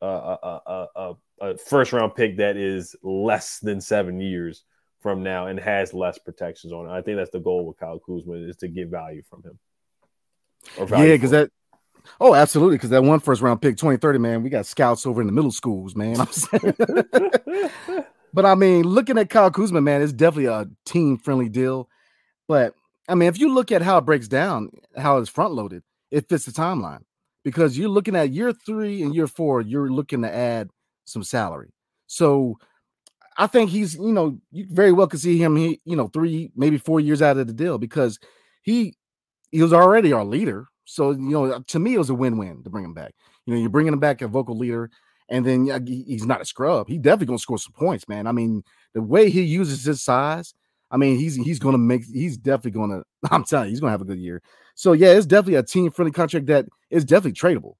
a, 0.00 0.06
a, 0.06 0.86
a, 0.96 1.14
a 1.40 1.58
first 1.58 1.92
round 1.92 2.14
pick 2.14 2.36
that 2.38 2.56
is 2.56 2.94
less 3.02 3.58
than 3.58 3.80
seven 3.80 4.20
years 4.20 4.64
from 5.00 5.22
now 5.22 5.46
and 5.46 5.58
has 5.58 5.94
less 5.94 6.18
protections 6.18 6.72
on 6.72 6.86
it. 6.86 6.90
I 6.90 7.02
think 7.02 7.16
that's 7.16 7.30
the 7.30 7.40
goal 7.40 7.66
with 7.66 7.76
Kyle 7.78 7.98
Kuzma 7.98 8.34
is 8.34 8.56
to 8.58 8.68
get 8.68 8.88
value 8.88 9.22
from 9.28 9.42
him. 9.42 9.58
yeah, 10.78 11.14
because 11.14 11.30
that. 11.30 11.50
Oh, 12.20 12.34
absolutely. 12.34 12.76
Because 12.76 12.90
that 12.90 13.02
one 13.02 13.18
first 13.18 13.42
round 13.42 13.60
pick, 13.60 13.76
2030, 13.76 14.18
man, 14.18 14.42
we 14.42 14.50
got 14.50 14.64
scouts 14.66 15.06
over 15.06 15.20
in 15.20 15.26
the 15.26 15.32
middle 15.32 15.50
schools, 15.50 15.96
man. 15.96 16.20
I'm 16.20 16.28
but 18.32 18.46
I 18.46 18.54
mean, 18.54 18.84
looking 18.84 19.18
at 19.18 19.28
Kyle 19.28 19.50
Kuzma, 19.50 19.80
man, 19.80 20.02
it's 20.02 20.12
definitely 20.12 20.46
a 20.46 20.66
team 20.84 21.18
friendly 21.18 21.48
deal. 21.48 21.88
But 22.46 22.74
I 23.08 23.14
mean, 23.14 23.28
if 23.28 23.38
you 23.38 23.52
look 23.52 23.70
at 23.72 23.82
how 23.82 23.98
it 23.98 24.02
breaks 24.06 24.28
down, 24.28 24.70
how 24.96 25.18
it's 25.18 25.30
front 25.30 25.54
loaded, 25.54 25.82
it 26.10 26.28
fits 26.28 26.44
the 26.46 26.52
timeline 26.52 27.02
because 27.44 27.78
you're 27.78 27.88
looking 27.88 28.16
at 28.16 28.30
year 28.32 28.52
three 28.52 29.02
and 29.02 29.14
year 29.14 29.26
four, 29.28 29.60
you're 29.60 29.90
looking 29.90 30.22
to 30.22 30.34
add 30.34 30.70
some 31.04 31.22
salary. 31.22 31.70
So 32.06 32.58
I 33.38 33.46
think 33.46 33.70
he's, 33.70 33.94
you 33.96 34.12
know, 34.12 34.38
you 34.52 34.66
very 34.70 34.92
well 34.92 35.06
could 35.06 35.20
see 35.20 35.38
him, 35.38 35.56
he, 35.56 35.80
you 35.84 35.96
know, 35.96 36.08
three, 36.08 36.50
maybe 36.56 36.78
four 36.78 37.00
years 37.00 37.22
out 37.22 37.36
of 37.38 37.46
the 37.46 37.52
deal 37.52 37.78
because 37.78 38.18
he 38.62 38.94
he 39.50 39.62
was 39.62 39.72
already 39.72 40.12
our 40.12 40.24
leader 40.24 40.68
So 40.86 41.12
you 41.12 41.18
know, 41.20 41.46
uh, 41.46 41.60
to 41.68 41.78
me, 41.78 41.94
it 41.94 41.98
was 41.98 42.10
a 42.10 42.14
win-win 42.14 42.62
to 42.64 42.70
bring 42.70 42.84
him 42.84 42.94
back. 42.94 43.14
You 43.46 43.54
know, 43.54 43.60
you're 43.60 43.70
bringing 43.70 43.92
him 43.92 44.00
back 44.00 44.22
a 44.22 44.28
vocal 44.28 44.56
leader, 44.58 44.90
and 45.30 45.44
then 45.46 45.66
he's 45.86 46.26
not 46.26 46.40
a 46.42 46.44
scrub. 46.44 46.88
He 46.88 46.98
definitely 46.98 47.26
gonna 47.26 47.38
score 47.38 47.58
some 47.58 47.72
points, 47.74 48.08
man. 48.08 48.26
I 48.26 48.32
mean, 48.32 48.62
the 48.94 49.02
way 49.02 49.30
he 49.30 49.42
uses 49.42 49.84
his 49.84 50.02
size, 50.02 50.54
I 50.90 50.96
mean, 50.96 51.18
he's 51.18 51.34
he's 51.34 51.58
gonna 51.58 51.78
make. 51.78 52.04
He's 52.04 52.36
definitely 52.36 52.72
gonna. 52.72 53.02
I'm 53.30 53.44
telling 53.44 53.66
you, 53.66 53.70
he's 53.70 53.80
gonna 53.80 53.92
have 53.92 54.02
a 54.02 54.06
good 54.06 54.18
year. 54.18 54.42
So 54.74 54.92
yeah, 54.92 55.12
it's 55.12 55.26
definitely 55.26 55.54
a 55.54 55.62
team-friendly 55.62 56.12
contract 56.12 56.46
that 56.46 56.66
is 56.90 57.04
definitely 57.04 57.32
tradable. 57.32 57.74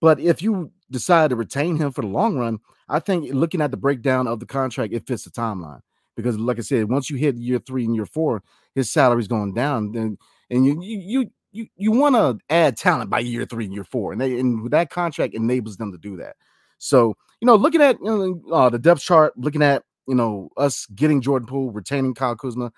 But 0.00 0.20
if 0.20 0.42
you 0.42 0.70
decide 0.90 1.30
to 1.30 1.36
retain 1.36 1.76
him 1.76 1.90
for 1.90 2.02
the 2.02 2.08
long 2.08 2.36
run, 2.36 2.58
I 2.88 3.00
think 3.00 3.32
looking 3.32 3.62
at 3.62 3.70
the 3.70 3.76
breakdown 3.76 4.26
of 4.26 4.40
the 4.40 4.46
contract, 4.46 4.92
it 4.92 5.06
fits 5.06 5.24
the 5.24 5.30
timeline 5.30 5.80
because, 6.16 6.38
like 6.38 6.58
I 6.58 6.62
said, 6.62 6.90
once 6.90 7.10
you 7.10 7.16
hit 7.16 7.36
year 7.36 7.58
three 7.58 7.84
and 7.84 7.94
year 7.94 8.06
four, 8.06 8.42
his 8.74 8.90
salary's 8.90 9.28
going 9.28 9.54
down. 9.54 9.92
Then 9.92 10.18
and 10.50 10.66
you 10.66 10.80
you 10.82 11.30
you 11.52 11.66
you 11.76 11.92
want 11.92 12.14
to 12.14 12.38
add 12.50 12.76
talent 12.76 13.10
by 13.10 13.20
year 13.20 13.46
three 13.46 13.64
and 13.64 13.74
year 13.74 13.84
four, 13.84 14.12
and 14.12 14.20
they 14.20 14.38
and 14.38 14.70
that 14.70 14.90
contract 14.90 15.34
enables 15.34 15.76
them 15.76 15.92
to 15.92 15.98
do 15.98 16.16
that. 16.18 16.36
So 16.78 17.16
you 17.40 17.46
know, 17.46 17.56
looking 17.56 17.80
at 17.80 17.96
uh, 17.96 18.70
the 18.70 18.78
depth 18.78 19.00
chart, 19.00 19.32
looking 19.36 19.62
at 19.62 19.82
you 20.06 20.14
know 20.14 20.50
us 20.56 20.86
getting 20.94 21.20
Jordan 21.20 21.46
Poole, 21.46 21.70
retaining 21.70 22.14
Kyle 22.14 22.36
Kuzma, 22.36 22.72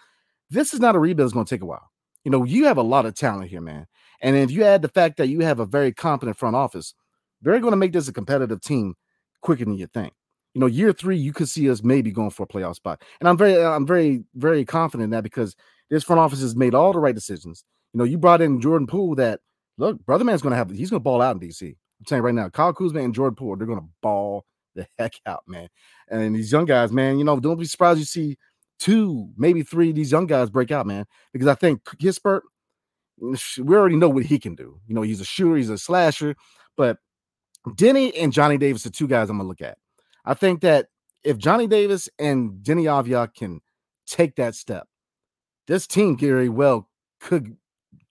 this 0.51 0.75
is 0.75 0.81
not 0.81 0.97
a 0.97 0.99
rebuild. 0.99 1.27
It's 1.27 1.35
going 1.35 1.47
to 1.47 1.55
take 1.55 1.63
a 1.63 1.67
while. 1.67 1.91
You 2.25 2.31
know, 2.31 2.45
you 2.45 2.65
have 2.65 2.77
a 2.77 2.83
lot 2.83 3.07
of 3.07 3.15
talent 3.15 3.51
here, 3.51 3.61
man. 3.61 3.87
And 4.21 4.37
if 4.37 4.51
you 4.51 4.65
add 4.65 4.83
the 4.83 4.89
fact 4.89 5.17
that 5.19 5.29
you 5.29 5.41
have 5.41 5.61
a 5.61 5.67
very 5.67 5.93
competent 5.93 6.37
front 6.37 6.57
office, 6.57 6.95
they're 7.43 7.61
going 7.61 7.73
to 7.73 7.77
make 7.77 7.93
this 7.93 8.09
a 8.09 8.13
competitive 8.13 8.61
team 8.61 8.95
quicker 9.43 9.65
than 9.65 9.75
you 9.75 9.87
think. 9.87 10.13
You 10.55 10.61
know, 10.61 10.67
year 10.67 10.93
three, 10.93 11.19
you 11.19 11.33
could 11.33 11.49
see 11.49 11.71
us 11.71 11.83
maybe 11.83 12.11
going 12.11 12.31
for 12.31 12.45
a 12.45 12.47
playoff 12.47 12.77
spot. 12.77 13.03
And 13.21 13.29
I'm 13.29 13.37
very, 13.37 13.63
I'm 13.63 13.87
very, 13.87 14.25
very 14.35 14.65
confident 14.65 15.05
in 15.05 15.11
that 15.11 15.23
because 15.23 15.55
this 15.91 16.03
front 16.03 16.19
office 16.19 16.41
has 16.41 16.57
made 16.57 16.75
all 16.75 16.93
the 16.93 16.99
right 16.99 17.15
decisions. 17.15 17.65
You 17.93 17.99
know, 17.99 18.05
you 18.05 18.19
brought 18.19 18.41
in 18.41 18.61
Jordan 18.61 18.87
Poole 18.87 19.15
that 19.17 19.41
look, 19.79 20.05
brother 20.05 20.25
man's 20.25 20.43
gonna 20.43 20.57
have 20.57 20.71
he's 20.71 20.91
gonna 20.91 21.01
ball 21.01 21.23
out 21.23 21.37
in 21.37 21.49
DC. 21.49 21.69
I'm 21.69 22.07
saying 22.07 22.23
right 22.23 22.35
now, 22.35 22.49
Kyle 22.49 22.73
Kuzma 22.73 23.01
and 23.01 23.15
Jordan 23.15 23.37
Poole, 23.37 23.57
they're 23.57 23.67
gonna 23.67 23.87
ball 24.03 24.45
the 24.77 24.87
heck 24.99 25.15
out, 25.27 25.43
man. 25.47 25.69
And 26.09 26.37
these 26.37 26.53
young 26.53 26.65
guys, 26.65 26.93
man, 26.93 27.19
you 27.19 27.25
know, 27.25 27.41
don't 27.41 27.59
be 27.59 27.65
surprised 27.65 27.99
you 27.99 28.05
see 28.05 28.37
two, 28.79 29.31
maybe 29.37 29.63
three 29.63 29.91
of 29.91 29.97
these 29.97 30.13
young 30.13 30.27
guys 30.27 30.51
break 30.51 30.71
out, 30.71 30.87
man. 30.87 31.07
Because 31.33 31.49
I 31.49 31.55
think 31.55 31.83
Kispert, 31.85 32.43
mm, 33.21 33.59
we 33.59 33.75
already 33.75 33.97
know 33.97 34.09
what 34.09 34.25
he 34.25 34.39
can 34.39 34.55
do. 34.55 34.79
You 34.87 34.95
know, 34.95 35.03
he's 35.03 35.21
a 35.21 35.25
shooter, 35.25 35.57
he's 35.57 35.71
a 35.71 35.79
slasher, 35.79 36.37
but 36.77 36.99
Deni 37.67 38.13
and 38.17 38.33
Johnny 38.33 38.59
Davis 38.59 38.87
are 38.87 38.91
two 38.91 39.09
guys 39.09 39.29
I'm 39.29 39.39
gonna 39.39 39.49
look 39.49 39.63
at. 39.63 39.79
I 40.25 40.35
think 40.35 40.61
that 40.61 40.87
if 41.25 41.39
Johnny 41.39 41.67
Davis 41.67 42.09
and 42.19 42.63
Deni 42.63 42.85
Avdija 42.85 43.35
can 43.35 43.61
take 44.07 44.37
that 44.37 44.55
step, 44.55 44.87
this 45.67 45.87
team 45.87 46.15
Gary, 46.15 46.49
well 46.49 46.89
could 47.21 47.57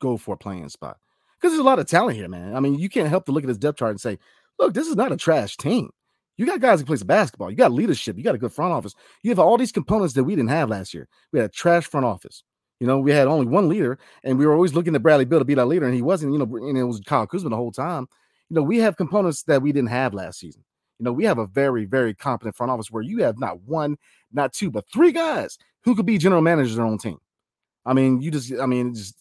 go 0.02 0.18
for 0.18 0.34
a 0.34 0.38
play-in 0.38 0.70
spot 0.70 0.98
because 1.40 1.54
there's 1.54 1.62
a 1.62 1.64
lot 1.64 1.80
of 1.80 1.88
talent 1.88 2.18
here, 2.18 2.28
man. 2.28 2.56
I 2.56 2.60
mean, 2.60 2.76
you 2.76 2.90
can't 2.90 3.08
help 3.08 3.26
to 3.26 3.32
look 3.32 3.44
at 3.44 3.48
this 3.48 3.58
depth 3.58 3.80
chart 3.80 3.92
and 3.92 4.02
say, 4.02 4.18
look, 4.60 4.74
this 4.74 4.88
is 4.88 4.96
not 4.96 5.12
a 5.12 5.18
trash 5.18 5.58
team. 5.58 5.92
You 6.38 6.46
got 6.46 6.60
guys 6.60 6.80
who 6.80 6.86
plays 6.86 7.04
basketball. 7.04 7.50
You 7.50 7.56
got 7.56 7.72
leadership. 7.72 8.18
You 8.18 8.24
got 8.24 8.36
a 8.36 8.40
good 8.40 8.52
front 8.52 8.74
office. 8.74 8.94
You 9.24 9.32
have 9.32 9.40
all 9.40 9.58
these 9.58 9.72
components 9.72 10.14
that 10.16 10.24
we 10.24 10.36
didn't 10.36 10.50
have 10.50 10.70
last 10.70 10.94
year. 10.94 11.08
We 11.32 11.40
had 11.40 11.50
a 11.50 11.54
trash 11.54 11.86
front 11.88 12.06
office. 12.06 12.44
You 12.80 12.88
know, 12.88 13.00
we 13.00 13.12
had 13.12 13.28
only 13.28 13.46
one 13.46 13.70
leader, 13.70 13.98
and 14.24 14.38
we 14.38 14.46
were 14.46 14.54
always 14.54 14.74
looking 14.74 14.96
at 14.96 15.02
Bradley 15.02 15.24
Beal 15.24 15.40
to 15.40 15.46
be 15.46 15.54
that 15.54 15.66
leader, 15.66 15.86
and 15.86 15.96
he 15.96 16.02
wasn't. 16.02 16.34
You 16.34 16.40
know, 16.40 16.56
and 16.58 16.78
it 16.78 16.84
was 16.84 17.00
Kyle 17.06 17.26
Kuzma 17.26 17.50
the 17.50 17.56
whole 17.56 17.72
time. 17.72 18.08
You 18.50 18.56
know, 18.56 18.64
we 18.64 18.80
have 18.80 18.98
components 18.98 19.44
that 19.44 19.62
we 19.62 19.72
didn't 19.72 19.90
have 19.90 20.14
last 20.14 20.40
season. 20.40 20.64
You 21.00 21.06
know, 21.06 21.14
we 21.14 21.26
have 21.26 21.38
a 21.38 21.48
very, 21.48 21.86
very 21.86 22.14
competent 22.14 22.56
front 22.56 22.72
office 22.72 22.92
where 22.92 23.04
you 23.04 23.24
have 23.24 23.40
not 23.40 23.62
one, 23.62 23.98
not 24.32 24.54
two, 24.54 24.70
but 24.70 24.86
three 24.94 25.12
guys 25.12 25.58
who 25.84 25.96
could 25.96 26.06
be 26.06 26.18
general 26.18 26.42
managers 26.42 26.72
of 26.72 26.78
their 26.78 26.86
own 26.86 26.98
team. 26.98 27.18
I 27.86 27.94
mean, 27.94 28.22
you 28.22 28.32
just, 28.32 28.54
I 28.60 28.66
mean, 28.66 28.94
just, 28.94 29.16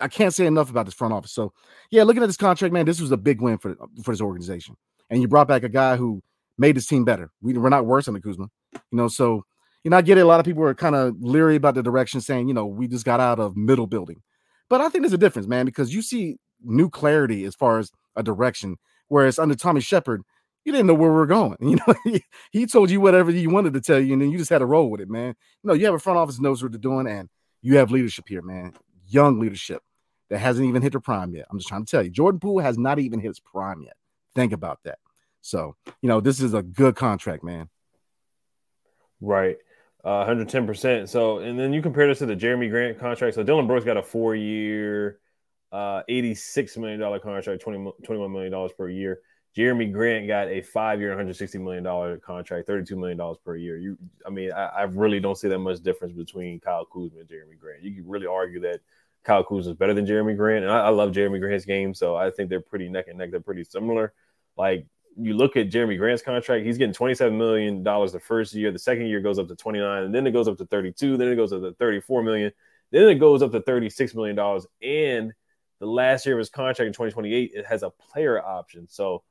I 0.00 0.08
can't 0.08 0.34
say 0.34 0.46
enough 0.46 0.70
about 0.70 0.86
this 0.86 0.94
front 0.94 1.14
office. 1.14 1.32
So, 1.32 1.52
yeah, 1.90 2.02
looking 2.02 2.22
at 2.22 2.26
this 2.26 2.36
contract, 2.36 2.72
man, 2.72 2.86
this 2.86 3.00
was 3.00 3.12
a 3.12 3.16
big 3.16 3.40
win 3.40 3.58
for 3.58 3.76
for 4.02 4.12
this 4.12 4.20
organization. 4.20 4.76
And 5.08 5.20
you 5.20 5.28
brought 5.28 5.48
back 5.48 5.62
a 5.62 5.68
guy 5.68 5.96
who 5.96 6.22
made 6.60 6.76
his 6.76 6.86
team 6.86 7.04
better. 7.04 7.30
We, 7.40 7.54
we're 7.54 7.70
not 7.70 7.86
worse 7.86 8.04
than 8.04 8.14
the 8.14 8.20
Kuzma, 8.20 8.48
you 8.74 8.80
know. 8.92 9.08
So, 9.08 9.44
you 9.82 9.90
know, 9.90 9.96
I 9.96 10.02
get 10.02 10.18
it. 10.18 10.20
A 10.20 10.26
lot 10.26 10.38
of 10.38 10.46
people 10.46 10.62
are 10.62 10.74
kind 10.74 10.94
of 10.94 11.16
leery 11.18 11.56
about 11.56 11.74
the 11.74 11.82
direction, 11.82 12.20
saying, 12.20 12.48
you 12.48 12.54
know, 12.54 12.66
we 12.66 12.86
just 12.86 13.06
got 13.06 13.18
out 13.18 13.40
of 13.40 13.56
middle 13.56 13.86
building. 13.86 14.22
But 14.68 14.82
I 14.82 14.90
think 14.90 15.02
there's 15.02 15.14
a 15.14 15.18
difference, 15.18 15.48
man, 15.48 15.64
because 15.64 15.92
you 15.92 16.02
see 16.02 16.36
new 16.62 16.90
clarity 16.90 17.44
as 17.44 17.54
far 17.54 17.78
as 17.78 17.90
a 18.14 18.22
direction. 18.22 18.76
Whereas 19.08 19.38
under 19.38 19.54
Tommy 19.54 19.80
Sheppard, 19.80 20.22
you 20.64 20.72
didn't 20.72 20.86
know 20.86 20.94
where 20.94 21.10
we 21.10 21.18
are 21.20 21.26
going. 21.26 21.56
You 21.60 21.76
know, 21.76 21.94
he, 22.04 22.22
he, 22.52 22.66
told 22.66 22.90
you 22.90 23.00
whatever 23.00 23.32
he 23.32 23.46
wanted 23.46 23.72
to 23.72 23.80
tell 23.80 23.98
you, 23.98 24.12
and 24.12 24.22
then 24.22 24.30
you 24.30 24.36
just 24.36 24.50
had 24.50 24.58
to 24.58 24.66
roll 24.66 24.90
with 24.90 25.00
it, 25.00 25.08
man. 25.08 25.34
You 25.62 25.68
know, 25.68 25.72
you 25.72 25.86
have 25.86 25.94
a 25.94 25.98
front 25.98 26.18
office 26.18 26.38
knows 26.38 26.62
what 26.62 26.72
they're 26.72 26.78
doing, 26.78 27.06
and 27.06 27.30
you 27.62 27.78
have 27.78 27.90
leadership 27.90 28.26
here, 28.28 28.42
man. 28.42 28.74
Young 29.08 29.40
leadership 29.40 29.82
that 30.28 30.38
hasn't 30.38 30.68
even 30.68 30.82
hit 30.82 30.92
their 30.92 31.00
prime 31.00 31.34
yet. 31.34 31.46
I'm 31.50 31.58
just 31.58 31.68
trying 31.68 31.86
to 31.86 31.90
tell 31.90 32.04
you, 32.04 32.10
Jordan 32.10 32.38
Poole 32.38 32.60
has 32.60 32.76
not 32.76 32.98
even 32.98 33.18
hit 33.18 33.28
his 33.28 33.40
prime 33.40 33.80
yet. 33.82 33.96
Think 34.34 34.52
about 34.52 34.78
that. 34.84 34.98
So, 35.40 35.76
you 36.02 36.08
know, 36.08 36.20
this 36.20 36.40
is 36.40 36.54
a 36.54 36.62
good 36.62 36.96
contract, 36.96 37.42
man. 37.42 37.68
Right. 39.20 39.56
Uh, 40.04 40.24
110%. 40.24 41.08
So, 41.08 41.38
and 41.38 41.58
then 41.58 41.72
you 41.72 41.82
compare 41.82 42.06
this 42.06 42.18
to 42.18 42.26
the 42.26 42.36
Jerami 42.36 42.70
Grant 42.70 42.98
contract. 42.98 43.34
So, 43.34 43.42
Dillon 43.42 43.66
Brooks 43.66 43.84
got 43.84 43.96
a 43.96 44.02
four 44.02 44.34
year, 44.34 45.18
uh, 45.72 46.02
$86 46.08 46.78
million 46.78 47.20
contract, 47.20 47.62
20, 47.62 47.92
$21 48.02 48.32
million 48.32 48.68
per 48.76 48.88
year. 48.88 49.20
Jerami 49.56 49.92
Grant 49.92 50.28
got 50.28 50.48
a 50.48 50.62
five 50.62 51.00
year, 51.00 51.14
$160 51.16 51.60
million 51.60 52.20
contract, 52.20 52.68
$32 52.68 52.96
million 52.96 53.34
per 53.44 53.56
year. 53.56 53.76
You, 53.78 53.98
I 54.26 54.30
mean, 54.30 54.52
I, 54.52 54.66
I, 54.66 54.82
really 54.84 55.18
don't 55.18 55.36
see 55.36 55.48
that 55.48 55.58
much 55.58 55.80
difference 55.80 56.14
between 56.14 56.60
Kyle 56.60 56.84
Kuzma 56.84 57.20
and 57.20 57.28
Jerami 57.28 57.58
Grant. 57.58 57.82
You 57.82 57.94
could 57.94 58.08
really 58.08 58.26
argue 58.28 58.60
that 58.60 58.80
Kyle 59.24 59.42
Kuzma 59.42 59.72
is 59.72 59.76
better 59.76 59.92
than 59.92 60.06
Jerami 60.06 60.36
Grant. 60.36 60.64
And 60.64 60.72
I, 60.72 60.86
I 60.86 60.88
love 60.90 61.10
Jerami 61.10 61.40
Grant's 61.40 61.64
game. 61.64 61.94
So 61.94 62.14
I 62.14 62.30
think 62.30 62.48
they're 62.48 62.60
pretty 62.60 62.88
neck 62.88 63.08
and 63.08 63.18
neck. 63.18 63.32
They're 63.32 63.40
pretty 63.40 63.64
similar. 63.64 64.12
Like, 64.56 64.86
you 65.16 65.34
look 65.34 65.56
at 65.56 65.70
Jerami 65.70 65.98
Grant's 65.98 66.22
contract, 66.22 66.64
he's 66.64 66.78
getting 66.78 66.94
$27 66.94 67.36
million 67.36 67.82
the 67.82 68.20
first 68.22 68.54
year. 68.54 68.70
The 68.70 68.78
second 68.78 69.06
year 69.06 69.20
goes 69.20 69.38
up 69.38 69.48
to 69.48 69.56
29, 69.56 70.04
and 70.04 70.14
then 70.14 70.26
it 70.26 70.32
goes 70.32 70.48
up 70.48 70.58
to 70.58 70.66
32, 70.66 71.16
then 71.16 71.28
it 71.28 71.36
goes 71.36 71.52
up 71.52 71.62
to 71.62 71.72
34 71.74 72.22
million, 72.22 72.52
then 72.90 73.08
it 73.08 73.16
goes 73.16 73.42
up 73.42 73.52
to 73.52 73.60
$36 73.60 74.14
million. 74.14 74.38
And 74.82 75.32
the 75.78 75.86
last 75.86 76.26
year 76.26 76.36
of 76.36 76.38
his 76.38 76.50
contract 76.50 76.86
in 76.86 76.92
2028, 76.92 77.52
it 77.54 77.66
has 77.66 77.82
a 77.82 77.90
player 77.90 78.42
option. 78.42 78.86
So 78.88 79.22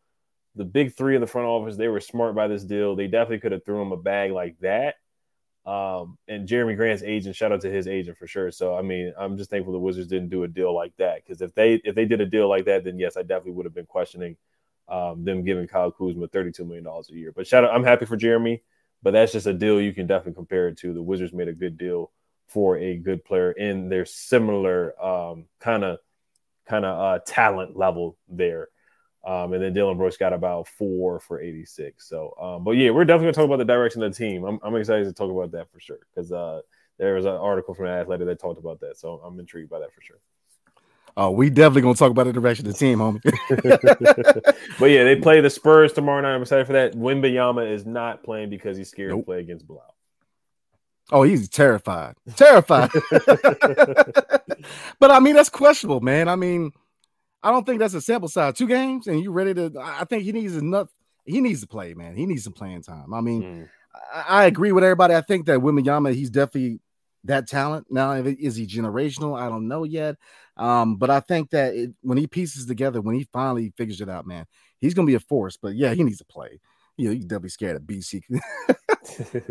the 0.55 0.65
big 0.65 0.95
three 0.95 1.15
in 1.15 1.21
the 1.21 1.27
front 1.27 1.47
office, 1.47 1.77
they 1.77 1.87
were 1.87 1.99
smart 1.99 2.35
by 2.35 2.47
this 2.47 2.63
deal. 2.63 2.95
They 2.95 3.07
definitely 3.07 3.39
could 3.39 3.51
have 3.51 3.65
thrown 3.65 3.87
him 3.87 3.91
a 3.93 3.97
bag 3.97 4.31
like 4.31 4.57
that. 4.59 4.95
Um, 5.65 6.17
and 6.27 6.47
Jerami 6.47 6.75
Grant's 6.75 7.03
agent, 7.03 7.35
shout 7.35 7.51
out 7.51 7.61
to 7.61 7.69
his 7.69 7.87
agent 7.87 8.17
for 8.17 8.25
sure. 8.25 8.49
So 8.49 8.75
I 8.75 8.81
mean, 8.81 9.13
I'm 9.17 9.37
just 9.37 9.49
thankful 9.49 9.73
the 9.73 9.79
Wizards 9.79 10.07
didn't 10.07 10.29
do 10.29 10.43
a 10.43 10.47
deal 10.47 10.73
like 10.73 10.93
that 10.97 11.23
because 11.23 11.41
if 11.41 11.53
they 11.53 11.75
if 11.83 11.93
they 11.95 12.05
did 12.05 12.21
a 12.21 12.25
deal 12.25 12.49
like 12.49 12.65
that, 12.65 12.83
then 12.83 12.97
yes, 12.97 13.17
I 13.17 13.21
definitely 13.21 13.51
would 13.51 13.65
have 13.65 13.75
been 13.75 13.85
questioning 13.85 14.35
um, 14.89 15.23
them 15.23 15.43
giving 15.43 15.67
Kyle 15.67 15.91
Kuzma 15.91 16.27
32 16.27 16.65
million 16.65 16.83
dollars 16.83 17.09
a 17.09 17.15
year. 17.15 17.31
But 17.35 17.47
shout 17.47 17.63
out, 17.63 17.73
I'm 17.73 17.83
happy 17.83 18.05
for 18.05 18.17
Jerami, 18.17 18.61
but 19.03 19.11
that's 19.11 19.31
just 19.31 19.47
a 19.47 19.53
deal 19.53 19.79
you 19.81 19.93
can 19.93 20.07
definitely 20.07 20.33
compare 20.33 20.67
it 20.67 20.77
to. 20.79 20.93
The 20.93 21.01
Wizards 21.01 21.33
made 21.33 21.47
a 21.47 21.53
good 21.53 21.77
deal 21.77 22.11
for 22.47 22.77
a 22.77 22.97
good 22.97 23.23
player 23.23 23.51
in 23.51 23.89
their 23.89 24.05
similar 24.05 24.93
kind 25.59 25.83
of 25.83 25.99
kind 26.67 26.85
of 26.85 27.25
talent 27.25 27.75
level 27.75 28.17
there. 28.27 28.69
Um, 29.25 29.53
and 29.53 29.61
then 29.61 29.73
Dillon 29.73 29.97
Brooks 29.97 30.17
got 30.17 30.31
about 30.31 30.67
four 30.67 31.19
for 31.19 31.41
86. 31.41 32.07
So, 32.07 32.33
um, 32.41 32.63
but 32.63 32.71
yeah, 32.71 32.91
we're 32.91 33.03
definitely 33.03 33.25
gonna 33.25 33.33
talk 33.33 33.45
about 33.45 33.57
the 33.57 33.65
direction 33.65 34.01
of 34.01 34.13
the 34.13 34.17
team. 34.17 34.45
I'm, 34.45 34.59
I'm 34.63 34.75
excited 34.75 35.05
to 35.05 35.13
talk 35.13 35.29
about 35.29 35.51
that 35.51 35.69
for 35.71 35.79
sure 35.79 35.99
because 36.09 36.31
uh, 36.31 36.61
there 36.97 37.15
was 37.15 37.25
an 37.25 37.31
article 37.31 37.73
from 37.73 37.87
Athletic 37.87 38.27
that 38.27 38.39
talked 38.39 38.59
about 38.59 38.79
that. 38.79 38.97
So 38.97 39.21
I'm 39.23 39.39
intrigued 39.39 39.69
by 39.69 39.79
that 39.79 39.93
for 39.93 40.01
sure. 40.01 40.19
Oh, 41.21 41.31
we 41.31 41.49
definitely 41.49 41.81
gonna 41.81 41.95
talk 41.95 42.11
about 42.11 42.27
the 42.27 42.33
direction 42.33 42.65
of 42.65 42.71
the 42.71 42.79
team, 42.79 42.99
homie. 42.99 43.19
but 44.79 44.85
yeah, 44.85 45.03
they 45.03 45.15
play 45.21 45.41
the 45.41 45.49
Spurs 45.49 45.91
tomorrow 45.91 46.21
night. 46.21 46.33
I'm 46.33 46.43
excited 46.43 46.65
for 46.65 46.71
that. 46.71 46.93
Wembanyama 46.93 47.69
is 47.69 47.85
not 47.85 48.23
playing 48.23 48.49
because 48.49 48.77
he's 48.77 48.87
scared 48.87 49.09
nope. 49.09 49.19
to 49.19 49.25
play 49.25 49.41
against 49.41 49.67
Bilal. 49.67 49.83
Oh, 51.11 51.23
he's 51.23 51.49
terrified. 51.49 52.15
Terrified. 52.37 52.91
but 55.01 55.11
I 55.11 55.19
mean, 55.19 55.35
that's 55.35 55.49
questionable, 55.49 55.99
man. 55.99 56.29
I 56.29 56.37
mean, 56.37 56.71
I 57.43 57.51
don't 57.51 57.65
think 57.65 57.79
that's 57.79 57.95
a 57.95 58.01
sample 58.01 58.29
size. 58.29 58.53
Two 58.53 58.67
games, 58.67 59.07
and 59.07 59.21
you 59.21 59.33
ready 59.33 59.53
to? 59.55 59.73
I 59.77 60.05
think 60.05 60.23
he 60.23 60.31
needs 60.31 60.55
enough. 60.55 60.87
He 61.25 61.41
needs 61.41 61.59
to 61.59 61.67
play, 61.67 61.93
man. 61.95 62.15
He 62.15 62.27
needs 62.27 62.45
some 62.45 62.53
playing 62.53 62.83
time. 62.83 63.13
I 63.13 63.19
mean, 63.19 63.43
mm. 63.43 63.69
I, 64.13 64.43
I, 64.43 64.45
agree 64.45 64.71
with 64.71 64.85
everybody. 64.85 65.15
I 65.15 65.21
think 65.21 65.47
that 65.47 65.59
Wembanyama, 65.59 66.13
he's 66.13 66.29
definitely 66.29 66.79
that 67.25 67.47
talent. 67.47 67.87
Now, 67.89 68.13
is 68.13 68.55
he 68.55 68.65
generational? 68.65 69.39
I 69.39 69.49
don't 69.49 69.67
know 69.67 69.83
yet. 69.83 70.15
Um, 70.57 70.95
but 70.95 71.09
I 71.09 71.19
think 71.19 71.51
that 71.51 71.73
it, 71.73 71.91
when 72.01 72.17
he 72.17 72.27
pieces 72.27 72.65
together, 72.65 73.01
when 73.01 73.15
he 73.15 73.27
finally 73.31 73.73
figures 73.77 74.01
it 74.01 74.09
out, 74.09 74.25
man, 74.25 74.45
he's 74.79 74.93
gonna 74.93 75.07
be 75.07 75.15
a 75.15 75.19
force. 75.19 75.57
But 75.57 75.75
yeah, 75.75 75.93
he 75.93 76.03
needs 76.03 76.19
to 76.19 76.25
play. 76.25 76.59
You 76.97 77.07
know, 77.07 77.13
he's 77.13 77.25
definitely 77.25 77.49
scared 77.49 77.77
of 77.77 77.83
BC. 77.83 78.23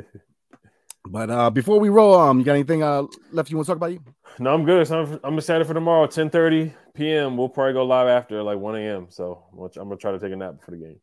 but 1.07 1.31
uh, 1.31 1.51
before 1.51 1.81
we 1.81 1.89
roll, 1.89 2.14
um, 2.14 2.39
you 2.39 2.45
got 2.45 2.53
anything 2.53 2.83
uh 2.83 3.05
left 3.33 3.51
you 3.51 3.57
want 3.57 3.66
to 3.66 3.71
talk 3.71 3.77
about? 3.77 3.93
You? 3.93 4.01
No, 4.39 4.53
I'm 4.53 4.64
good. 4.64 4.87
So 4.87 5.01
I'm, 5.01 5.21
I'm 5.25 5.39
excited 5.39 5.66
for 5.66 5.75
tomorrow, 5.75 6.07
10 6.07 6.31
30 6.31 6.75
p.m. 6.95 7.37
We'll 7.37 7.49
probably 7.49 7.73
go 7.73 7.85
live 7.85 8.09
after 8.09 8.43
like 8.43 8.59
1 8.59 8.77
a.m. 8.77 9.07
So 9.11 9.45
I'm 9.53 9.89
gonna 9.89 9.97
try 9.97 10.12
to 10.12 10.19
take 10.19 10.33
a 10.33 10.37
nap 10.37 10.59
before 10.59 10.77
the 10.77 10.85
game. 10.85 11.01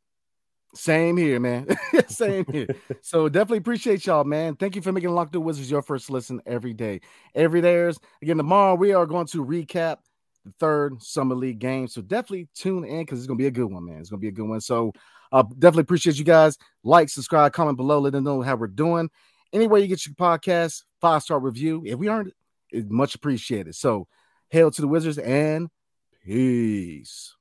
Same 0.76 1.16
here, 1.16 1.40
man. 1.40 1.68
Same 2.08 2.46
here. 2.52 2.68
so 3.02 3.30
definitely 3.30 3.60
appreciate 3.60 4.06
y'all, 4.06 4.26
man. 4.26 4.56
Thank 4.56 4.76
you 4.76 4.82
for 4.82 4.92
making 4.92 5.10
Locked 5.12 5.36
On 5.36 5.44
Wizards 5.44 5.72
your 5.72 5.82
first 5.82 6.10
listen 6.10 6.42
every 6.46 6.74
day. 6.74 7.02
Every 7.34 7.62
there's 7.62 7.98
again 8.22 8.38
tomorrow 8.38 8.76
we 8.76 8.94
are 8.94 9.06
going 9.06 9.28
to 9.28 9.44
recap 9.44 9.98
the 10.44 10.54
third 10.60 11.02
summer 11.02 11.34
league 11.34 11.60
game. 11.60 11.88
So 11.88 12.02
definitely 12.02 12.50
tune 12.54 12.84
in 12.84 13.02
because 13.02 13.20
it's 13.20 13.28
gonna 13.28 13.38
be 13.38 13.48
a 13.48 13.52
good 13.52 13.72
one, 13.72 13.86
man. 13.86 14.00
It's 14.00 14.10
gonna 14.10 14.20
be 14.20 14.28
a 14.28 14.34
good 14.34 14.48
one. 14.48 14.60
So 14.60 14.92
uh, 15.32 15.44
definitely 15.44 15.82
appreciate 15.82 16.18
you 16.18 16.26
guys. 16.26 16.58
Like, 16.84 17.10
subscribe, 17.10 17.54
comment 17.54 17.78
below, 17.78 18.00
let 18.00 18.14
them 18.14 18.24
know 18.24 18.42
how 18.42 18.56
we're 18.56 18.68
doing. 18.68 19.10
Anywhere 19.54 19.80
you 19.80 19.88
get 19.88 20.06
your 20.06 20.16
podcast, 20.16 20.84
five 21.00 21.24
star 21.24 21.40
review. 21.40 21.84
If 21.86 21.98
we 21.98 22.10
earned 22.10 22.28
it, 22.28 22.34
it's 22.72 22.92
much 22.92 23.16
appreciated. 23.16 23.76
So 23.76 24.08
hail 24.50 24.72
to 24.72 24.82
the 24.82 24.88
Wizards 24.88 25.18
and 25.18 25.70
peace. 26.26 27.36